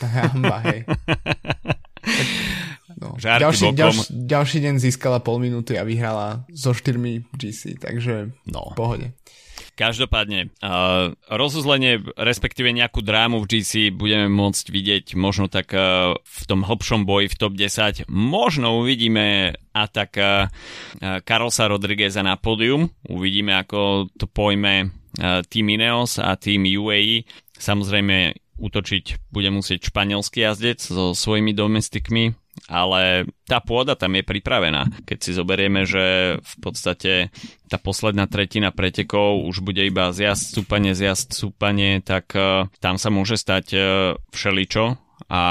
Hamba, 0.00 0.56
hej. 0.64 0.84
No. 3.02 3.18
ďalší, 3.18 3.74
ďalší, 3.74 4.02
ďalší 4.14 4.58
deň 4.62 4.74
získala 4.78 5.18
pol 5.18 5.42
minúty 5.42 5.74
a 5.74 5.82
vyhrala 5.82 6.46
so 6.54 6.70
štyrmi 6.70 7.26
GC, 7.34 7.82
takže 7.82 8.30
no. 8.46 8.62
v 8.70 8.74
pohode. 8.78 9.06
Každopádne, 9.72 10.52
uh, 10.60 11.16
rozuzlenie, 11.32 12.04
respektíve 12.20 12.68
nejakú 12.76 13.00
drámu 13.00 13.40
v 13.40 13.56
GC 13.56 13.88
budeme 13.96 14.28
môcť 14.28 14.64
vidieť 14.68 15.06
možno 15.16 15.48
tak 15.48 15.72
uh, 15.72 16.12
v 16.20 16.42
tom 16.44 16.60
hlbšom 16.60 17.08
boji 17.08 17.32
v 17.32 17.38
top 17.40 17.56
10. 17.56 18.04
Možno 18.12 18.84
uvidíme 18.84 19.56
atak 19.72 20.10
uh, 20.20 20.52
Carlosa 21.24 21.72
Rodrigueza 21.72 22.20
na 22.20 22.36
pódium. 22.36 22.92
Uvidíme, 23.08 23.56
ako 23.56 24.12
to 24.12 24.28
pojme 24.28 24.92
uh, 24.92 25.40
Team 25.48 25.72
Ineos 25.72 26.20
a 26.20 26.36
Team 26.36 26.68
UAE. 26.68 27.24
Samozrejme, 27.56 28.36
útočiť 28.60 29.32
bude 29.32 29.48
musieť 29.48 29.88
španielský 29.88 30.44
jazdec 30.44 30.84
so 30.84 31.16
svojimi 31.16 31.56
domestikmi, 31.56 32.36
ale 32.68 33.26
tá 33.48 33.58
pôda 33.58 33.96
tam 33.96 34.14
je 34.16 34.24
pripravená. 34.24 35.04
Keď 35.08 35.18
si 35.18 35.30
zoberieme, 35.32 35.88
že 35.88 36.36
v 36.38 36.54
podstate 36.60 37.32
tá 37.66 37.80
posledná 37.80 38.28
tretina 38.28 38.70
pretekov 38.70 39.44
už 39.48 39.64
bude 39.64 39.82
iba 39.82 40.12
zjazd, 40.12 40.56
stúpanie, 40.56 40.92
zjazd, 40.92 41.32
stúpanie, 41.32 42.04
tak 42.04 42.32
uh, 42.36 42.68
tam 42.78 43.00
sa 43.00 43.08
môže 43.08 43.40
stať 43.40 43.66
uh, 43.74 43.84
všeličo 44.30 44.96
a 45.32 45.42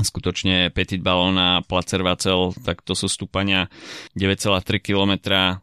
skutočne 0.00 0.74
Petit 0.74 0.98
Ballon 0.98 1.36
a 1.38 1.62
Placer 1.62 2.02
Vacel, 2.02 2.50
tak 2.64 2.82
to 2.82 2.98
sú 2.98 3.06
stúpania 3.06 3.70
9,3 4.18 4.82
km, 4.82 5.12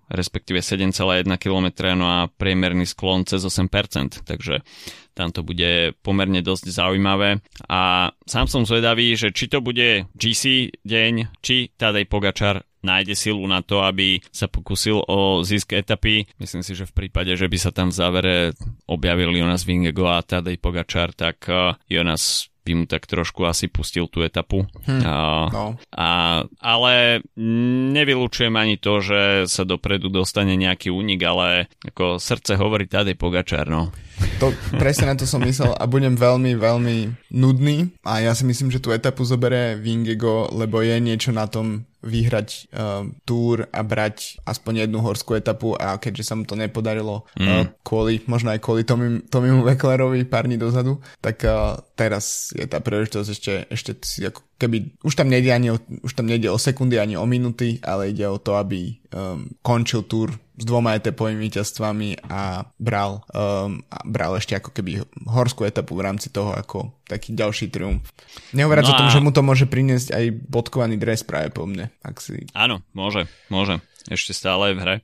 respektíve 0.07 0.63
7,1 0.63 1.27
km, 1.35 1.67
no 1.97 2.05
a 2.07 2.19
priemerný 2.31 2.87
sklon 2.87 3.27
cez 3.27 3.43
8%, 3.43 4.23
takže 4.23 4.63
tam 5.11 5.35
to 5.35 5.43
bude 5.43 5.91
pomerne 5.99 6.39
dosť 6.39 6.71
zaujímavé 6.71 7.43
a 7.67 8.11
sám 8.23 8.47
som 8.47 8.63
zvedavý, 8.63 9.11
že 9.19 9.35
či 9.35 9.51
to 9.51 9.59
bude 9.59 10.07
GC 10.15 10.71
deň, 10.87 11.43
či 11.43 11.67
Tadej 11.75 12.07
Pogačar 12.07 12.63
nájde 12.81 13.13
silu 13.13 13.45
na 13.45 13.61
to, 13.61 13.85
aby 13.85 14.19
sa 14.33 14.49
pokusil 14.49 15.05
o 15.05 15.45
zisk 15.45 15.77
etapy. 15.77 16.25
Myslím 16.41 16.65
si, 16.65 16.73
že 16.73 16.89
v 16.89 17.05
prípade, 17.05 17.29
že 17.37 17.45
by 17.45 17.57
sa 17.61 17.69
tam 17.69 17.93
v 17.93 17.97
závere 17.97 18.35
objavil 18.89 19.37
Jonas 19.37 19.63
Vingego 19.63 20.09
a 20.09 20.25
Tadej 20.25 20.57
Pogačar, 20.57 21.13
tak 21.13 21.45
eh, 21.47 21.77
Jonas 21.87 22.50
by 22.61 22.71
mu 22.77 22.85
tak 22.85 23.09
trošku 23.09 23.43
asi 23.49 23.65
pustil 23.65 24.05
tú 24.05 24.21
etapu. 24.21 24.69
Hm, 24.85 25.01
a, 25.01 25.15
no. 25.49 25.67
a, 25.91 26.07
ale 26.61 27.25
nevylučujem 27.91 28.53
ani 28.53 28.77
to, 28.77 29.01
že 29.01 29.21
sa 29.49 29.65
dopredu 29.65 30.13
dostane 30.13 30.53
nejaký 30.53 30.93
únik, 30.93 31.21
ale 31.25 31.71
ako 31.85 32.21
srdce 32.21 32.55
hovorí 32.55 32.85
tady 32.85 33.17
Pogačar, 33.17 33.65
no. 33.65 33.89
To, 34.37 34.53
presne 34.77 35.09
na 35.09 35.17
to 35.17 35.25
som 35.25 35.41
myslel 35.41 35.73
a 35.73 35.83
budem 35.89 36.13
veľmi, 36.13 36.53
veľmi 36.53 36.95
nudný 37.33 37.89
a 38.05 38.21
ja 38.21 38.37
si 38.37 38.45
myslím, 38.45 38.69
že 38.69 38.77
tú 38.77 38.93
etapu 38.93 39.25
zoberie 39.25 39.81
Vingego, 39.81 40.45
lebo 40.53 40.85
je 40.85 41.01
niečo 41.01 41.33
na 41.33 41.49
tom 41.49 41.89
vyhrať 42.01 42.73
uh, 42.73 43.05
túr 43.25 43.69
a 43.69 43.81
brať 43.85 44.41
aspoň 44.45 44.85
jednu 44.89 44.99
horskú 45.05 45.37
etapu 45.37 45.77
a 45.77 46.01
keďže 46.01 46.25
sa 46.25 46.33
mu 46.33 46.43
to 46.49 46.57
nepodarilo 46.57 47.29
mm. 47.37 47.45
uh, 47.45 47.65
kvôli, 47.85 48.25
možno 48.25 48.49
aj 48.49 48.59
kvôli 48.59 48.81
Tomimu, 48.81 49.29
Tomimu 49.29 49.61
Veklerovi 49.61 50.25
pár 50.25 50.49
dní 50.49 50.57
dozadu, 50.57 50.97
tak 51.21 51.45
uh, 51.45 51.77
teraz 51.93 52.51
je 52.57 52.65
tá 52.65 52.81
príležitosť 52.81 53.27
ešte, 53.29 53.53
ešte 53.69 53.91
si 54.01 54.25
ako 54.25 54.41
keby, 54.61 55.01
už 55.01 55.17
tam 55.17 55.33
nejde 55.33 55.49
ani 55.49 55.73
o, 55.73 55.81
už 56.05 56.13
tam 56.13 56.29
nejde 56.29 56.45
o 56.53 56.61
sekundy 56.61 57.01
ani 57.01 57.17
o 57.17 57.25
minuty, 57.25 57.81
ale 57.81 58.13
ide 58.13 58.29
o 58.29 58.37
to, 58.37 58.53
aby 58.61 59.01
um, 59.09 59.49
končil 59.65 60.05
túr 60.05 60.37
s 60.53 60.63
dvoma 60.63 60.93
etapovými 60.93 61.41
víťazstvami 61.49 62.29
a 62.29 62.69
bral, 62.77 63.25
um, 63.33 63.81
a 63.89 63.97
bral 64.05 64.37
ešte 64.37 64.53
ako 64.53 64.69
keby 64.69 65.01
horskú 65.25 65.65
etapu 65.65 65.97
v 65.97 66.05
rámci 66.05 66.29
toho 66.29 66.53
ako 66.53 66.93
taký 67.09 67.33
ďalší 67.33 67.73
triumf. 67.73 68.05
Nehovoriac 68.53 68.85
no 68.85 68.93
a... 68.93 68.93
o 68.93 68.99
tom, 69.01 69.09
že 69.09 69.23
mu 69.25 69.33
to 69.33 69.41
môže 69.41 69.65
priniesť 69.65 70.13
aj 70.13 70.25
bodkovaný 70.45 71.01
dres 71.01 71.25
práve 71.25 71.49
po 71.49 71.65
mne. 71.65 71.89
Ak 72.05 72.21
si... 72.21 72.45
Áno, 72.53 72.85
môže, 72.93 73.25
môže. 73.49 73.81
Ešte 74.05 74.37
stále 74.37 74.77
v 74.77 74.79
hre. 74.85 74.95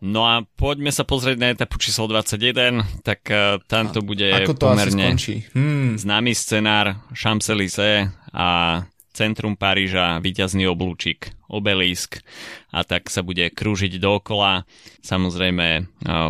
No 0.00 0.24
a 0.24 0.40
poďme 0.56 0.88
sa 0.88 1.04
pozrieť 1.04 1.36
na 1.36 1.52
etapu 1.52 1.76
číslo 1.76 2.08
21, 2.08 3.04
tak 3.04 3.20
uh, 3.28 3.60
tam 3.68 3.92
to 3.92 4.00
bude 4.00 4.24
Ako 4.24 4.56
to 4.56 4.72
pomerne 4.72 5.12
hmm. 5.12 6.00
známy 6.00 6.32
scenár 6.32 7.04
Champs-Élysées 7.12 8.08
a 8.34 8.82
centrum 9.10 9.58
Paríža, 9.58 10.22
víťazný 10.22 10.70
oblúčik, 10.70 11.34
obelisk 11.50 12.22
a 12.70 12.86
tak 12.86 13.10
sa 13.10 13.26
bude 13.26 13.50
krúžiť 13.50 13.98
dookola. 13.98 14.64
Samozrejme 15.02 15.66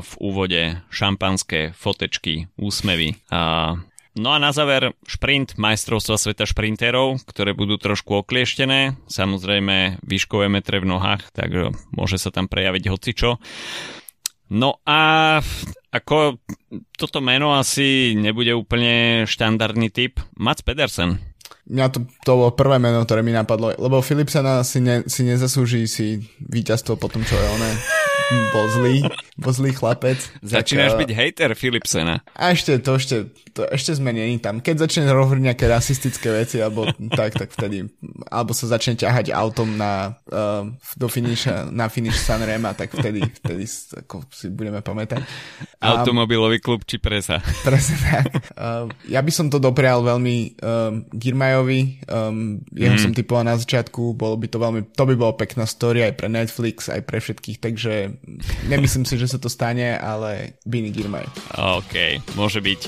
v 0.01 0.13
úvode 0.17 0.81
šampanské 0.89 1.77
fotečky, 1.77 2.49
úsmevy. 2.57 3.21
No 4.11 4.29
a 4.35 4.43
na 4.43 4.51
záver 4.51 4.97
šprint 5.07 5.55
majstrovstva 5.55 6.19
sveta 6.19 6.43
šprinterov, 6.43 7.23
ktoré 7.31 7.55
budú 7.55 7.79
trošku 7.79 8.27
oklieštené. 8.27 8.99
Samozrejme 9.07 10.03
výškové 10.03 10.51
metre 10.51 10.83
v 10.83 10.91
nohách, 10.91 11.31
tak 11.31 11.55
môže 11.95 12.19
sa 12.19 12.35
tam 12.35 12.51
prejaviť 12.51 12.91
hocičo. 12.91 13.39
No 14.51 14.83
a 14.83 15.39
ako 15.95 16.43
toto 16.99 17.23
meno 17.23 17.55
asi 17.55 18.19
nebude 18.19 18.51
úplne 18.51 19.23
štandardný 19.31 19.95
typ. 19.95 20.19
Mats 20.35 20.67
Pedersen, 20.67 21.23
mňa 21.71 21.87
to, 21.95 21.99
to 22.27 22.31
bolo 22.35 22.51
prvé 22.51 22.83
meno, 22.83 23.07
ktoré 23.07 23.23
mi 23.23 23.31
napadlo, 23.31 23.71
lebo 23.71 24.03
Philipsena 24.03 24.67
si, 24.67 24.83
ne, 24.83 25.07
si 25.07 25.23
nezaslúži 25.23 25.87
si 25.87 26.19
víťazstvo 26.43 26.99
po 26.99 27.07
tom, 27.07 27.23
čo 27.23 27.39
je 27.39 27.47
oné 27.47 27.71
bol 28.55 28.67
zlý, 28.71 28.97
bol 29.39 29.53
zlý 29.53 29.71
chlapec. 29.75 30.19
Začínaš 30.43 30.95
tak, 30.95 31.01
byť 31.07 31.11
hater 31.15 31.51
Philipsena. 31.55 32.23
A 32.35 32.55
ešte, 32.55 32.79
to 32.79 32.97
ešte, 32.97 33.31
to 33.55 33.67
ešte 33.67 33.97
sme 33.97 34.15
není 34.15 34.39
tam. 34.39 34.63
Keď 34.63 34.89
začne 34.89 35.11
hovoriť 35.11 35.43
nejaké 35.43 35.65
rasistické 35.67 36.31
veci, 36.31 36.63
alebo 36.63 36.89
tak, 37.19 37.37
tak 37.37 37.51
vtedy, 37.55 37.87
alebo 38.31 38.55
sa 38.55 38.71
začne 38.71 38.97
ťahať 38.97 39.35
autom 39.35 39.75
na, 39.75 40.19
uh, 40.31 40.67
do 40.97 41.07
finish, 41.07 41.51
na 41.71 41.91
finish 41.91 42.19
Sanrema, 42.19 42.75
tak 42.75 42.95
vtedy, 42.95 43.25
vtedy 43.43 43.65
ako 44.07 44.27
si 44.31 44.51
budeme 44.51 44.81
pamätať. 44.81 45.23
Automobilový 45.81 46.61
klub 46.61 46.85
či 46.87 47.01
presa. 47.01 47.41
Presne 47.67 47.97
tak. 48.01 48.25
Uh, 48.55 48.87
ja 49.09 49.21
by 49.23 49.33
som 49.33 49.47
to 49.49 49.59
doprial 49.59 50.05
veľmi 50.05 50.61
um, 50.61 51.05
Girmajovi, 51.11 52.05
um, 52.07 52.61
jeho 52.75 52.97
mm. 52.97 53.03
som 53.03 53.13
typoval 53.17 53.47
na 53.47 53.57
začiatku, 53.57 54.15
bolo 54.15 54.37
by 54.39 54.47
to 54.47 54.59
veľmi, 54.61 54.81
to 54.95 55.05
by 55.07 55.15
bolo 55.17 55.33
pekná 55.35 55.65
story 55.65 56.05
aj 56.05 56.15
pre 56.19 56.29
Netflix, 56.29 56.89
aj 56.93 57.03
pre 57.07 57.19
všetkých, 57.19 57.59
takže 57.59 57.93
nemyslím 58.67 59.05
si, 59.05 59.19
že 59.19 59.31
sa 59.31 59.39
to 59.39 59.49
stane, 59.53 59.99
ale 59.99 60.59
Bini 60.67 60.91
Girmay. 60.91 61.25
OK, 61.57 62.23
môže 62.35 62.63
byť. 62.63 62.81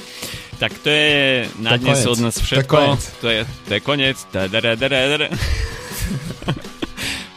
Tak 0.62 0.72
to 0.82 0.88
je 0.88 1.48
na 1.58 1.74
to 1.74 1.82
dnes 1.82 2.06
od 2.06 2.18
nás 2.22 2.36
všetko. 2.38 2.76
To 3.22 3.28
je, 3.28 3.42
to 3.66 3.70
je 3.74 3.80
koniec. 3.82 4.18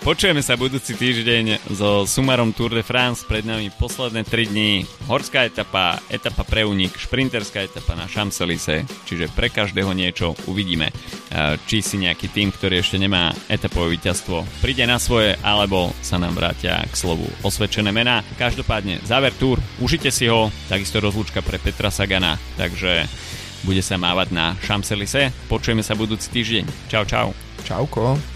Počujeme 0.06 0.46
sa 0.46 0.54
budúci 0.54 0.94
týždeň 0.94 1.66
so 1.74 2.06
sumarom 2.06 2.54
Tour 2.54 2.70
de 2.70 2.86
France. 2.86 3.26
Pred 3.26 3.42
nami 3.42 3.74
posledné 3.74 4.22
3 4.22 4.54
dní. 4.54 4.86
Horská 5.10 5.50
etapa, 5.50 5.98
etapa 6.14 6.46
pre 6.46 6.62
únik, 6.62 6.94
šprinterská 6.94 7.66
etapa 7.66 7.98
na 7.98 8.06
champs 8.06 8.38
čiže 9.10 9.34
pre 9.34 9.50
každého 9.50 9.90
niečo 9.98 10.38
uvidíme. 10.46 10.94
Či 11.66 11.82
si 11.82 11.98
nejaký 11.98 12.30
tým, 12.30 12.54
ktorý 12.54 12.86
ešte 12.86 13.02
nemá 13.02 13.34
etapové 13.50 13.98
víťazstvo, 13.98 14.46
príde 14.62 14.86
na 14.86 15.02
svoje, 15.02 15.42
alebo 15.42 15.90
sa 16.06 16.22
nám 16.22 16.38
vrátia 16.38 16.86
k 16.86 16.94
slovu 16.94 17.26
osvedčené 17.42 17.90
mená. 17.90 18.22
Každopádne 18.38 19.02
záver 19.10 19.34
Tour, 19.42 19.58
užite 19.82 20.14
si 20.14 20.30
ho, 20.30 20.54
takisto 20.70 21.02
rozlúčka 21.02 21.42
pre 21.42 21.58
Petra 21.58 21.90
Sagana, 21.90 22.38
takže 22.62 23.10
bude 23.66 23.82
sa 23.82 23.98
mávať 23.98 24.38
na 24.38 24.54
champs 24.70 24.94
Počujeme 25.50 25.82
sa 25.82 25.98
budúci 25.98 26.30
týždeň. 26.30 26.94
Čau, 26.94 27.10
čau. 27.10 27.34
Čauko. 27.66 28.35